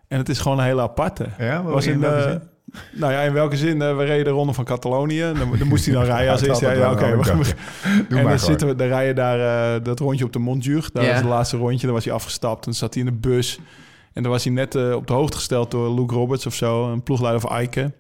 En 0.09 0.19
het 0.19 0.29
is 0.29 0.39
gewoon 0.39 0.59
een 0.59 0.65
hele 0.65 0.83
aparte. 0.83 1.27
Ja, 1.39 1.63
was 1.63 1.87
in, 1.87 2.01
zin? 2.01 2.43
Nou 2.93 3.13
ja, 3.13 3.21
in 3.21 3.33
welke 3.33 3.57
zin? 3.57 3.83
Eh, 3.83 3.97
we 3.97 4.05
reden 4.05 4.25
de 4.25 4.31
ronde 4.31 4.53
van 4.53 4.65
Catalonië. 4.65 5.21
Dan, 5.39 5.59
dan 5.59 5.69
moest 5.69 5.85
hij 5.85 5.95
dan 5.95 6.05
rijden 6.15 6.33
als 6.33 6.43
eerste. 6.43 6.65
Ja, 6.67 6.93
oké. 6.93 7.05
en 7.05 7.17
dan 7.17 7.25
gewoon. 7.25 8.39
zitten 8.39 8.67
we, 8.69 8.75
dan 8.75 8.87
rijden 8.87 9.15
daar 9.15 9.75
eh, 9.77 9.85
dat 9.85 9.99
rondje 9.99 10.25
op 10.25 10.33
de 10.33 10.39
Montjuïc. 10.39 10.89
Dat 10.93 11.03
Ja. 11.03 11.09
was 11.09 11.19
het 11.19 11.29
laatste 11.29 11.57
rondje. 11.57 11.87
Dan 11.87 11.95
was 11.95 12.05
hij 12.05 12.15
afgestapt. 12.15 12.65
Dan 12.65 12.75
zat 12.75 12.95
hij 12.95 13.03
in 13.03 13.09
de 13.09 13.17
bus. 13.29 13.59
En 14.13 14.23
dan 14.23 14.33
was 14.33 14.45
hij 14.45 14.53
net 14.53 14.75
eh, 14.75 14.93
op 14.95 15.07
de 15.07 15.13
hoogte 15.13 15.37
gesteld 15.37 15.71
door 15.71 15.95
Luke 15.95 16.15
Roberts 16.15 16.47
of 16.47 16.55
zo. 16.55 16.93
Een 16.93 17.03
ploegleider 17.03 17.41
van 17.41 17.51
Eiken. 17.51 17.95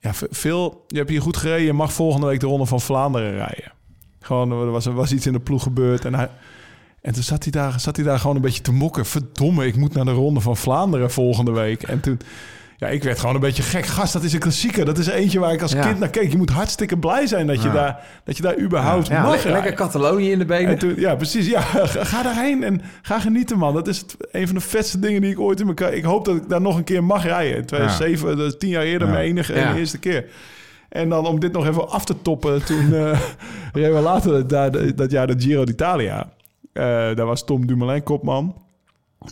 Ja, 0.00 0.10
veel. 0.30 0.84
Je 0.88 0.96
hebt 0.96 1.10
hier 1.10 1.22
goed 1.22 1.36
gereden. 1.36 1.64
Je 1.66 1.72
mag 1.72 1.92
volgende 1.92 2.26
week 2.26 2.40
de 2.40 2.46
ronde 2.46 2.66
van 2.66 2.80
Vlaanderen 2.80 3.32
rijden. 3.32 3.72
Gewoon, 4.20 4.50
er 4.50 4.70
was, 4.70 4.86
was 4.86 5.12
iets 5.12 5.26
in 5.26 5.32
de 5.32 5.40
ploeg 5.40 5.62
gebeurd. 5.62 6.04
En, 6.04 6.14
hij, 6.14 6.28
en 7.00 7.12
toen 7.12 7.22
zat 7.22 7.42
hij, 7.42 7.52
daar, 7.52 7.80
zat 7.80 7.96
hij 7.96 8.04
daar 8.04 8.18
gewoon 8.18 8.36
een 8.36 8.42
beetje 8.42 8.62
te 8.62 8.72
mokken. 8.72 9.06
Verdomme, 9.06 9.66
ik 9.66 9.76
moet 9.76 9.94
naar 9.94 10.04
de 10.04 10.10
ronde 10.10 10.40
van 10.40 10.56
Vlaanderen 10.56 11.10
volgende 11.10 11.52
week. 11.52 11.82
En 11.82 12.00
toen... 12.00 12.20
Ja, 12.84 12.90
ik 12.90 13.02
werd 13.02 13.18
gewoon 13.18 13.34
een 13.34 13.40
beetje 13.40 13.62
gek. 13.62 13.86
Gast, 13.86 14.12
dat 14.12 14.22
is 14.22 14.32
een 14.32 14.38
klassieker. 14.38 14.84
Dat 14.84 14.98
is 14.98 15.06
eentje 15.06 15.38
waar 15.38 15.52
ik 15.52 15.62
als 15.62 15.72
Ja. 15.72 15.86
kind 15.86 15.98
naar 15.98 16.08
keek. 16.10 16.30
Je 16.30 16.36
moet 16.36 16.50
hartstikke 16.50 16.98
blij 16.98 17.26
zijn 17.26 17.46
dat 17.46 17.62
je, 17.62 17.68
Ja. 17.68 17.74
daar, 17.74 18.04
dat 18.24 18.36
je 18.36 18.42
daar 18.42 18.58
überhaupt 18.58 19.06
Ja, 19.06 19.22
mag 19.22 19.44
le- 19.44 19.50
lekker 19.52 19.72
Catalonië 19.74 20.30
in 20.30 20.38
de 20.38 20.44
benen. 20.44 20.70
En 20.70 20.78
toen, 20.78 20.94
ja, 20.96 21.14
precies. 21.14 21.46
Ja, 21.46 21.60
ga, 21.60 22.22
daarheen 22.22 22.62
en 22.62 22.80
ga 23.02 23.20
genieten, 23.20 23.58
man. 23.58 23.74
Dat 23.74 23.88
is 23.88 23.98
het, 23.98 24.16
een 24.30 24.46
van 24.46 24.54
de 24.54 24.60
vetste 24.60 24.98
dingen 24.98 25.20
die 25.20 25.30
ik 25.30 25.40
ooit 25.40 25.60
in 25.60 25.66
elkaar... 25.66 25.92
Ik 25.92 26.04
hoop 26.04 26.24
dat 26.24 26.36
ik 26.36 26.48
daar 26.48 26.60
nog 26.60 26.76
een 26.76 26.84
keer 26.84 27.04
mag 27.04 27.24
rijden. 27.24 27.56
In 27.56 27.64
2007, 27.66 28.36
dat 28.36 28.46
is 28.46 28.58
tien 28.58 28.68
jaar 28.70 28.82
eerder, 28.82 29.08
mijn 29.08 29.24
enige 29.24 29.52
en 29.52 29.74
eerste 29.76 29.98
keer. 29.98 30.24
En 30.88 31.08
dan 31.08 31.26
om 31.26 31.40
dit 31.40 31.52
nog 31.52 31.66
even 31.66 31.88
af 31.88 32.04
te 32.04 32.22
toppen, 32.22 32.64
toen 32.64 32.94
eh 32.94 33.20
reden 33.72 33.94
we 33.94 34.00
later 34.00 34.48
dat, 34.48 34.96
dat 34.96 35.10
jaar 35.10 35.26
de 35.26 35.34
Giro 35.38 35.64
d'Italia. 35.64 36.28
Eh, 36.72 36.84
daar 36.84 37.26
was 37.26 37.44
Tom 37.44 37.66
Dumoulin 37.66 38.02
kopman. 38.02 38.54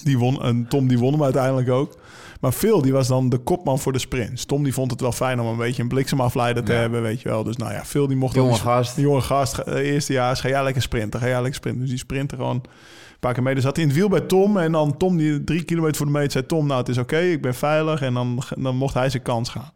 Die 0.04 0.18
won, 0.18 0.42
en 0.42 0.66
Tom 0.68 0.88
die 0.88 0.98
won 0.98 1.12
hem 1.12 1.22
uiteindelijk 1.22 1.70
ook. 1.70 1.96
Maar 2.42 2.52
Phil 2.52 2.82
die 2.82 2.92
was 2.92 3.08
dan 3.08 3.28
de 3.28 3.38
kopman 3.38 3.78
voor 3.78 3.92
de 3.92 3.98
sprint. 3.98 4.48
Tom 4.48 4.62
die 4.64 4.72
vond 4.74 4.90
het 4.90 5.00
wel 5.00 5.12
fijn 5.12 5.40
om 5.40 5.46
een 5.46 5.56
beetje 5.56 5.82
een 5.82 5.88
bliksemafleider 5.88 6.64
te 6.64 6.72
Ja. 6.72 6.78
hebben, 6.78 7.02
weet 7.02 7.20
je 7.20 7.28
wel. 7.28 7.42
Dus 7.44 7.56
nou 7.56 7.72
ja, 7.72 7.84
Phil 7.84 8.06
die 8.06 8.16
mocht 8.16 8.34
Jonge 8.34 8.54
gast. 8.54 8.96
jonge 8.96 9.20
gast, 9.20 9.54
ga- 9.54 9.62
eh, 9.64 9.90
eerste 9.92 10.12
jaar, 10.12 10.36
ga 10.36 10.48
jij 10.48 10.62
lekker 10.62 10.82
sprinten, 10.82 11.20
ga 11.20 11.26
jij 11.26 11.34
lekker 11.36 11.54
sprinten. 11.54 11.80
Dus 11.80 11.90
die 11.90 11.98
sprintte 11.98 12.36
gewoon 12.36 12.54
een 12.56 13.18
paar 13.20 13.32
keer 13.34 13.42
mee. 13.42 13.54
Dus 13.54 13.62
zat 13.62 13.74
hij 13.76 13.84
in 13.84 13.90
het 13.90 13.98
wiel 13.98 14.08
bij 14.08 14.20
Tom 14.20 14.58
en 14.58 14.72
dan 14.72 14.96
Tom 14.96 15.16
die 15.16 15.44
drie 15.44 15.62
kilometer 15.62 15.96
voor 15.96 16.06
de 16.06 16.12
meet 16.12 16.32
zei 16.32 16.46
Tom, 16.46 16.66
nou 16.66 16.78
het 16.80 16.88
is 16.88 16.98
oké, 16.98 17.18
ik 17.18 17.42
ben 17.42 17.54
veilig. 17.54 18.02
En 18.02 18.14
dan, 18.14 18.42
dan 18.58 18.76
mocht 18.76 18.94
hij 18.94 19.10
zijn 19.10 19.22
kans 19.22 19.48
gaan. 19.48 19.72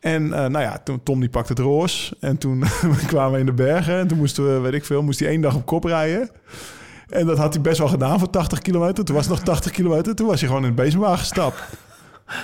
En 0.00 0.24
eh, 0.32 0.38
nou 0.38 0.60
ja, 0.64 0.78
toen 0.84 1.02
Tom 1.02 1.20
die 1.20 1.28
pakte 1.28 1.52
het 1.52 1.60
roos 1.62 2.14
en 2.20 2.38
toen 2.38 2.64
kwamen 3.06 3.32
we 3.32 3.38
in 3.38 3.46
de 3.46 3.52
bergen 3.52 3.98
en 3.98 4.06
toen 4.08 4.18
moesten 4.18 4.54
we, 4.54 4.60
weet 4.60 4.74
ik 4.74 4.84
veel, 4.84 5.02
moest 5.02 5.18
hij 5.18 5.28
één 5.28 5.40
dag 5.40 5.54
op 5.54 5.66
kop 5.66 5.84
rijden. 5.84 6.30
En 7.12 7.26
dat 7.26 7.38
had 7.38 7.52
hij 7.52 7.62
best 7.62 7.78
wel 7.78 7.88
gedaan 7.88 8.18
voor 8.18 8.30
80 8.30 8.58
kilometer. 8.58 9.04
Toen 9.04 9.14
was 9.14 9.24
het 9.26 9.34
nog 9.34 9.42
80 9.44 9.72
kilometer. 9.72 10.14
Toen 10.14 10.26
was 10.26 10.40
hij 10.40 10.48
gewoon 10.48 10.64
in 10.64 10.74
de 10.74 10.82
bezemwagen 10.82 11.18
gestapt. 11.18 11.58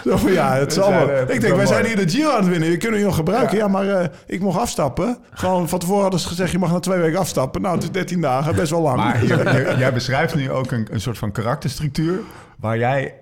Zo 0.04 0.16
van, 0.16 0.32
ja, 0.32 0.54
het 0.54 0.72
zal 0.72 0.90
wel. 0.90 1.08
Ik 1.30 1.40
denk, 1.40 1.54
wij 1.56 1.66
zijn 1.66 1.84
hier 1.86 1.96
de 1.96 2.08
Giro 2.08 2.30
aan 2.30 2.40
het 2.40 2.48
winnen. 2.48 2.68
We 2.70 2.76
kunnen 2.76 2.98
je 2.98 3.04
nog 3.04 3.14
gebruiken. 3.14 3.56
Ja, 3.56 3.68
maar 3.68 3.88
eh, 3.88 4.06
ik 4.26 4.40
mocht 4.40 4.58
afstappen. 4.58 5.18
Gewoon 5.30 5.68
van 5.68 5.78
tevoren 5.78 6.02
hadden 6.02 6.20
ze 6.20 6.28
gezegd, 6.28 6.50
je 6.52 6.58
mag 6.58 6.72
na 6.72 6.78
twee 6.78 6.98
weken 6.98 7.18
afstappen. 7.18 7.60
Nou, 7.62 7.74
het 7.74 7.82
is 7.84 7.90
13 7.90 8.20
dagen, 8.20 8.54
best 8.54 8.70
wel 8.70 8.80
lang. 8.82 8.96
Maar 8.96 9.24
je- 9.24 9.74
jij 9.78 9.92
beschrijft 9.92 10.34
nu 10.34 10.50
ook 10.50 10.70
een, 10.70 10.86
een 10.90 11.00
soort 11.00 11.18
van 11.18 11.32
karakterstructuur... 11.32 12.18
waar 12.58 12.78
jij 12.78 13.14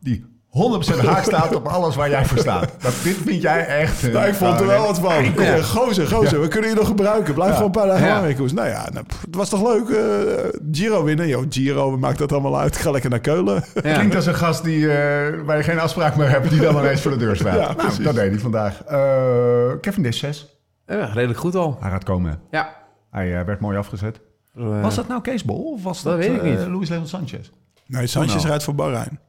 die 0.00 0.24
100% 0.52 1.04
haak 1.04 1.24
staat 1.24 1.54
op 1.54 1.66
alles 1.66 1.96
waar 1.96 2.10
jij 2.10 2.24
voor 2.24 2.38
staat. 2.38 2.72
Dat, 2.80 2.94
dit 3.02 3.16
vind 3.16 3.42
jij 3.42 3.66
echt... 3.66 4.04
eh, 4.04 4.12
Nou, 4.12 4.26
ik 4.26 4.34
vond 4.34 4.60
er 4.60 4.66
wel 4.66 4.86
wat 4.86 4.98
van. 4.98 5.24
Ik 5.24 5.40
Ja. 5.40 5.62
Gozer, 5.62 6.40
we 6.40 6.48
kunnen 6.48 6.70
je 6.70 6.76
nog 6.76 6.86
gebruiken. 6.86 7.34
Blijf 7.34 7.50
Ja. 7.50 7.56
gewoon 7.56 7.70
een 7.74 7.80
paar 7.80 7.86
dagen 7.86 8.06
Ja. 8.06 8.44
Nou 8.52 8.68
ja, 8.68 8.88
nou, 8.92 9.06
pff, 9.06 9.22
het 9.26 9.34
was 9.34 9.48
toch 9.48 9.62
leuk. 9.62 9.88
eh, 9.88 10.60
Giro 10.72 11.04
winnen. 11.04 11.26
Yo, 11.28 11.44
Giro, 11.48 11.90
we 11.90 11.96
maken 11.98 12.18
dat 12.18 12.32
allemaal 12.32 12.58
uit. 12.58 12.74
Ik 12.74 12.80
ga 12.80 12.90
lekker 12.90 13.10
naar 13.10 13.20
Keulen. 13.20 13.64
Ja. 13.82 13.94
Klinkt 13.94 14.14
als 14.14 14.26
een 14.26 14.34
gast 14.34 14.64
die, 14.64 14.92
eh, 14.92 15.40
waar 15.44 15.56
je 15.56 15.62
geen 15.62 15.78
afspraak 15.80 16.16
meer 16.16 16.28
hebt... 16.28 16.50
die 16.50 16.60
dan 16.60 16.76
ineens 16.76 17.00
voor 17.00 17.10
de 17.10 17.16
deur 17.16 17.36
staat. 17.36 17.54
Ja, 17.60 17.72
nou, 17.76 18.02
dat 18.02 18.14
deed 18.14 18.30
hij 18.30 18.38
vandaag. 18.38 18.82
Eh 18.84 19.72
Kevin 19.80 20.02
Dish 20.02 20.18
6. 20.18 20.56
Ja, 20.86 21.04
redelijk 21.04 21.38
goed 21.38 21.54
al. 21.54 21.76
Hij 21.80 21.90
gaat 21.90 22.04
komen. 22.04 22.40
Ja. 22.50 22.74
Hij 23.10 23.38
eh, 23.38 23.44
werd 23.44 23.60
mooi 23.60 23.76
afgezet. 23.76 24.20
Eh, 24.56 24.82
Was 24.82 24.94
dat 24.94 25.08
nou 25.08 25.20
Kees 25.20 25.44
Bol 25.44 25.72
of 25.72 25.82
was 25.82 26.02
dat, 26.02 26.12
Dat 26.16 26.26
weet 26.26 26.36
ik 26.36 26.42
eh, 26.42 26.50
niet. 26.50 26.68
Luis 26.76 26.88
Leon 26.88 27.06
Sanchez? 27.06 27.50
Nee, 27.86 28.06
Sanchez 28.06 28.34
nou. 28.34 28.46
rijdt 28.48 28.64
voor 28.64 28.74
Bahrein. 28.74 29.20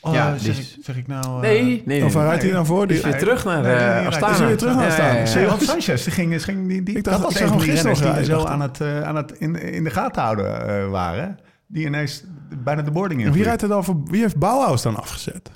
Oh, 0.00 0.12
Ja, 0.14 0.38
zeg, 0.38 0.58
ik, 0.58 0.76
zeg 0.82 0.96
ik 0.96 1.06
nou... 1.06 1.24
eh, 1.24 1.40
Nee, 1.40 1.62
nee, 1.62 1.82
nee. 1.84 2.04
Of 2.04 2.12
waar 2.12 2.26
rijdt 2.26 2.42
hij 2.42 2.52
dan 2.52 2.66
voor? 2.66 2.86
Die 2.86 2.96
Die, 2.96 2.96
is 3.06 3.10
weer 3.12 3.18
terug 3.20 3.44
naar 3.44 3.62
Nee, 3.62 3.72
eh 3.72 4.06
Astana. 4.06 4.32
is 4.32 4.38
hij 4.38 4.46
weer 4.46 4.56
terug 4.56 4.74
naar 4.74 4.84
Ja, 4.84 4.88
Astana? 4.90 5.08
ja, 5.08 5.48
ja, 5.48 5.56
ja. 5.58 5.58
Sanchez, 5.58 6.04
die 6.04 6.12
ging, 6.12 6.42
ging, 6.44 6.68
die, 6.68 6.82
die, 6.82 6.96
Ik 6.96 7.04
dacht 7.04 7.22
dat 7.22 7.32
was 7.32 7.40
een 7.40 7.60
gisteren 7.60 7.94
die 7.94 8.04
nog 8.12 8.40
zo 8.40 8.44
aan 8.44 8.60
het, 8.60 8.80
eh, 8.80 9.02
aan 9.02 9.16
het 9.16 9.32
in, 9.32 9.56
in 9.56 9.84
de 9.84 9.90
gaten 9.90 10.22
houden 10.22 10.68
eh, 10.68 10.90
waren. 10.90 11.38
Die 11.66 11.86
ineens 11.86 12.24
bijna 12.64 12.82
de 12.82 12.90
boarding 12.90 13.24
in 13.24 13.32
Wie, 13.32 13.42
rijdt 13.42 13.62
er 13.62 13.68
dan 13.68 13.84
voor, 13.84 13.96
wie 14.04 14.20
heeft 14.20 14.36
Bauhaus 14.36 14.82
dan 14.82 14.96
afgezet? 14.96 15.42
We 15.42 15.50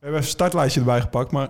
hebben 0.00 0.08
even 0.08 0.16
een 0.16 0.22
startlijstje 0.24 0.80
erbij 0.80 1.00
gepakt, 1.00 1.32
maar 1.32 1.48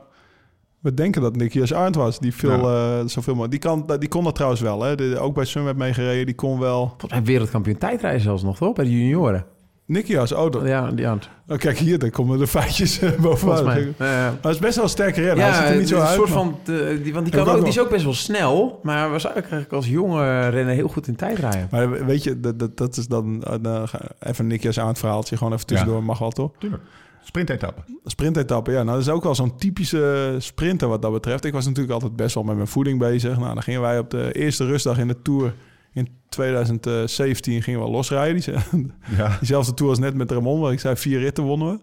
we 0.80 0.94
denken 0.94 1.22
dat 1.22 1.36
Nicky 1.36 1.72
Arndt 1.74 1.96
was. 1.96 2.18
Die 2.18 2.34
veel, 2.34 2.68
eh, 2.70 2.98
zoveel 3.06 3.34
mogelijk. 3.34 3.50
Die, 3.50 3.60
kan, 3.70 3.98
die 3.98 4.08
kon 4.08 4.24
dat 4.24 4.34
trouwens 4.34 4.60
wel. 4.62 4.82
Hè? 4.82 4.94
De, 4.94 5.18
ook 5.18 5.34
bij 5.34 5.44
Sunweb 5.44 5.76
meegereden. 5.76 6.26
Die 6.26 6.34
kon 6.34 6.58
wel. 6.58 6.86
Volgens 6.88 7.10
mij 7.12 7.22
wereldkampioen 7.22 7.78
tijdrijden 7.78 8.20
zelfs 8.20 8.42
nog, 8.42 8.56
toch? 8.56 8.74
Bij 8.74 8.84
de 8.84 8.90
junioren. 8.98 9.44
Nikias, 9.88 10.32
oh, 10.32 10.50
dat- 10.50 10.66
Ja, 10.66 10.90
die 10.90 11.06
hand. 11.06 11.28
oh, 11.48 11.58
kijk 11.58 11.78
hier, 11.78 11.98
dan 11.98 12.10
komen 12.10 12.38
de 12.38 12.46
feitjes 12.46 12.98
eh, 13.00 13.62
mij. 13.64 13.94
Eh, 13.98 14.28
hij 14.42 14.50
is 14.50 14.58
best 14.58 14.74
wel 14.74 14.84
een 14.84 14.90
sterke 14.90 15.20
renner. 15.20 15.44
hij 15.44 15.48
ja, 15.52 15.60
ziet 15.60 15.68
er 15.72 15.76
niet 15.78 15.88
zo 15.88 15.96
een 15.96 16.02
uit. 16.02 16.14
soort 16.16 16.30
van... 16.30 16.58
de- 16.64 17.00
die, 17.02 17.12
want 17.12 17.24
die, 17.26 17.34
kan 17.34 17.48
ook, 17.48 17.58
die 17.60 17.68
is 17.68 17.80
ook 17.80 17.90
best 17.90 18.04
wel 18.04 18.14
snel. 18.14 18.80
Maar 18.82 18.98
hij 18.98 19.08
was 19.08 19.24
eigenlijk 19.24 19.72
als 19.72 19.86
jonge 19.88 20.48
renner 20.48 20.74
heel 20.74 20.88
goed 20.88 21.06
in 21.06 21.16
tijdrijden. 21.16 21.68
Maar 21.70 22.06
weet 22.06 22.22
je, 22.24 22.40
dat, 22.40 22.58
dat, 22.58 22.76
dat 22.76 22.96
is 22.96 23.06
dan... 23.06 23.44
eh, 23.62 23.82
even 24.20 24.46
Nikias 24.46 24.78
aan 24.80 24.88
het 24.88 24.98
verhaaltje, 24.98 25.36
gewoon 25.36 25.52
even 25.52 25.66
tussendoor. 25.66 26.04
Mag 26.04 26.18
wel, 26.18 26.30
toch? 26.30 26.50
Tuurlijk. 26.58 26.82
Sprintetappe. 27.24 27.80
Sprintetappe, 28.04 28.70
ja. 28.70 28.82
Nou, 28.82 28.96
dat 28.98 29.06
is 29.06 29.12
ook 29.12 29.22
wel 29.22 29.34
zo'n 29.34 29.56
typische 29.56 30.34
sprinter 30.38 30.88
wat 30.88 31.02
dat 31.02 31.12
betreft. 31.12 31.44
Ik 31.44 31.52
was 31.52 31.64
natuurlijk 31.66 31.92
altijd 31.94 32.16
best 32.16 32.34
wel 32.34 32.44
met 32.44 32.54
mijn 32.56 32.68
voeding 32.68 32.98
bezig. 32.98 33.38
Nou, 33.38 33.54
dan 33.54 33.62
gingen 33.62 33.80
wij 33.80 33.98
op 33.98 34.10
de 34.10 34.32
eerste 34.32 34.64
rustdag 34.66 34.98
in 34.98 35.08
de 35.08 35.22
Tour 35.22 35.52
in 35.98 36.08
2017 36.28 37.62
gingen 37.62 37.80
we 37.80 37.88
losrijden. 37.88 38.40
Die, 38.70 38.92
Ja. 39.16 39.36
diezelfde 39.38 39.74
Tour 39.74 39.90
als 39.90 39.98
net 40.00 40.14
met 40.14 40.30
Ramon, 40.30 40.60
waar 40.60 40.72
ik 40.72 40.80
zei 40.80 40.96
vier 40.96 41.18
ritten 41.18 41.44
wonnen 41.44 41.68
we. 41.72 41.80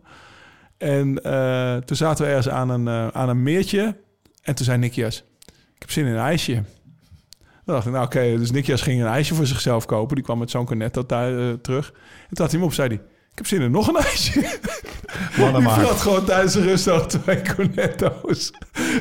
En 0.77 1.23
eh, 1.23 1.75
toen 1.77 1.97
zaten 1.97 2.25
we 2.25 2.29
ergens 2.31 2.49
aan 2.53 2.69
een, 2.69 2.87
eh, 2.87 3.07
aan 3.07 3.29
een 3.29 3.43
meertje. 3.43 3.95
En 4.41 4.55
toen 4.55 4.65
zei 4.65 4.77
Nikias, 4.77 5.23
ik 5.47 5.79
heb 5.79 5.91
zin 5.91 6.05
in 6.05 6.13
een 6.13 6.19
ijsje. 6.19 6.53
Dan 7.65 7.75
dacht 7.75 7.85
ik, 7.85 7.91
nou 7.91 8.05
oké, 8.05 8.37
dus 8.37 8.51
Nikias 8.51 8.81
ging 8.81 9.01
een 9.01 9.07
ijsje 9.07 9.35
voor 9.35 9.45
zichzelf 9.45 9.85
kopen. 9.85 10.15
Die 10.15 10.23
kwam 10.25 10.39
met 10.39 10.49
zo'n 10.51 10.65
cornetto 10.65 11.05
thuis, 11.05 11.53
eh, 11.53 11.59
terug. 11.61 11.87
En 12.29 12.35
toen 12.35 12.45
had 12.45 12.51
hij 12.51 12.59
hem 12.59 12.63
op, 12.63 12.73
zei 12.73 12.87
hij, 12.87 12.97
ik 13.31 13.37
heb 13.37 13.47
zin 13.47 13.61
in 13.61 13.71
nog 13.71 13.87
een 13.87 13.95
ijsje. 13.95 14.39
Mannen 15.39 15.61
Die 15.63 15.69
had 15.69 16.01
gewoon 16.01 16.25
tijdens 16.25 16.53
de 16.53 16.61
rust 16.61 16.87
al 16.87 17.05
twee 17.05 17.41
cornetto's. 17.55 18.51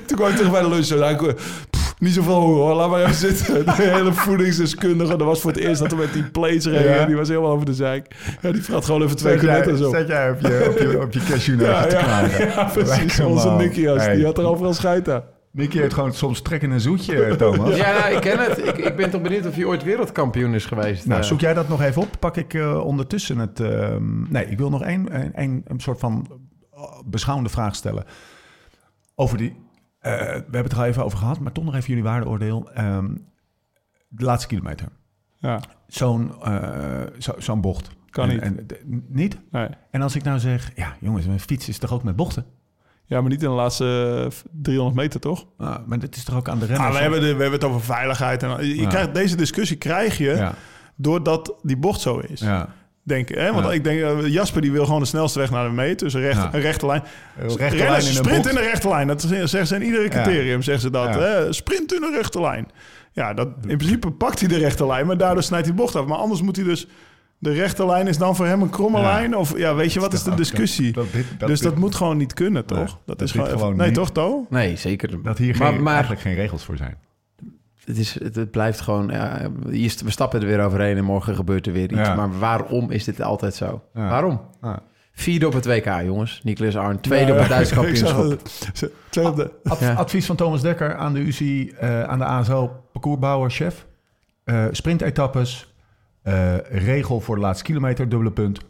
Toen 0.06 0.16
kwam 0.16 0.30
ik 0.30 0.36
terug 0.36 0.50
bij 0.50 0.62
de 0.62 0.68
lunch. 0.68 1.10
Ik, 1.10 1.34
pff, 1.70 1.83
niet 2.04 2.14
zoveel 2.14 2.40
honger 2.40 2.56
hoor, 2.62 2.74
laat 2.74 2.90
maar 2.90 3.00
even 3.00 3.14
zitten. 3.14 3.64
De 3.66 3.72
hele 3.72 4.12
voedingsdeskundige, 4.12 5.16
dat 5.16 5.26
was 5.26 5.40
voor 5.40 5.50
het 5.50 5.60
eerst 5.60 5.80
dat 5.80 5.90
we 5.90 5.96
met 5.96 6.12
die 6.12 6.24
plates 6.24 6.66
reden. 6.66 6.94
Ja. 6.94 7.06
Die 7.06 7.16
was 7.16 7.28
helemaal 7.28 7.50
over 7.50 7.66
de 7.66 7.74
zeik. 7.74 8.14
Ja, 8.40 8.52
die 8.52 8.62
had 8.70 8.84
gewoon 8.84 9.02
even 9.02 9.16
twee 9.16 9.38
cornetto's 9.38 9.80
op. 9.80 9.94
zet 9.94 10.08
jij 10.08 10.30
op 10.30 10.40
je, 10.40 10.66
op 10.70 10.78
je, 10.78 11.00
op 11.02 11.12
je 11.12 11.20
te 11.20 11.64
ja, 11.64 12.64
precies. 12.72 13.20
Onze. 13.20 13.50
Nikias, 13.50 14.04
Hey. 14.04 14.14
die 14.14 14.24
had 14.24 14.38
er 14.38 14.44
overal 14.46 14.74
scheid 14.74 15.08
aan. 15.08 15.22
Nicky 15.54 15.78
heeft 15.78 15.94
gewoon 15.94 16.12
soms 16.14 16.42
trek 16.42 16.62
in 16.62 16.70
een 16.70 16.80
zoetje, 16.80 17.36
Thomas. 17.36 17.76
Ja, 17.76 17.98
nou, 17.98 18.14
ik 18.14 18.20
ken 18.20 18.38
het. 18.38 18.58
Ik, 18.58 18.76
ik 18.78 18.96
ben 18.96 19.10
toch 19.10 19.22
benieuwd 19.22 19.46
of 19.46 19.54
hij 19.54 19.64
ooit 19.64 19.82
wereldkampioen 19.82 20.54
is 20.54 20.64
geweest. 20.64 21.06
Nou, 21.06 21.20
Eh, 21.20 21.26
zoek 21.26 21.40
jij 21.40 21.54
dat 21.54 21.68
nog 21.68 21.82
even 21.82 22.02
op? 22.02 22.08
Pak 22.18 22.36
ik 22.36 22.54
eh, 22.54 22.84
ondertussen 22.84 23.38
het... 23.38 23.60
ehm, 23.60 24.32
nee, 24.32 24.46
ik 24.46 24.58
wil 24.58 24.70
nog 24.70 24.82
één, 24.82 25.14
een, 25.20 25.30
een, 25.34 25.62
een 25.66 25.80
soort 25.80 25.98
van 25.98 26.26
eh, 26.74 26.82
beschouwende 27.04 27.50
vraag 27.50 27.74
stellen. 27.74 28.04
Over 29.14 29.38
die... 29.38 29.56
eh, 30.04 30.12
we 30.26 30.32
hebben 30.32 30.62
het 30.62 30.72
er 30.72 30.78
al 30.78 30.84
even 30.84 31.04
over 31.04 31.18
gehad, 31.18 31.40
maar 31.40 31.52
toch 31.52 31.64
nog 31.64 31.74
even 31.74 31.88
jullie 31.88 32.02
waardeoordeel. 32.02 32.70
Ehm, 32.72 33.14
de 34.08 34.24
laatste 34.24 34.48
kilometer. 34.48 34.88
Ja, 35.38 35.60
Zo'n 35.86 36.42
eh, 36.42 37.00
zo, 37.18 37.32
zo'n 37.38 37.60
bocht. 37.60 37.88
Kan 38.10 38.28
En- 38.28 38.34
niet. 38.34 38.42
En, 38.42 38.66
de- 38.66 39.02
niet? 39.08 39.38
nee. 39.50 39.68
En 39.90 40.02
als 40.02 40.14
ik 40.16 40.22
nou 40.22 40.38
zeg... 40.38 40.70
Ja, 40.74 40.96
jongens, 41.00 41.26
mijn 41.26 41.40
fiets 41.40 41.68
is 41.68 41.78
toch 41.78 41.92
ook 41.92 42.02
met 42.02 42.16
bochten? 42.16 42.44
ja, 43.06 43.20
maar 43.20 43.30
niet 43.30 43.42
in 43.42 43.48
de 43.48 43.54
laatste 43.54 44.20
eh, 44.30 44.50
300 44.62 44.96
meter, 44.96 45.20
toch? 45.20 45.46
Ah, 45.58 45.76
maar 45.86 45.98
dat 45.98 46.16
is 46.16 46.24
toch 46.24 46.36
ook 46.36 46.48
aan 46.48 46.58
de 46.58 46.64
Ah, 46.64 46.70
renners? 46.70 46.94
we, 46.96 47.02
hebben 47.02 47.20
de, 47.20 47.26
we 47.34 47.42
hebben 47.42 47.60
het 47.60 47.64
over 47.64 47.80
veiligheid. 47.80 48.42
En, 48.42 48.66
je 48.66 48.76
Ja. 48.80 48.88
krijgt, 48.88 49.14
deze 49.14 49.36
discussie 49.36 49.76
krijg 49.76 50.18
je 50.18 50.24
Ja, 50.36 50.54
doordat 50.96 51.54
die 51.62 51.76
bocht 51.76 52.00
zo 52.00 52.18
is. 52.18 52.40
ja. 52.40 52.68
Denk, 53.06 53.28
hè? 53.28 53.52
Want 53.52 53.64
Ja. 53.66 53.72
ik 53.72 53.84
denk, 53.84 54.00
eh, 54.00 54.26
Jasper 54.26 54.60
die 54.62 54.72
wil 54.72 54.84
gewoon 54.84 55.00
de 55.00 55.06
snelste 55.06 55.38
weg 55.38 55.50
naar 55.50 55.64
de 55.64 55.70
meet. 55.74 55.98
Dus 55.98 56.14
een, 56.14 56.20
recht, 56.20 56.36
Ja. 56.42 56.48
een 56.54 56.60
rechte 56.60 56.86
lijn. 56.86 57.02
Rechte 57.38 57.76
lijn 57.76 58.00
in 58.00 58.06
een 58.08 58.12
sprint 58.14 58.46
in 58.50 58.56
een 58.56 58.62
rechte 58.62 58.88
lijn. 58.88 59.06
Dat 59.06 59.20
zeggen 59.20 59.66
ze 59.66 59.74
in 59.74 59.82
iedere 59.82 60.08
criterium. 60.08 60.62
Zeggen 60.62 60.82
ze 60.82 60.90
dat. 60.90 61.14
Ja. 61.14 61.20
Hè? 61.20 61.52
Sprint 61.52 61.94
in 61.94 62.02
een 62.02 62.14
rechte 62.14 62.40
lijn. 62.40 62.66
Ja, 63.12 63.34
dat, 63.34 63.48
in 63.66 63.76
principe 63.76 64.10
pakt 64.10 64.38
hij 64.40 64.48
de 64.48 64.58
rechte 64.58 64.86
lijn. 64.86 65.06
Maar 65.06 65.16
daardoor 65.18 65.42
snijdt 65.42 65.66
hij 65.66 65.74
de 65.74 65.80
bocht 65.82 65.96
af. 65.96 66.06
Maar 66.06 66.18
anders 66.18 66.42
moet 66.42 66.56
hij 66.56 66.64
dus... 66.64 66.86
De 67.38 67.52
rechte 67.52 67.86
lijn 67.86 68.06
is 68.06 68.18
dan 68.18 68.36
voor 68.36 68.46
hem 68.46 68.62
een 68.62 68.70
kromme 68.70 68.98
Ja. 68.98 69.04
lijn. 69.12 69.36
Of 69.36 69.58
ja, 69.58 69.74
weet 69.74 69.92
je, 69.92 70.00
wat 70.00 70.12
is 70.12 70.22
de 70.22 70.34
discussie? 70.34 70.92
dat- 70.92 71.12
dit- 71.12 71.26
dat- 71.38 71.48
dus 71.48 71.60
dat 71.60 71.76
moet 71.76 71.94
gewoon 71.94 72.16
niet 72.16 72.34
kunnen, 72.34 72.64
toch? 72.64 72.78
Nee, 72.78 72.86
dat, 72.86 73.18
dat 73.18 73.20
is 73.22 73.30
gewoon... 73.32 73.48
gewoon 73.48 73.76
nee, 73.76 73.86
niet- 73.86 73.94
toch, 73.96 74.10
To? 74.12 74.46
Nee, 74.50 74.76
zeker. 74.76 75.22
Dat 75.22 75.38
hier 75.38 75.56
Maar- 75.58 75.72
geen, 75.72 75.82
maar- 75.82 75.92
eigenlijk 75.92 76.22
geen 76.22 76.34
regels 76.34 76.64
voor 76.64 76.76
zijn. 76.76 76.96
Het, 77.84 77.98
is, 77.98 78.20
het, 78.22 78.34
het 78.34 78.50
blijft 78.50 78.80
gewoon... 78.80 79.08
Ja, 79.08 79.50
hier- 79.70 79.94
we 80.04 80.10
stappen 80.10 80.40
er 80.40 80.46
weer 80.46 80.64
overheen 80.64 80.96
en 80.96 81.04
morgen 81.04 81.34
gebeurt 81.34 81.66
er 81.66 81.72
weer 81.72 81.92
iets. 81.92 82.08
Ja. 82.08 82.14
Maar 82.14 82.38
waarom 82.38 82.90
is 82.90 83.04
dit 83.04 83.22
altijd 83.22 83.54
zo? 83.54 83.82
Ja. 83.94 84.08
Waarom? 84.08 84.40
Vierde 85.12 85.46
op 85.46 85.52
het 85.52 85.66
WK, 85.66 86.00
jongens. 86.04 86.40
Nicolas 86.44 86.76
Arn. 86.76 87.00
Tweede 87.00 87.32
op 87.32 87.38
het 87.38 87.48
Duits 87.48 87.70
Ik 87.72 87.96
zag 87.96 88.14
kampioenschap. 88.16 89.52
Ad-. 89.64 89.82
Advies 89.96 90.26
van 90.26 90.36
Thomas 90.36 90.60
Dekker 90.62 90.96
aan 90.96 91.12
de 91.12 91.20
UCI, 91.20 91.70
eh, 91.70 92.02
aan 92.02 92.18
de 92.18 92.24
ASO, 92.24 92.84
parcoursbouwer, 92.92 93.50
chef. 93.50 93.86
Eh 94.44 94.64
sprintetappes, 94.70 95.74
eh, 96.22 96.56
regel 96.70 97.20
voor 97.20 97.34
de 97.34 97.40
laatste 97.40 97.64
kilometer, 97.64 98.08
dubbele 98.08 98.32
punt. 98.32 98.60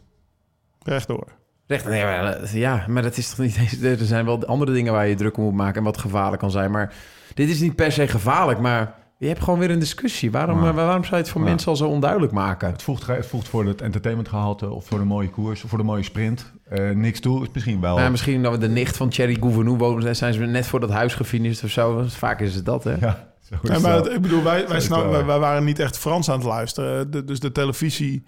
Rechtdoor. 0.83 1.27
Recht, 1.67 1.85
nee, 1.85 2.03
maar, 2.03 2.55
ja, 2.55 2.85
maar 2.87 3.03
dat 3.03 3.17
is 3.17 3.29
toch 3.29 3.39
niet 3.39 3.57
eens... 3.57 3.81
Er 3.81 4.05
zijn 4.05 4.25
wel 4.25 4.45
andere 4.45 4.73
dingen 4.73 4.93
waar 4.93 5.07
je 5.07 5.15
druk 5.15 5.37
om 5.37 5.43
moet 5.43 5.53
maken... 5.53 5.77
en 5.77 5.83
wat 5.83 5.97
gevaarlijk 5.97 6.41
kan 6.41 6.51
zijn. 6.51 6.71
Maar 6.71 6.93
dit 7.33 7.49
is 7.49 7.59
niet 7.59 7.75
per 7.75 7.91
se 7.91 8.07
gevaarlijk, 8.07 8.59
maar... 8.59 8.95
Je 9.25 9.31
hebt 9.31 9.43
gewoon 9.43 9.59
weer 9.59 9.71
een 9.71 9.79
discussie. 9.79 10.31
Waarom, 10.31 10.63
Ja. 10.63 10.69
eh, 10.69 10.75
waarom 10.75 11.03
zou 11.03 11.15
je 11.15 11.21
het 11.21 11.29
voor 11.29 11.41
Ja. 11.41 11.47
mensen 11.47 11.67
al 11.67 11.75
zo 11.75 11.87
onduidelijk 11.87 12.31
maken? 12.31 12.71
Het 12.71 12.83
voegt, 12.83 13.07
het 13.07 13.25
voegt 13.25 13.47
voor 13.47 13.65
het 13.65 13.81
entertainmentgehalte 13.81 14.69
of 14.69 14.85
voor 14.85 14.99
de 14.99 15.05
mooie 15.05 15.29
koers 15.29 15.63
of 15.63 15.69
voor 15.69 15.77
de 15.77 15.83
mooie 15.83 16.03
sprint. 16.03 16.53
Eh, 16.69 16.89
niks 16.89 17.19
toe, 17.19 17.41
is 17.43 17.47
misschien 17.53 17.81
wel. 17.81 17.95
Nou, 17.97 18.11
misschien 18.11 18.43
dat 18.43 18.51
we 18.51 18.57
de 18.57 18.69
nicht 18.69 18.97
van 18.97 19.09
Thierry 19.09 19.37
Gouvenou 19.39 19.77
wonen... 19.77 20.15
zijn 20.15 20.33
ze 20.33 20.39
net 20.39 20.67
voor 20.67 20.79
dat 20.79 20.89
huis 20.89 21.13
gefinished 21.13 21.63
of 21.63 21.69
zo. 21.69 22.03
Vaak 22.07 22.39
is 22.41 22.55
het 22.55 22.65
dat, 22.65 22.83
hè? 22.83 22.95
Ja, 22.99 23.27
zo 23.49 23.55
is 23.61 23.69
Ja, 23.69 23.79
maar 23.79 23.91
dat. 23.95 24.05
het- 24.05 24.13
ik 24.15 24.21
bedoel, 24.21 24.43
wij, 24.43 24.67
wij, 24.67 25.25
wij 25.25 25.39
waren 25.39 25.63
niet 25.63 25.79
echt 25.79 25.97
Frans 25.97 26.29
aan 26.29 26.37
het 26.37 26.47
luisteren. 26.47 27.11
De- 27.11 27.23
dus 27.23 27.39
de 27.39 27.51
televisie 27.51 28.23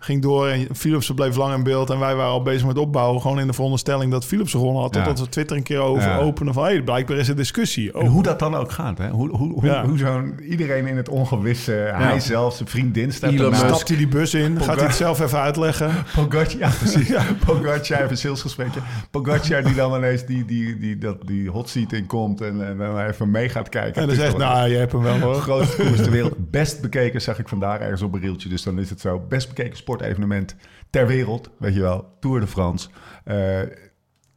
ging 0.00 0.22
door 0.22 0.48
en 0.48 0.66
Philips 0.76 1.10
bleef 1.14 1.36
lang 1.36 1.54
in 1.54 1.62
beeld. 1.62 1.90
En 1.90 1.98
wij 1.98 2.14
waren 2.14 2.32
al 2.32 2.42
bezig 2.42 2.66
met 2.66 2.78
opbouwen. 2.78 3.20
Gewoon 3.20 3.40
in 3.40 3.46
de 3.46 3.52
veronderstelling 3.52 4.10
dat 4.12 4.24
Philips 4.24 4.50
gewonnen 4.50 4.82
had. 4.82 4.94
Ja. 4.94 5.02
Totdat 5.02 5.24
we 5.24 5.30
Twitter 5.30 5.56
een 5.56 5.62
keer 5.62 5.78
over 5.78 6.08
Ja. 6.08 6.18
openen 6.18 6.54
van... 6.54 6.64
Hé, 6.66 6.82
blijkbaar 6.82 7.16
is 7.16 7.28
er 7.28 7.36
discussie. 7.36 7.92
En 7.92 8.00
Oh, 8.00 8.08
hoe 8.10 8.22
dat 8.22 8.38
dan 8.38 8.54
ook 8.54 8.72
gaat, 8.72 8.98
hè? 8.98 9.08
Hoe, 9.08 9.28
hoe, 9.36 9.52
hoe, 9.52 9.64
Ja. 9.64 9.86
hoe 9.86 9.98
zo'n 9.98 10.34
iedereen 10.48 10.86
in 10.86 10.96
het 10.96 11.08
ongewisse, 11.08 11.72
hij 11.72 12.20
zelf, 12.20 12.54
zijn 12.56 12.68
vriendin 12.68 13.12
staat 13.12 13.32
Elon 13.32 13.54
stapt 13.54 13.88
hij 13.88 13.96
die 13.96 14.08
bus 14.08 14.34
in? 14.34 14.60
Gaat 14.60 14.76
hij 14.76 14.86
het 14.86 14.94
zelf 14.96 15.20
even 15.20 15.38
uitleggen? 15.40 15.90
Pogacar, 16.14 16.58
ja 16.58 16.68
precies. 16.78 17.08
Pogacar, 17.46 17.98
even 17.98 18.10
een 18.10 18.16
salesgesprekje. 18.16 18.80
Pogacar 19.10 19.62
die 19.62 19.74
dan 19.74 19.94
ineens 19.96 20.26
die, 20.26 20.44
die, 20.44 20.78
die, 20.78 20.98
dat, 20.98 21.26
die 21.26 21.50
hot 21.50 21.68
seat 21.68 21.92
in 21.92 22.06
komt 22.06 22.40
en, 22.40 22.66
en 22.68 22.76
dan 22.78 22.98
even 23.00 23.30
mee 23.30 23.48
gaat 23.48 23.68
kijken. 23.68 24.02
En 24.02 24.08
dan 24.08 24.16
zegt, 24.16 24.36
nou, 24.36 24.68
je 24.68 24.76
hebt 24.76 24.92
hem 24.92 25.02
wel 25.02 25.14
de 25.18 25.20
hoor. 25.24 25.34
grootste 25.34 25.82
koers 25.82 25.96
ter 26.02 26.10
wereld. 26.18 26.50
Best 26.50 26.80
bekeken, 26.80 27.20
zag 27.20 27.38
ik 27.38 27.48
vandaag 27.48 27.80
ergens 27.80 28.02
op 28.02 28.14
een 28.14 28.20
rieltje. 28.20 28.48
Dus 28.48 28.62
dan 28.62 28.78
is 28.78 28.90
het 28.90 29.00
zo. 29.00 29.22
Best 29.28 29.48
bekeken 29.48 29.76
sportevenement 29.92 30.56
ter 30.90 31.06
wereld. 31.06 31.50
Weet 31.58 31.74
je 31.74 31.80
wel, 31.80 32.16
Tour 32.20 32.40
de 32.40 32.46
France. 32.46 32.88
Eh, 33.24 33.60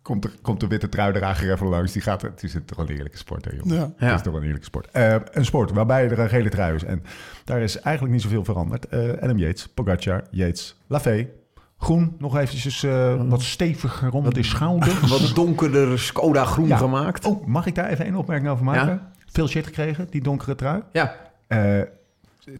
komt, 0.02 0.24
er, 0.26 0.32
komt 0.42 0.60
de 0.60 0.68
witte 0.68 0.90
truidrager 0.90 1.52
even 1.52 1.68
langs. 1.68 1.92
Die 1.92 2.02
gaat, 2.02 2.22
het 2.22 2.44
is 2.44 2.56
toch 2.66 2.78
een 2.78 2.88
heerlijke 2.88 3.18
sport, 3.18 3.46
hè. 3.46 3.52
Ja. 3.64 3.76
Ja. 3.76 4.06
Het 4.08 4.16
is 4.16 4.22
toch 4.22 4.24
wel 4.26 4.36
een 4.36 4.42
heerlijke 4.42 4.66
sport. 4.66 4.88
Eh, 4.92 5.16
een 5.32 5.46
sport 5.46 5.72
waarbij 5.72 6.10
er 6.10 6.20
een 6.20 6.30
gele 6.30 6.50
trui 6.50 6.76
is. 6.76 6.84
En 6.84 7.04
daar 7.46 7.62
is 7.62 7.80
eigenlijk 7.80 8.14
niet 8.14 8.24
zoveel 8.24 8.44
veranderd. 8.44 8.88
Eh 8.88 9.10
Adam 9.22 9.38
Yates, 9.38 9.68
Pogacar, 9.68 10.24
Yates, 10.32 10.78
Lafay. 10.88 11.30
Groen, 11.78 12.16
nog 12.20 12.38
eventjes 12.38 12.84
eh, 12.84 13.22
wat 13.30 13.42
steviger 13.42 14.10
rond 14.10 14.36
de 14.36 14.44
schouder. 14.44 15.00
Wat 15.10 15.32
donkerder 15.36 16.00
Skoda 16.00 16.46
groen 16.46 16.68
Ja. 16.68 16.78
gemaakt. 16.78 17.26
Oh, 17.26 17.46
mag 17.48 17.66
ik 17.66 17.76
daar 17.76 17.90
even 17.90 18.06
één 18.06 18.16
opmerking 18.16 18.50
over 18.50 18.66
maken? 18.66 19.02
Veel 19.26 19.48
shit 19.48 19.66
gekregen, 19.66 20.08
die 20.10 20.22
donkere 20.22 20.56
trui. 20.56 20.82
Ja, 20.92 21.16
Eh, 21.48 21.82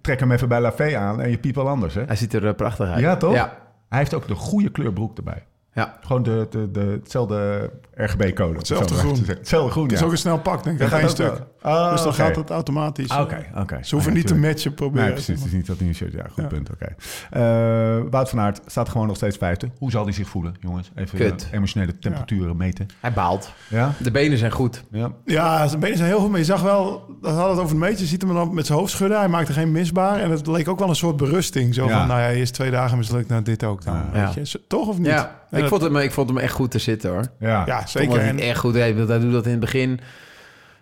trek 0.01 0.19
hem 0.19 0.31
even 0.31 0.49
bij 0.49 0.61
Lafay 0.61 0.95
aan 0.95 1.21
en 1.21 1.29
je 1.29 1.37
piep 1.37 1.55
wel 1.55 1.69
anders, 1.69 1.93
hè? 1.93 2.03
hij 2.03 2.15
ziet 2.15 2.33
er 2.33 2.47
eh, 2.47 2.55
prachtig 2.55 2.89
uit. 2.89 2.99
Ja, 2.99 3.17
toch? 3.17 3.33
Ja. 3.33 3.57
Hij 3.89 3.99
heeft 3.99 4.13
ook 4.13 4.27
de 4.27 4.35
goede 4.35 4.69
kleur 4.69 4.93
broek 4.93 5.17
erbij. 5.17 5.45
ja. 5.73 5.97
Gewoon 6.01 6.23
de, 6.23 6.47
de, 6.49 6.71
de, 6.71 6.79
hetzelfde 6.79 7.69
RGB-code. 7.93 8.57
Hetzelfde 8.57 8.93
groen. 8.93 9.17
Hetzelfde 9.25 9.71
groen, 9.71 9.83
Het 9.83 9.93
is 9.93 9.99
ja. 9.99 10.05
ook 10.05 10.11
een 10.11 10.17
snel 10.17 10.39
pak, 10.39 10.63
denk 10.63 10.79
ik. 10.79 10.93
Ook 10.93 11.09
stuk. 11.09 11.27
wel. 11.27 11.47
Ah, 11.62 11.91
dus 11.91 12.04
dan 12.04 12.13
gaat 12.13 12.36
het 12.36 12.50
automatisch. 12.50 13.10
Ah, 13.10 13.21
Oké, 13.21 13.45
oké. 13.56 13.78
Ze 13.82 13.93
hoeven 13.95 14.12
Ah, 14.12 14.17
niet 14.17 14.28
te 14.28 14.36
matchen 14.36 14.74
proberen. 14.74 15.04
Nee, 15.06 15.13
precies. 15.13 15.36
Het 15.38 15.45
is 15.45 15.52
niet 15.52 15.65
dat 15.67 15.78
hij 15.80 15.88
een 15.88 15.95
shirt... 15.95 16.13
Ja, 16.13 16.24
goed 16.32 16.43
Ja. 16.43 16.47
punt. 16.50 16.69
Oké. 16.71 16.95
Eh, 17.30 18.10
Wout 18.10 18.30
van 18.30 18.39
Aert 18.39 18.60
staat 18.65 18.89
gewoon 18.89 19.08
nog 19.08 19.15
steeds 19.15 19.38
vijfde. 19.38 19.69
Hoe 19.78 19.91
zal 19.91 20.04
hij 20.04 20.13
zich 20.13 20.28
voelen, 20.30 20.54
jongens? 20.60 20.91
Even 20.95 21.17
Kut. 21.17 21.47
eh, 21.52 21.58
emotionele 21.58 22.00
temperaturen 22.00 22.58
meten. 22.58 22.88
Hij 23.00 23.13
baalt. 23.13 23.54
Ja? 23.69 23.91
De 23.97 24.12
benen 24.12 24.38
zijn 24.38 24.52
goed. 24.52 24.84
Ja. 24.91 25.12
Ja, 25.26 25.67
zijn 25.67 25.80
benen 25.80 25.97
zijn 25.97 26.10
heel 26.10 26.19
goed. 26.19 26.30
Maar 26.30 26.39
je 26.39 26.45
zag 26.45 26.62
wel, 26.62 27.06
dat 27.21 27.36
had 27.36 27.50
het 27.50 27.58
over 27.60 27.69
het 27.69 27.80
meetje. 27.80 28.04
Je 28.04 28.10
ziet 28.10 28.21
hem 28.21 28.34
dan 28.34 28.54
met 28.54 28.65
zijn 28.65 28.78
hoofd 28.80 28.91
schudden. 28.91 29.17
Hij 29.19 29.28
maakte 29.28 29.54
geen 29.54 29.71
misbaar. 29.71 30.19
En 30.19 30.32
het 30.32 30.47
leek 30.47 30.67
ook 30.67 30.80
wel 30.80 30.89
een 30.89 30.95
soort 30.95 31.17
berusting. 31.17 31.74
Zo 31.74 31.86
Ja. 31.88 31.97
van, 32.00 32.08
nou 32.08 32.19
ja, 32.19 32.26
hij 32.26 32.41
is 32.41 32.52
twee 32.52 32.71
dagen 32.71 32.97
mislukt. 32.97 33.28
Nou, 33.28 33.41
dit 33.43 33.63
ook 33.63 33.84
dan. 33.84 34.02
Ja. 34.13 34.32
Weet 34.36 34.52
je. 34.52 34.62
Toch 34.67 34.88
of 34.88 34.97
niet? 34.97 35.08
Ja, 35.08 35.41
En 35.50 35.56
ik 35.58 35.60
dat- 35.60 35.69
vond, 35.69 35.82
hem, 35.82 35.97
ik 35.97 36.12
vond 36.12 36.30
hem 36.30 36.38
echt 36.38 36.54
goed 36.54 36.72
te 36.72 36.80
zitten 36.80 37.09
hoor. 37.12 37.26
Ja. 37.39 37.64
Ja, 37.66 37.86
Zeker. 37.88 38.20
Hij 38.20 38.28
En, 38.30 38.39
echt 38.39 38.59
goed 38.59 38.74
deed. 38.74 38.95
Want 38.95 39.09
Hij 39.09 39.20
doet 39.20 39.32
dat 39.32 39.45
in 39.45 39.51
het 39.51 39.59
begin 39.59 39.99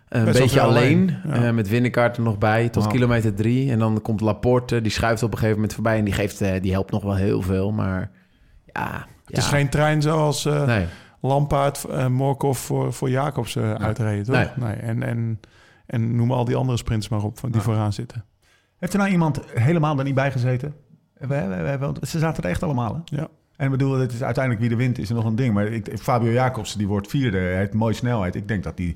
een 0.10 0.26
Best 0.26 0.40
beetje 0.40 0.62
alleen. 0.62 1.18
alleen, 1.24 1.42
ja. 1.42 1.48
eh, 1.48 1.54
met 1.54 1.68
Winnekaart 1.70 2.18
er 2.18 2.24
nog 2.24 2.38
bij 2.38 2.70
tot 2.70 2.84
Wow. 2.84 2.92
kilometer 2.94 3.34
drie. 3.36 3.72
En 3.72 3.80
dan 3.80 4.02
komt 4.02 4.22
Laporte. 4.22 4.82
Die 4.82 4.92
schuift 4.92 5.24
op 5.24 5.32
een 5.32 5.38
gegeven 5.38 5.56
moment 5.60 5.74
voorbij. 5.74 5.98
En 5.98 6.04
die, 6.04 6.14
geeft, 6.14 6.42
eh, 6.42 6.62
die 6.62 6.72
helpt 6.72 6.92
nog 6.92 7.04
wel 7.04 7.16
heel 7.16 7.42
veel. 7.42 7.72
Maar 7.72 8.12
ja... 8.66 9.06
het 9.26 9.38
is 9.38 9.46
geen 9.48 9.70
trein 9.70 10.02
zoals 10.02 10.46
eh 10.46 10.66
Nee. 10.66 10.86
Lampaard, 11.22 11.86
Morkov 12.10 12.58
voor, 12.60 12.94
voor 12.94 13.10
Jacobs 13.10 13.56
eh 13.56 13.74
uitreden, 13.74 14.24
toch? 14.26 14.36
Nee. 14.36 14.48
Nee. 14.70 14.76
En, 14.76 15.04
en, 15.04 15.40
en 15.86 16.16
noem 16.16 16.32
al 16.32 16.46
die 16.46 16.56
andere 16.56 16.78
sprints 16.78 17.10
maar 17.10 17.24
op 17.24 17.40
van 17.40 17.50
die 17.50 17.58
Ja. 17.60 17.66
vooraan 17.66 17.94
zitten. 17.94 18.26
Heeft 18.78 18.94
er 18.94 19.00
nou 19.00 19.12
iemand 19.12 19.40
helemaal 19.54 19.98
er 19.98 20.04
niet 20.04 20.14
bij 20.16 20.32
gezeten? 20.32 20.74
We, 21.14 21.28
we, 21.28 21.78
we, 21.80 21.92
we- 22.00 22.08
ze 22.08 22.20
zaten 22.20 22.44
er 22.44 22.50
echt 22.50 22.64
allemaal, 22.64 22.94
hè? 23.06 23.18
Ja. 23.18 23.28
En 23.56 23.66
ik 23.66 23.72
bedoel, 23.72 24.00
het 24.00 24.14
is 24.14 24.24
uiteindelijk 24.24 24.66
wie 24.66 24.78
de 24.78 24.84
wint 24.84 24.98
is 24.98 25.10
er 25.10 25.16
nog 25.16 25.26
een 25.26 25.36
ding. 25.36 25.54
Maar 25.54 25.66
ik, 25.68 25.90
Fabio 26.02 26.32
Jacobsen, 26.32 26.78
die 26.78 26.88
wordt 26.88 27.08
vierde. 27.08 27.38
Hij 27.38 27.58
heeft 27.58 27.74
mooie 27.74 27.94
snelheid. 27.94 28.36
Ik 28.36 28.48
denk 28.48 28.64
dat 28.64 28.78
hij... 28.78 28.96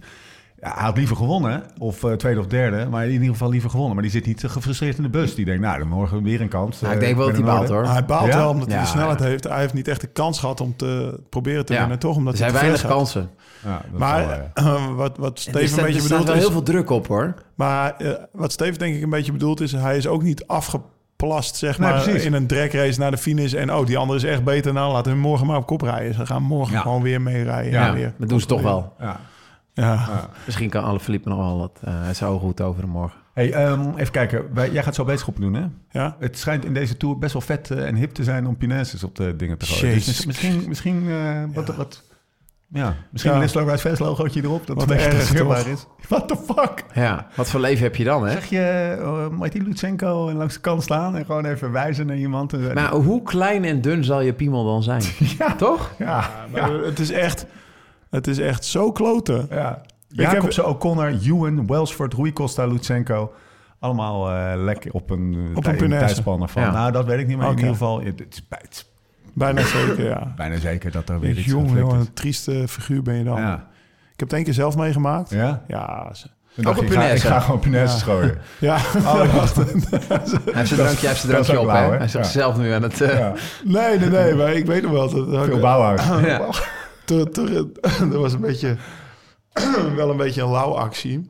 Ja, 0.64 0.74
hij 0.74 0.84
had 0.84 0.98
liever 0.98 1.16
gewonnen, 1.16 1.64
of 1.78 2.04
eh, 2.04 2.12
tweede 2.12 2.40
of 2.40 2.48
derde, 2.48 2.88
maar 2.90 3.06
in 3.06 3.12
ieder 3.12 3.28
geval 3.28 3.50
liever 3.50 3.70
gewonnen. 3.70 3.94
Maar 3.94 4.04
die 4.04 4.12
zit 4.12 4.26
niet 4.26 4.44
gefrustreerd 4.48 4.98
in 4.98 5.04
de 5.04 5.10
bus. 5.10 5.36
Die 5.36 5.46
denkt, 5.46 5.62
nou, 5.62 5.80
dan 5.80 5.88
morgen 5.88 6.24
weer 6.24 6.42
een 6.42 6.48
kans. 6.48 6.82
Nou, 6.82 6.94
ik 6.94 7.00
Eh, 7.00 7.06
denk 7.06 7.18
wel 7.18 7.26
dat 7.28 7.36
hij 7.36 7.46
baalt 7.46 7.70
hoor. 7.70 7.86
hij 7.86 8.06
baalt 8.06 8.28
Ja? 8.28 8.38
wel 8.38 8.50
omdat 8.50 8.68
hij 8.68 8.76
Ja. 8.78 8.82
de 8.84 8.88
snelheid 8.90 9.20
heeft. 9.20 9.44
Hij 9.44 9.60
heeft 9.60 9.74
niet 9.74 9.88
echt 9.88 10.02
de 10.02 10.08
kans 10.08 10.40
gehad 10.40 10.62
om 10.62 10.76
te 10.76 11.20
proberen 11.30 11.66
te 11.66 11.74
Ja. 11.74 11.80
winnen, 11.80 12.00
toch? 12.00 12.16
Omdat 12.16 12.34
Er 12.34 12.40
hij 12.40 12.50
te 12.50 12.54
weinig 12.54 12.82
kansen. 12.88 13.30
Ja, 13.64 13.82
Maar 13.92 14.52
eh, 14.54 14.96
wat, 14.96 15.18
wat 15.18 15.36
Er 15.36 15.42
Steven 15.42 15.68
staat, 15.68 15.78
een 15.80 15.86
er 15.86 15.92
beetje 15.92 16.00
staat 16.00 16.10
bedoelt 16.10 16.28
wel 16.28 16.36
is... 16.36 16.42
heel 16.42 16.52
veel 16.52 16.64
druk 16.64 16.90
op 16.90 17.08
hoor. 17.08 17.34
Maar 17.56 17.96
wat 18.32 18.52
Steven 18.52 18.80
denk 18.80 18.96
ik 18.96 19.02
een 19.04 19.10
beetje 19.10 19.32
bedoelt 19.32 19.62
is... 19.62 19.72
hij 19.72 19.98
is 19.98 20.08
ook 20.08 20.24
niet 20.24 20.48
afgeplast, 20.48 21.56
zeg 21.56 21.80
Nee, 21.80 21.90
maar, 21.92 22.02
precies. 22.04 22.26
in 22.26 22.34
een 22.34 22.48
dragrace 22.48 23.00
naar 23.00 23.12
de 23.12 23.18
finish. 23.18 23.54
En 23.54 23.74
oh, 23.74 23.86
die 23.86 23.98
andere 23.98 24.18
is 24.20 24.24
echt 24.26 24.44
beter. 24.44 24.74
Nou, 24.74 24.92
laten 24.92 25.04
we 25.06 25.10
hem 25.18 25.28
morgen 25.28 25.48
maar 25.48 25.58
op 25.58 25.66
kop 25.66 25.82
rijden. 25.82 26.14
Ze 26.14 26.26
gaan 26.26 26.44
morgen 26.44 26.74
Ja. 26.76 26.82
gewoon 26.82 27.02
weer 27.02 27.22
mee 27.22 27.44
rijden. 27.44 27.72
Ja, 27.72 27.88
en 27.88 27.94
weer 27.94 28.14
dat 28.18 28.30
doen 28.30 28.40
ze 28.40 28.46
toch 28.46 28.62
wel. 28.62 28.94
ja. 29.00 29.20
Ja. 29.74 30.30
Misschien 30.46 30.70
kan 30.70 30.84
alle 30.84 31.00
Philippe 31.00 31.30
nog 31.30 31.38
wel 31.38 31.58
wat 31.58 31.80
uh, 31.88 32.10
zijn 32.12 32.30
ogen 32.30 32.46
goed 32.48 32.62
over 32.62 32.88
morgen. 32.88 33.20
Hey, 33.34 33.54
ehm, 33.54 33.90
even 33.96 34.12
kijken. 34.12 34.54
Wij- 34.54 34.72
jij 34.72 34.84
gaat 34.84 34.96
zo 34.96 35.06
wetenschap 35.06 35.38
doen, 35.40 35.54
hè? 35.54 35.66
ja. 35.92 36.16
Het 36.20 36.38
schijnt 36.38 36.66
in 36.66 36.74
deze 36.74 36.98
tour 36.98 37.18
best 37.18 37.34
wel 37.34 37.42
vet 37.42 37.72
eh, 37.72 37.88
en 37.88 37.96
hip 37.96 38.14
te 38.14 38.24
zijn 38.24 38.48
om 38.48 38.58
punaises 38.58 39.04
op 39.04 39.16
de 39.16 39.36
dingen 39.36 39.58
te 39.58 39.66
gooien. 39.66 39.96
Dus 39.96 40.26
misschien, 40.26 40.64
misschien 40.68 41.04
uh, 41.04 41.44
wat, 41.54 41.76
wat, 41.76 42.04
ja, 42.68 42.96
misschien 43.12 43.34
Ja. 43.34 43.42
een 43.42 43.50
Slow 43.50 43.78
Fest 43.78 44.00
logootje 44.00 44.42
erop. 44.44 44.68
Dat 44.68 44.76
Wat 44.76 44.90
het 44.90 44.98
echt 44.98 45.14
erg, 45.14 45.24
zichtbaar 45.24 45.68
is. 45.68 45.86
What 46.10 46.28
the 46.28 46.38
fuck? 46.54 46.84
Ja, 46.94 47.28
wat 47.36 47.50
voor 47.50 47.60
leven 47.60 47.84
heb 47.84 47.96
je 47.96 48.04
dan 48.04 48.26
hè? 48.26 48.32
Zeg 48.32 48.46
je 48.46 48.96
uh, 49.00 49.28
Martin 49.38 49.64
Lutsenko 49.64 50.32
langs 50.34 50.54
de 50.54 50.60
kant 50.60 50.84
staan 50.84 51.16
en 51.16 51.26
gewoon 51.26 51.46
even 51.46 51.72
wijzen 51.72 52.06
naar 52.08 52.18
iemand? 52.18 52.54
En, 52.54 52.74
Maar 52.74 52.92
hoe 52.92 53.22
klein 53.24 53.64
en 53.66 53.82
dun 53.82 54.04
zal 54.04 54.22
je 54.22 54.34
piemel 54.34 54.66
dan 54.66 54.84
zijn? 54.84 55.04
ja, 55.40 55.56
Toch? 55.56 55.92
ja, 55.98 56.30
Maar 56.52 56.72
Het, 56.72 57.00
is 57.00 57.12
echt, 57.12 57.46
het 58.16 58.28
is 58.28 58.40
echt 58.40 58.66
zo 58.66 58.92
kloten. 58.92 59.48
ja. 59.50 59.82
Ik 60.16 60.28
heb- 60.28 60.58
O'Connor, 60.60 61.08
Ewan, 61.22 61.68
Welsford, 61.68 62.14
Rui 62.14 62.34
Costa, 62.34 62.66
Lutsenko. 62.66 63.34
Allemaal 63.80 64.30
eh, 64.32 64.64
lekker 64.64 64.92
op 64.94 65.10
een, 65.10 65.34
eh, 65.52 65.58
Op 65.58 65.66
een 65.66 65.76
punaise. 65.76 66.06
tijdspanne 66.06 66.48
van. 66.48 66.62
Ja. 66.62 66.72
Nou, 66.72 66.92
dat 66.92 67.06
weet 67.06 67.20
ik 67.20 67.28
niet, 67.28 67.38
maar 67.38 67.50
in 67.50 67.56
ieder 67.58 67.72
geval... 67.72 68.02
Het, 68.02 68.20
het 68.20 68.44
is 68.72 68.92
Bijna 69.34 69.62
zeker, 69.62 70.06
ja. 70.06 70.34
bijna 70.38 70.58
zeker 70.60 70.92
dat 70.92 71.10
er 71.10 71.20
weer 71.20 71.38
iets 71.38 71.46
Jongen, 71.46 71.66
geflikt 71.68 71.86
jongen, 71.88 72.02
is. 72.02 72.08
een 72.08 72.14
trieste 72.14 72.64
figuur 72.68 73.02
ben 73.02 73.16
je 73.16 73.24
dan. 73.24 73.38
Ja. 73.42 73.54
Ik 74.14 74.20
heb 74.20 74.28
het 74.28 74.34
één 74.34 74.44
keer 74.44 74.54
zelf 74.54 74.76
meegemaakt. 74.78 75.30
Ja? 75.30 75.64
Ja, 75.68 76.12
dacht 76.56 76.80
op 76.80 76.84
je, 76.86 76.90
ik 76.90 76.94
ga, 76.94 77.00
ik 77.02 77.08
punaise. 77.08 77.28
ga 77.28 77.40
gewoon 77.40 77.60
punaises 77.60 78.00
Ja. 78.00 78.06
gooien. 78.06 78.38
ja. 78.60 78.76
Oh, 78.98 79.34
wacht. 79.36 79.56
Hij 79.56 79.66
heeft 79.66 80.68
zijn 80.68 80.80
drankje, 80.80 81.08
hij 81.08 81.16
drankje 81.16 81.54
ook 81.54 81.60
op 81.60 81.66
blauw, 81.66 81.90
hè? 81.92 81.96
Hij 81.98 82.06
is 82.06 82.12
Ja. 82.12 82.24
zichzelf 82.24 82.58
nu 82.58 82.72
aan 82.72 82.82
het... 82.84 83.02
eh, 83.02 83.18
Ja. 83.20 83.34
Nee, 83.64 84.00
nee, 84.00 84.10
nee, 84.10 84.36
maar 84.36 84.54
ik 84.54 84.66
weet 84.66 84.82
nog 84.84 84.92
wel. 84.92 85.10
Dat, 85.10 85.46
Veel 85.46 85.60
Bauhaus. 85.60 86.02
Dat 87.06 88.14
was 88.14 88.34
een 88.34 88.42
beetje, 88.42 88.78
wel 89.96 90.10
een 90.10 90.18
beetje 90.18 90.42
een 90.42 90.52
lauw 90.52 90.74
actie. 90.74 91.30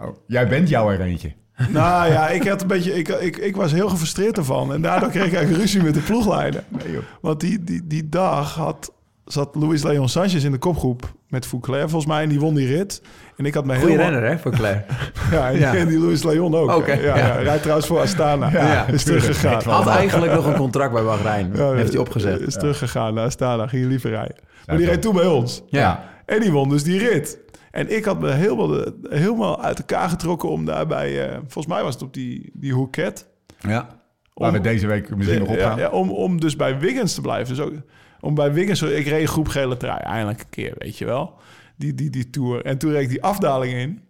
Oh, 0.00 0.16
jij 0.26 0.48
bent 0.48 0.68
jou 0.68 0.92
er 0.92 1.00
eentje. 1.00 1.32
Nou 1.68 2.12
ja, 2.12 2.28
ik, 2.28 2.48
had 2.48 2.62
een 2.62 2.66
beetje, 2.66 2.94
ik, 2.94 3.08
ik, 3.08 3.36
ik 3.36 3.56
was 3.56 3.72
heel 3.72 3.88
gefrustreerd 3.88 4.36
ervan. 4.36 4.72
En 4.72 4.82
daardoor 4.82 5.10
kreeg 5.10 5.26
ik 5.26 5.32
eigenlijk 5.32 5.62
ruzie 5.62 5.82
met 5.82 5.94
de 5.94 6.00
ploegleider. 6.00 6.64
Nee. 6.68 6.98
Want 7.20 7.40
die, 7.40 7.64
die, 7.64 7.86
die 7.86 8.08
dag 8.08 8.54
had, 8.54 8.92
zat 9.24 9.54
Luis 9.54 9.82
Leon 9.82 10.08
Sanchez 10.08 10.44
in 10.44 10.52
de 10.52 10.58
kopgroep 10.58 11.14
met 11.28 11.46
Fouclair 11.46 11.88
volgens 11.88 12.06
mij. 12.12 12.22
En 12.22 12.28
die 12.28 12.40
won 12.40 12.54
die 12.54 12.66
rit. 12.66 13.02
En 13.38 13.44
ik 13.44 13.54
had 13.54 13.64
me 13.64 13.74
Goeie 13.76 13.88
heel... 13.94 14.02
renner 14.02 14.30
hè, 14.30 14.38
voor 14.38 14.50
Claire. 14.52 14.84
Ja, 15.30 15.48
en, 15.50 15.58
Ja. 15.58 15.74
en 15.74 15.88
die 15.88 15.98
Luis 15.98 16.22
Leon 16.22 16.54
ook. 16.54 16.70
Oké, 16.74 16.92
ja, 16.92 17.00
ja. 17.00 17.16
ja. 17.16 17.34
Rijdt 17.36 17.60
trouwens 17.62 17.86
voor 17.88 18.00
Astana. 18.00 18.50
Ja, 18.50 18.86
is 18.86 19.04
teruggegaan. 19.04 19.62
Had 19.62 19.86
eigenlijk 19.86 20.32
nog 20.32 20.46
een 20.46 20.54
contract 20.56 20.92
bij 20.92 21.02
Bahrein. 21.02 21.50
Ja, 21.54 21.72
heeft 21.72 21.92
hij 21.92 22.00
opgezegd. 22.00 22.40
Is 22.40 22.54
teruggegaan 22.54 23.14
naar 23.14 23.24
Astana. 23.24 23.66
Ging 23.66 23.82
je 23.82 23.88
liever 23.88 24.10
rijden. 24.10 24.36
Maar 24.66 24.76
die 24.76 24.86
reed 24.86 25.02
toen 25.02 25.14
bij 25.14 25.26
ons. 25.26 25.62
Ja. 25.66 26.04
En 26.26 26.40
die 26.40 26.50
won 26.52 26.68
dus 26.68 26.82
die 26.82 26.98
rit. 26.98 27.38
En 27.70 27.96
ik 27.96 28.04
had 28.04 28.20
me 28.20 28.30
helemaal, 28.30 28.84
helemaal 29.10 29.62
uit 29.62 29.78
elkaar 29.78 30.08
getrokken 30.08 30.48
om 30.48 30.64
daarbij... 30.64 31.28
eh, 31.28 31.32
volgens 31.36 31.66
mij 31.66 31.82
was 31.82 31.94
het 31.94 32.02
op 32.02 32.14
die, 32.14 32.50
die 32.54 32.72
Houquet. 32.74 33.26
Ja. 33.60 33.86
Waar 34.34 34.52
we 34.52 34.60
deze 34.60 34.86
week 34.86 35.16
misschien 35.16 35.38
nog 35.38 35.48
op 35.48 35.56
Ja, 35.56 35.68
gaan. 35.68 35.78
ja, 35.78 35.88
om, 35.88 36.10
om 36.10 36.40
dus 36.40 36.56
bij 36.56 36.78
Wiggins 36.78 37.14
te 37.14 37.20
blijven. 37.20 37.56
Dus 37.56 37.64
ook, 37.64 37.72
om 38.20 38.34
bij 38.34 38.52
Wiggins... 38.52 38.82
Ik 38.82 39.06
reed 39.06 39.20
een 39.20 39.28
groep 39.28 39.48
gele 39.48 39.76
trui. 39.76 40.00
Eindelijk 40.00 40.40
een 40.40 40.46
keer, 40.50 40.72
weet 40.78 40.98
je 40.98 41.04
wel. 41.04 41.34
Die, 41.78 41.94
die, 41.94 42.10
die 42.10 42.30
tour. 42.30 42.64
En 42.64 42.78
toen 42.78 42.90
reed 42.90 43.02
ik 43.02 43.08
die 43.08 43.22
afdaling 43.22 43.72
in. 43.72 44.00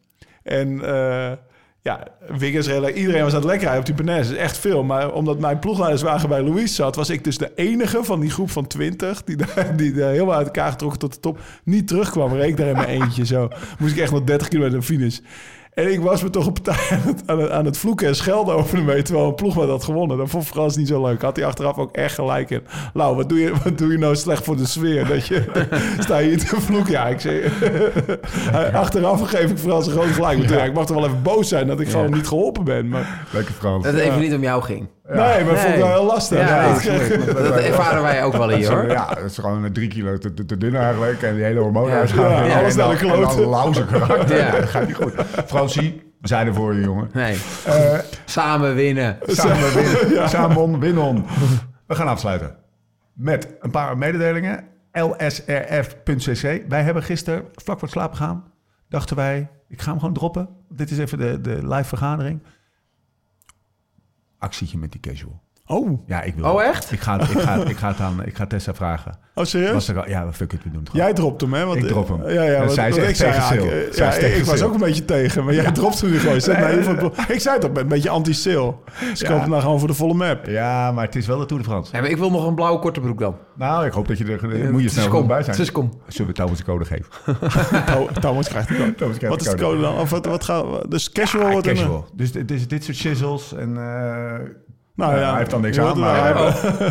En 0.43 0.85
eh, 0.85 1.33
ja, 1.81 2.07
Wiggins 2.39 2.67
reed... 2.67 2.97
Iedereen 2.97 3.23
was 3.23 3.33
aan 3.33 3.39
het 3.39 3.49
lekker 3.49 3.79
op 3.79 3.87
die 3.87 3.95
Penez. 3.95 4.33
Echt 4.33 4.59
veel. 4.59 4.85
Maar 4.85 5.13
omdat 5.13 5.39
mijn 5.39 5.59
ploegleiderswagen 5.59 6.29
bij 6.29 6.43
Louis 6.43 6.75
zat... 6.75 6.97
was 6.97 7.11
ik 7.11 7.25
dus 7.25 7.39
de 7.39 7.53
enige 7.55 8.05
van 8.05 8.21
die 8.21 8.31
groep 8.31 8.51
van 8.51 8.67
20... 8.67 9.25
die 9.25 9.37
daar, 9.37 9.77
die 9.77 9.93
helemaal 9.93 10.35
uit 10.35 10.47
elkaar 10.47 10.71
getrokken 10.71 10.99
tot 10.99 11.15
de 11.15 11.21
top... 11.21 11.41
niet 11.65 11.89
terugkwam. 11.89 12.33
Reed 12.33 12.49
ik 12.49 12.57
daar 12.57 12.67
in 12.67 12.77
mijn 12.77 12.89
eentje 12.89 13.27
zo. 13.27 13.49
Moest 13.79 13.95
ik 13.95 14.03
echt 14.03 14.13
nog 14.13 14.25
30 14.25 14.49
kilometer 14.49 14.83
finish. 14.83 15.19
En 15.79 15.93
ik 15.93 16.01
was 16.01 16.23
me 16.23 16.31
toch 16.31 16.47
een 16.47 16.53
partij 16.53 16.89
aan 16.97 17.03
het, 17.07 17.23
aan 17.27 17.39
het, 17.39 17.51
aan 17.51 17.65
het 17.65 17.79
vloeken 17.79 18.07
en 18.07 18.17
schelden 18.17 18.55
over 18.55 18.77
de 18.77 18.83
mee... 18.83 19.03
terwijl 19.03 19.27
een 19.27 19.35
ploegmaat 19.35 19.69
had 19.69 19.85
gewonnen. 19.85 20.17
Dat 20.17 20.31
vond 20.31 20.47
Frans 20.47 20.77
niet 20.77 20.89
zo 20.89 21.03
leuk. 21.07 21.23
Had 21.23 21.37
hij 21.37 21.45
achteraf 21.45 21.77
ook 21.77 21.97
echt 21.97 22.15
gelijk 22.15 22.51
in. 22.51 22.63
Lau, 22.95 23.17
wat 23.17 23.29
doe 23.29 23.39
je, 23.39 23.53
wat 23.65 23.79
doe 23.79 23.93
je 23.93 23.99
nou 23.99 24.17
slecht 24.17 24.45
voor 24.45 24.57
de 24.57 24.67
sfeer? 24.67 25.07
Dat 25.07 25.27
je, 25.27 25.67
sta 25.99 26.19
je 26.19 26.29
hier 26.29 26.39
te 26.39 26.61
vloeken? 26.61 26.93
Ja, 26.93 27.07
ik 27.07 27.21
zeg... 27.21 27.53
achteraf 28.73 29.21
geef 29.21 29.51
ik 29.51 29.59
Frans 29.59 29.87
een 29.87 29.93
groot 29.93 30.07
gelijk. 30.07 30.49
Ja, 30.49 30.65
ik 30.65 30.75
mag 30.75 30.87
toch 30.87 30.97
wel 30.97 31.07
even 31.07 31.23
boos 31.23 31.49
zijn 31.49 31.67
dat 31.67 31.81
ik 31.81 31.89
gewoon 31.89 32.13
niet 32.13 32.29
geholpen 32.29 32.65
ben. 32.65 32.89
Maar, 32.89 33.27
Lekker 33.31 33.55
Frans. 33.55 33.85
Dat 33.85 33.93
het 33.93 34.03
even 34.03 34.21
niet 34.21 34.35
om 34.35 34.43
jou 34.43 34.63
ging. 34.63 34.87
Nee, 35.09 35.45
maar 35.45 35.55
dat 35.55 35.59
vond 35.61 35.75
ik 35.75 35.81
wel 35.81 35.89
heel 35.93 36.05
lastig. 36.05 36.39
Ja, 36.39 36.63
Ja, 36.65 36.73
dat, 37.33 37.57
ervaren 37.57 38.03
wij 38.03 38.25
ook 38.25 38.33
wel 38.37 38.49
hier 38.49 38.71
hoor. 38.73 38.91
Ja, 38.91 39.07
dat 39.09 39.25
is 39.25 39.39
gewoon 39.39 39.73
drie 39.73 39.89
kilo 39.89 40.19
te, 40.19 40.35
te, 40.35 40.45
te 40.45 40.57
dun 40.59 40.77
eigenlijk. 40.77 41.23
En 41.23 41.35
die 41.35 41.45
hele 41.45 41.61
hormonen 41.61 41.91
Ja. 41.93 42.43
En 42.45 42.59
alles 42.59 42.75
dan- 42.77 42.89
naar 42.89 42.99
de 42.99 43.07
en 43.07 43.11
dan 43.21 43.21
kloten. 43.21 43.49
lauze 43.49 43.85
karakter. 43.93 44.37
Ja. 44.37 44.51
Dat 44.51 44.69
gaat 44.69 44.87
niet 44.87 44.97
goed. 44.97 45.13
Fransie, 45.47 46.13
we 46.21 46.29
zijn 46.29 46.47
er 46.47 46.55
voor 46.55 46.75
je, 46.75 46.81
jongen. 46.81 47.11
Nee, 47.13 47.39
Eh, 47.67 47.99
samen 48.25 48.75
winnen. 48.75 49.19
samen 49.27 49.75
winnen. 49.75 50.29
Samen 50.29 50.79
winnen. 50.81 51.25
We 51.87 51.95
gaan 51.95 52.09
afsluiten. 52.09 52.57
Met 53.13 53.49
een 53.61 53.71
paar 53.71 53.99
mededelingen. 53.99 54.65
lsrf.cc. 54.93 56.63
Wij 56.69 56.83
hebben 56.83 57.03
gisteren, 57.03 57.43
vlak 57.55 57.79
voor 57.79 57.89
het 57.89 57.97
slapen 57.97 58.17
gaan, 58.17 58.45
dachten 58.89 59.17
wij, 59.17 59.49
ik 59.69 59.81
ga 59.83 59.91
hem 59.91 59.99
gewoon 59.99 60.15
droppen. 60.15 60.49
Dit 60.69 60.91
is 60.91 60.99
even 60.99 61.19
de, 61.19 61.41
de 61.41 61.59
live 61.69 61.85
vergadering. 61.85 62.43
Actietje 64.39 64.79
met 64.79 64.93
die 64.93 65.01
casual. 65.01 65.43
Oh, 65.71 66.01
Ja, 66.07 66.23
ik 66.23 66.35
wil. 66.35 66.53
Oh, 66.53 66.63
echt? 66.63 66.93
Ik 66.93 67.01
ga, 67.01 67.21
ik 67.21 67.39
ga, 67.39 67.55
ik 67.65 67.77
ga 67.77 67.89
het 67.89 68.01
aan, 68.01 68.25
ik 68.25 68.37
ga 68.37 68.47
Tessa 68.47 68.75
vragen. 68.75 69.19
oh 69.35 69.45
serieus? 69.45 69.73
Was 69.73 69.89
er 69.89 69.99
al, 70.03 70.09
ja, 70.09 70.33
fuck 70.33 70.53
it, 70.53 70.63
we 70.63 70.71
doen 70.71 70.81
het 70.81 70.91
gewoon. 70.91 71.05
Jij 71.07 71.15
dropt 71.15 71.41
hem, 71.41 71.53
hè? 71.53 71.65
Want, 71.65 71.79
Ik 71.79 71.87
drop 71.87 72.09
hem. 72.09 72.29
Ja, 72.31 72.43
ja, 72.43 72.59
want, 72.59 72.73
zij 72.73 72.89
is 72.89 72.95
want 72.95 73.07
echt 73.09 73.11
ik 73.11 73.17
zei 73.27 73.31
eigenlijk, 73.33 73.73
eh, 73.93 73.97
ja, 73.99 74.11
tegen 74.11 74.39
ik 74.39 74.45
was 74.45 74.63
ook 74.63 74.73
een 74.75 74.81
beetje 74.81 75.05
tegen, 75.05 75.45
maar 75.45 75.55
jij 75.55 75.73
dropt 75.73 76.01
hem 76.01 76.11
nu 76.11 76.19
gewoon. 76.19 76.41
Zet 76.41 76.59
mij 76.59 76.75
ik 77.29 77.41
zei 77.41 77.59
toch, 77.59 77.71
een 77.75 77.89
beetje 77.89 78.09
anti-Sil. 78.45 78.67
Dus 79.11 79.23
ik 79.23 79.29
Ja. 79.29 79.47
nou 79.47 79.61
gewoon 79.63 79.79
voor 79.79 79.89
de 79.89 79.95
volle 79.95 80.15
map. 80.15 80.47
Ja, 80.47 80.93
maar 80.93 81.05
het 81.05 81.17
is 81.17 81.27
wel 81.27 81.39
de 81.39 81.47
Tour 81.47 81.63
de 81.63 81.69
France. 81.69 81.95
Ja, 81.97 82.01
maar 82.01 82.11
ik 82.11 82.17
wil 82.17 82.31
nog 82.31 82.47
een 82.47 82.55
blauwe 82.55 82.79
korte 82.79 83.01
broek 83.01 83.19
dan. 83.19 83.37
Nou, 83.57 83.87
ik 83.87 83.93
hoop 83.93 84.09
dat 84.09 84.19
je 84.19 84.25
er... 84.25 84.73
moet 84.73 84.83
je 84.83 84.89
snel 84.89 85.03
Siscom. 85.05 85.27
bij 85.27 85.43
zijn. 85.43 85.57
Zullen 85.57 85.91
we 86.27 86.33
trouwens 86.33 86.61
de 86.61 86.67
code 86.67 86.85
geven? 86.85 87.07
Tho- 87.87 88.09
Thomas 88.21 88.49
krijgt 88.49 88.69
het 88.69 88.81
ook. 88.81 88.97
Thomas 88.97 89.17
krijgt 89.17 89.37
Wat 89.37 89.41
is 89.47 89.51
de 89.51 89.57
de 89.57 89.63
code. 89.63 89.77
code 89.77 89.89
dan? 89.93 89.99
Of 90.01 90.11
wat, 90.11 90.27
wat 90.27 90.45
gaat, 90.45 90.91
dus 90.91 91.13
casual 91.13 91.51
wordt 91.51 91.67
een- 91.67 91.75
casual. 91.75 92.07
Dus, 92.15 92.33
dit- 92.33 92.49
dus 92.49 92.69
dit 92.69 92.85
soort 92.85 92.97
chisels 92.97 93.55
en... 93.55 93.77
eh, 94.99 95.05
Nou 95.07 95.11
nou, 95.13 95.23
ja, 95.25 95.29
hij 95.29 95.39
heeft 95.39 95.51
dan 95.51 95.61
niks 95.61 95.79
aan, 95.79 95.99
maar... 95.99 96.35
wel. 96.35 96.47
eh, 96.49 96.55
hoort 96.59 96.91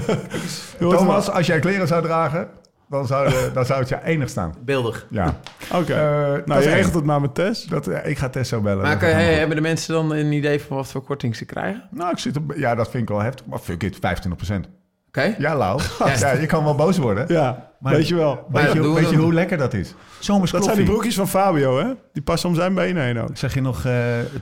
het 0.80 0.97
Thomas, 0.97 1.30
als 1.32 1.47
jij 1.47 1.60
kleren 1.60 1.88
zou 1.88 2.01
dragen, 2.03 2.47
dan 2.89 3.08
zou, 3.08 3.30
de- 3.30 3.49
dan 3.53 3.66
zou 3.66 3.80
het 3.80 3.89
je 3.89 4.03
enig 4.03 4.30
staan. 4.30 4.53
Beeldig. 4.66 5.08
Ja. 5.10 5.36
Oké. 5.74 5.93
Eh, 5.93 6.34
dat 6.34 6.45
nou, 6.45 6.60
is 6.60 6.66
je 6.66 6.72
regelt 6.72 6.93
het 6.93 7.03
maar 7.03 7.22
met 7.22 7.36
Tess. 7.36 7.66
Dat, 7.66 7.88
eh, 7.88 8.10
ik 8.10 8.18
ga 8.18 8.30
Tess 8.30 8.49
zo 8.49 8.62
bellen. 8.62 8.82
Maar 8.84 8.97
kan- 8.97 9.10
hey, 9.10 9.34
hebben 9.34 9.55
de 9.55 9.62
mensen 9.62 9.93
dan 9.93 10.12
een 10.12 10.32
idee 10.32 10.62
van 10.62 10.78
wat 10.78 10.88
voor 10.88 11.01
korting 11.03 11.36
ze 11.36 11.45
krijgen? 11.45 11.84
Nou, 11.91 12.12
ik 12.12 12.18
zit 12.18 12.38
op, 12.38 12.53
ja, 12.55 12.76
dat 12.76 12.89
vind 12.89 13.03
ik 13.03 13.10
wel 13.10 13.20
heftig. 13.22 13.45
Maar 13.45 13.60
fuck 13.60 13.84
it, 13.84 13.95
25%. 13.95 14.68
Oké? 15.08 15.36
Ja, 15.38 15.55
Lau. 15.55 15.82
Ja, 16.20 16.32
je 16.32 16.45
kan 16.45 16.64
wel 16.64 16.76
boos 16.76 16.97
worden. 16.97 17.26
Ja, 17.28 17.72
Maar- 17.80 17.93
weet 17.93 18.08
je 18.08 18.16
wel. 18.16 18.45
Weet, 18.49 18.64
Ja, 18.64 18.74
je, 18.74 18.93
weet 18.93 19.14
hoe 19.14 19.34
lekker 19.34 19.58
dat 19.58 19.74
is? 19.74 19.95
Zomers 20.20 20.51
Dat 20.51 20.64
zijn 20.64 20.76
die 20.78 20.86
broekjes 20.86 21.16
van 21.16 21.28
Fabio, 21.28 21.78
hè? 21.80 21.86
Die 22.14 22.24
passen 22.24 22.49
om 22.49 22.55
zijn 22.55 22.74
benen 22.74 23.03
heen 23.03 23.20
ook. 23.20 23.30
Zeg 23.34 23.53
je 23.53 23.62
nog 23.62 23.86
eh, 23.86 23.93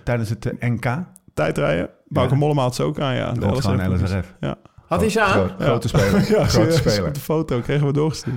tijdens 0.04 0.30
het 0.30 0.46
eh, 0.46 0.70
NK? 0.70 0.86
Tijdrijden. 1.36 1.90
Bouke 2.08 2.36
Mollema 2.36 2.62
had 2.62 2.76
ze 2.76 2.84
ook 2.84 3.00
aan, 3.00 3.16
ja. 3.16 3.32
De 3.32 3.40
Dat 3.40 3.62
gewoon 3.66 3.94
LSF. 3.94 4.04
LSRF. 4.04 4.34
Ja. 4.40 4.56
Had 4.88 5.00
hij 5.00 5.10
ze 5.10 5.22
aan? 5.22 5.32
Groot- 5.32 5.54
Grote 5.62 5.88
speler. 5.88 6.26
Ja, 6.40 6.46
grote 6.46 6.72
speler. 6.72 7.14
de 7.14 7.20
foto 7.20 7.60
kregen 7.60 7.88
we 7.88 7.94
doorgestuurd. 7.94 8.36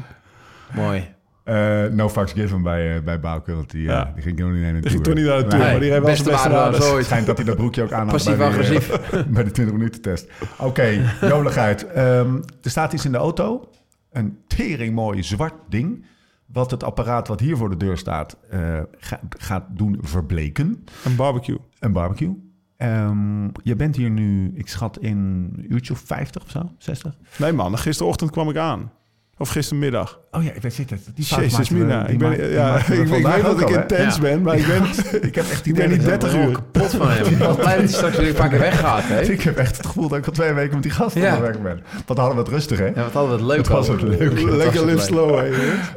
Mooi. 0.74 1.16
Eh, 1.44 1.84
no 1.84 2.08
fucks 2.08 2.32
given 2.32 2.62
bij, 2.62 2.96
eh, 2.96 3.02
bij 3.02 3.20
Bouke, 3.20 3.54
want 3.54 3.70
die, 3.70 3.80
eh, 3.88 3.94
Ja. 3.94 4.12
die 4.14 4.22
ging 4.22 4.38
nog 4.38 4.50
niet 4.50 4.62
heen 4.62 4.68
in 4.68 4.74
de 4.74 4.80
Die 4.80 4.90
ging 4.90 5.02
Tour. 5.02 5.16
toch 5.18 5.24
niet 5.24 5.32
naar 5.34 5.42
de 5.42 5.48
Tour, 5.48 5.62
Nee. 5.64 5.70
maar 5.72 5.80
die 5.80 5.90
reed 5.90 5.98
wel 5.98 6.08
beste 6.10 6.22
zijn 6.24 6.34
beste 6.36 6.50
waarde 6.50 6.76
Het 6.76 6.86
ooit. 6.86 7.04
schijnt 7.04 7.26
dat 7.26 7.36
hij 7.36 7.46
dat 7.46 7.56
broekje 7.56 7.82
ook 7.82 7.92
aan 7.92 8.08
had 8.08 8.24
bij, 8.24 8.34
die, 8.68 8.78
eh, 8.78 9.22
bij 9.34 9.44
de 9.44 9.50
20 9.50 9.76
minuten 9.76 10.00
test. 10.02 10.30
Oké, 10.58 11.00
joligheid. 11.20 11.86
Ehm, 11.86 12.34
er 12.62 12.70
staat 12.70 12.92
iets 12.92 13.04
in 13.04 13.12
de 13.12 13.18
auto. 13.18 13.68
Een 14.12 14.38
tering 14.46 14.94
mooi 14.94 15.22
zwart 15.22 15.54
ding. 15.68 16.06
Wat 16.46 16.70
het 16.70 16.84
apparaat 16.84 17.28
wat 17.28 17.40
hier 17.40 17.56
voor 17.56 17.70
de 17.70 17.76
deur 17.76 17.96
staat 17.98 18.36
eh, 18.50 18.60
ga- 18.98 19.20
gaat 19.38 19.64
doen 19.70 19.98
verbleken. 20.02 20.84
Een 21.04 21.16
barbecue. 21.16 21.58
Een 21.78 21.92
barbecue. 21.92 22.47
Ehm, 22.78 23.44
je 23.62 23.76
bent 23.76 23.96
hier 23.96 24.10
nu, 24.10 24.52
ik 24.54 24.68
schat, 24.68 24.98
in 25.00 25.16
een 25.56 25.66
uurtje 25.72 25.92
of 25.92 26.02
50 26.04 26.42
of 26.42 26.50
zo? 26.50 26.70
60? 26.78 27.16
Nee 27.38 27.52
man, 27.52 27.78
gisterochtend 27.78 28.30
kwam 28.30 28.48
ik 28.50 28.56
aan. 28.56 28.92
Of 29.40 29.48
gistermiddag. 29.48 30.20
Oh 30.30 30.42
ja, 30.44 30.52
ik 30.52 30.62
weet 30.62 30.74
zit 30.74 30.90
het. 30.90 31.10
Die 31.14 31.24
Jezus 31.24 31.70
mina. 31.70 32.02
die 32.04 32.12
Ik, 32.12 32.18
ben, 32.18 32.30
die 32.30 32.48
ja, 32.48 32.76
ik, 32.76 32.86
ik 32.88 33.06
weet 33.06 33.22
dat 33.22 33.46
ook 33.46 33.60
ik 33.60 33.68
intens 33.68 34.14
Ja. 34.14 34.20
ben, 34.22 34.42
maar 34.42 34.56
ik 34.56 34.66
ben, 34.72 34.82
Ik 35.22 35.34
heb 35.34 35.44
echt 35.44 35.66
ik 35.66 35.74
ben 35.74 35.90
niet 35.90 36.04
30 36.04 36.32
Ik 36.32 36.38
ben 36.38 36.48
uur. 36.48 36.54
kapot 36.54 36.94
van 36.94 37.10
hem. 37.10 37.24
Ik 37.32 37.38
ben 37.38 37.54
blij 37.56 37.70
dat 37.70 37.78
hij 37.78 37.86
straks 37.88 38.16
weer 38.16 38.28
een 38.28 38.34
paar 38.34 38.48
keer 38.48 38.58
weggaat. 38.58 39.02
Hè? 39.08 39.20
Ik 39.32 39.42
heb 39.42 39.56
echt 39.56 39.76
het 39.76 39.86
gevoel 39.86 40.08
dat 40.08 40.18
ik 40.18 40.26
al 40.26 40.32
twee 40.32 40.52
weken 40.52 40.74
met 40.74 40.82
die 40.82 40.92
gasten 40.92 41.20
Ja. 41.20 41.26
aan 41.28 41.32
het 41.34 41.42
werken 41.42 41.62
ben. 41.62 41.82
Wat 42.06 42.16
hadden 42.16 42.34
we 42.36 42.40
het 42.42 42.50
rustig, 42.50 42.78
hè? 42.78 42.86
Ja, 42.86 42.92
wat 43.02 43.12
hadden 43.12 43.30
we 43.32 43.36
het 43.36 43.46
leuk 43.46 43.56
Het 43.58 43.68
was 43.68 43.88
het 43.88 44.02
leuk. 44.02 44.40
Lekker 44.42 44.84
live 44.84 44.98
slow, 45.04 45.38
hè. 45.38 45.50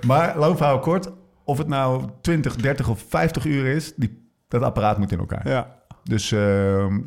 Maar 0.07 0.37
loop 0.37 0.59
hou 0.59 0.79
kort. 0.81 1.11
Of 1.45 1.57
het 1.57 1.67
nou 1.67 2.05
20, 2.21 2.55
30 2.55 2.89
of 2.89 3.03
50 3.09 3.45
uur 3.45 3.65
is, 3.65 3.93
die, 3.95 4.31
dat 4.47 4.61
apparaat 4.61 4.97
moet 4.97 5.11
in 5.11 5.19
elkaar. 5.19 5.47
Ja. 5.47 5.79
Dus 6.03 6.31
ehm 6.31 6.99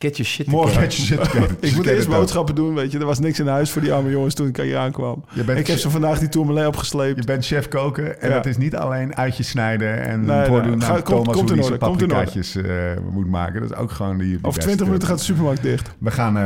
Get 0.00 0.16
your 0.16 0.30
shit 0.30 0.46
Morgen. 0.46 0.72
together. 0.72 0.90
get 0.90 1.06
your 1.08 1.24
shit 1.24 1.32
together. 1.32 1.56
Ik 1.68 1.76
moet 1.76 1.86
eerst 1.86 2.08
boodschappen 2.08 2.54
doen, 2.54 2.74
weet 2.74 2.92
je. 2.92 2.98
Er 2.98 3.04
was 3.06 3.18
niks 3.18 3.38
in 3.40 3.46
huis 3.46 3.70
voor 3.70 3.82
die 3.82 3.92
arme 3.92 4.10
jongens 4.10 4.34
toen 4.34 4.46
ik 4.48 4.56
hier 4.56 4.76
aankwam. 4.78 5.24
Je 5.34 5.44
bent, 5.44 5.58
ik 5.58 5.66
heb 5.66 5.78
ze 5.78 5.90
vandaag 5.90 6.18
die 6.18 6.28
tourmalee 6.28 6.66
opgesleept. 6.66 7.18
je 7.18 7.24
bent 7.24 7.46
chef 7.46 7.68
koken 7.68 8.20
en 8.20 8.28
Ja. 8.28 8.34
dat 8.34 8.46
is 8.46 8.56
niet 8.56 8.76
alleen 8.76 9.16
uitjes 9.16 9.48
snijden 9.48 10.00
en 10.02 10.24
Nee, 10.24 10.46
voordoen 10.46 10.78
nee. 10.78 11.02
Thomas 11.02 11.36
komt 11.36 11.50
hoe 11.50 11.76
paprikaatjes 11.78 12.56
eh, 12.56 12.96
moet 13.10 13.26
maken. 13.28 13.60
Dat 13.60 13.70
is 13.70 13.76
ook 13.76 13.90
gewoon 13.90 14.18
die, 14.18 14.26
die 14.26 14.36
Over 14.36 14.46
beste 14.48 14.60
20 14.64 14.86
minuten 14.86 15.08
gaat 15.08 15.18
de 15.18 15.24
supermarkt 15.24 15.62
dicht. 15.62 15.90
We 15.98 16.10
gaan... 16.10 16.36
eh, 16.36 16.42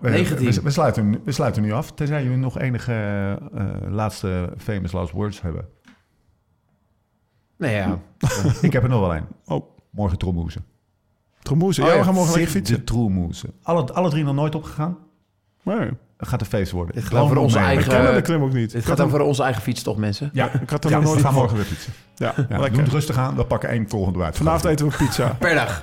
we, 0.00 0.08
19. 0.10 0.50
we, 0.50 0.60
we 0.62 0.70
sluiten, 0.70 1.10
nu- 1.10 1.20
we 1.24 1.32
sluiten 1.32 1.62
nu 1.62 1.72
af. 1.72 1.92
Tenzij 1.92 2.22
jullie 2.22 2.38
nog 2.38 2.58
enige 2.58 2.92
eh, 3.54 3.64
laatste 3.88 4.52
famous 4.58 4.92
last 4.92 5.12
words 5.12 5.42
hebben. 5.42 5.64
Nee, 7.58 7.74
ja. 7.74 7.98
Ik 8.60 8.72
heb 8.72 8.82
er 8.82 8.88
nog 8.88 9.00
wel 9.00 9.14
een. 9.14 9.24
Oh, 9.44 9.66
Morgen 9.90 10.18
trommoezen. 10.18 10.64
Tromoezen. 11.46 11.82
Oh 11.82 11.88
ja, 11.88 11.94
ja, 11.94 12.00
we 12.00 12.06
gaan 12.06 12.14
morgen 12.14 12.32
lekker 12.32 12.50
Zit 12.52 12.60
fietsen. 12.60 12.78
De 12.78 12.84
trommoezen. 12.92 13.50
Alle, 13.62 13.92
alle 13.92 14.10
drie 14.10 14.24
nog 14.24 14.34
nooit 14.34 14.54
opgegaan? 14.54 14.96
Nee, 15.62 15.90
Het 16.16 16.28
gaat 16.28 16.40
een 16.40 16.46
feest 16.46 16.72
worden. 16.72 16.94
Dit 16.94 17.04
gaat 17.04 17.20
over 17.20 17.34
me 17.34 17.40
onze 17.40 17.58
eigen- 17.58 17.92
ik 17.92 17.98
ken 18.04 18.14
de 18.14 18.20
klim 18.22 18.42
ook 18.42 18.52
niet. 18.52 18.72
Het 18.72 18.84
gaat 18.86 18.98
had 18.98 19.06
over 19.06 19.20
onze 19.20 19.42
eigen 19.42 19.62
fiets 19.62 19.82
toch, 19.82 19.96
mensen? 19.96 20.30
Ja, 20.32 20.50
Ik 20.60 20.70
had 20.70 20.84
er 20.84 20.90
ja, 20.90 20.96
nog 20.96 21.04
nooit 21.04 21.16
we 21.16 21.22
gaan 21.22 21.32
van 21.32 21.40
morgen 21.40 21.56
weer 21.56 21.66
fietsen. 21.66 21.92
Ja, 22.14 22.32
Ja, 22.36 22.42
doe 22.48 22.58
lekker. 22.58 22.82
het 22.82 22.92
rustig 22.92 23.16
aan. 23.18 23.36
We 23.36 23.44
pakken 23.44 23.68
één 23.68 23.88
volgende 23.88 24.22
uit. 24.22 24.36
Vanavond 24.36 24.64
eten 24.64 24.88
we 24.88 24.96
pizza. 24.96 25.28
Per 25.38 25.54
dag. 25.54 25.82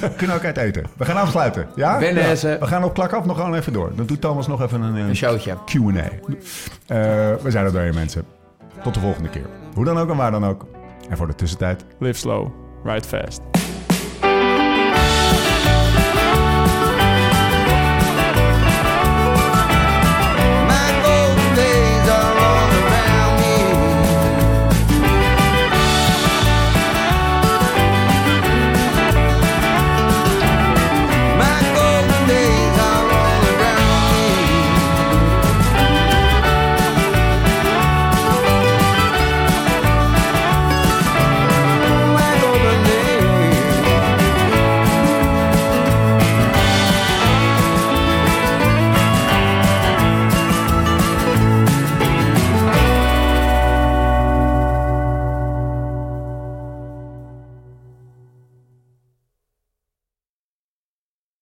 We 0.00 0.10
kunnen 0.16 0.36
ook 0.36 0.44
uit 0.44 0.56
eten. 0.56 0.84
We 0.96 1.04
gaan 1.04 1.16
afsluiten. 1.16 1.66
Ja? 1.76 2.00
Ja. 2.00 2.12
We 2.34 2.58
gaan 2.60 2.84
op 2.84 2.94
klak 2.94 3.12
af 3.12 3.24
nog 3.24 3.36
gewoon 3.36 3.54
even 3.54 3.72
door. 3.72 3.92
Dan 3.96 4.06
doet 4.06 4.20
Thomas 4.20 4.46
nog 4.46 4.62
even 4.62 4.80
een, 4.82 4.94
Een 4.94 5.16
showtje. 5.16 5.54
Q&A. 5.64 5.78
Eh, 5.98 6.08
we 7.42 7.50
zijn 7.50 7.64
er 7.64 7.72
doorheen, 7.72 7.94
mensen. 7.94 8.24
Tot 8.82 8.94
de 8.94 9.00
volgende 9.00 9.28
keer. 9.28 9.46
Hoe 9.74 9.84
dan 9.84 9.98
ook 9.98 10.10
en 10.10 10.16
waar 10.16 10.30
dan 10.30 10.44
ook. 10.46 10.66
En 11.10 11.16
voor 11.16 11.26
de 11.26 11.34
tussentijd... 11.34 11.84
Live 11.98 12.18
slow, 12.18 12.48
ride 12.84 13.06
fast. 13.08 13.40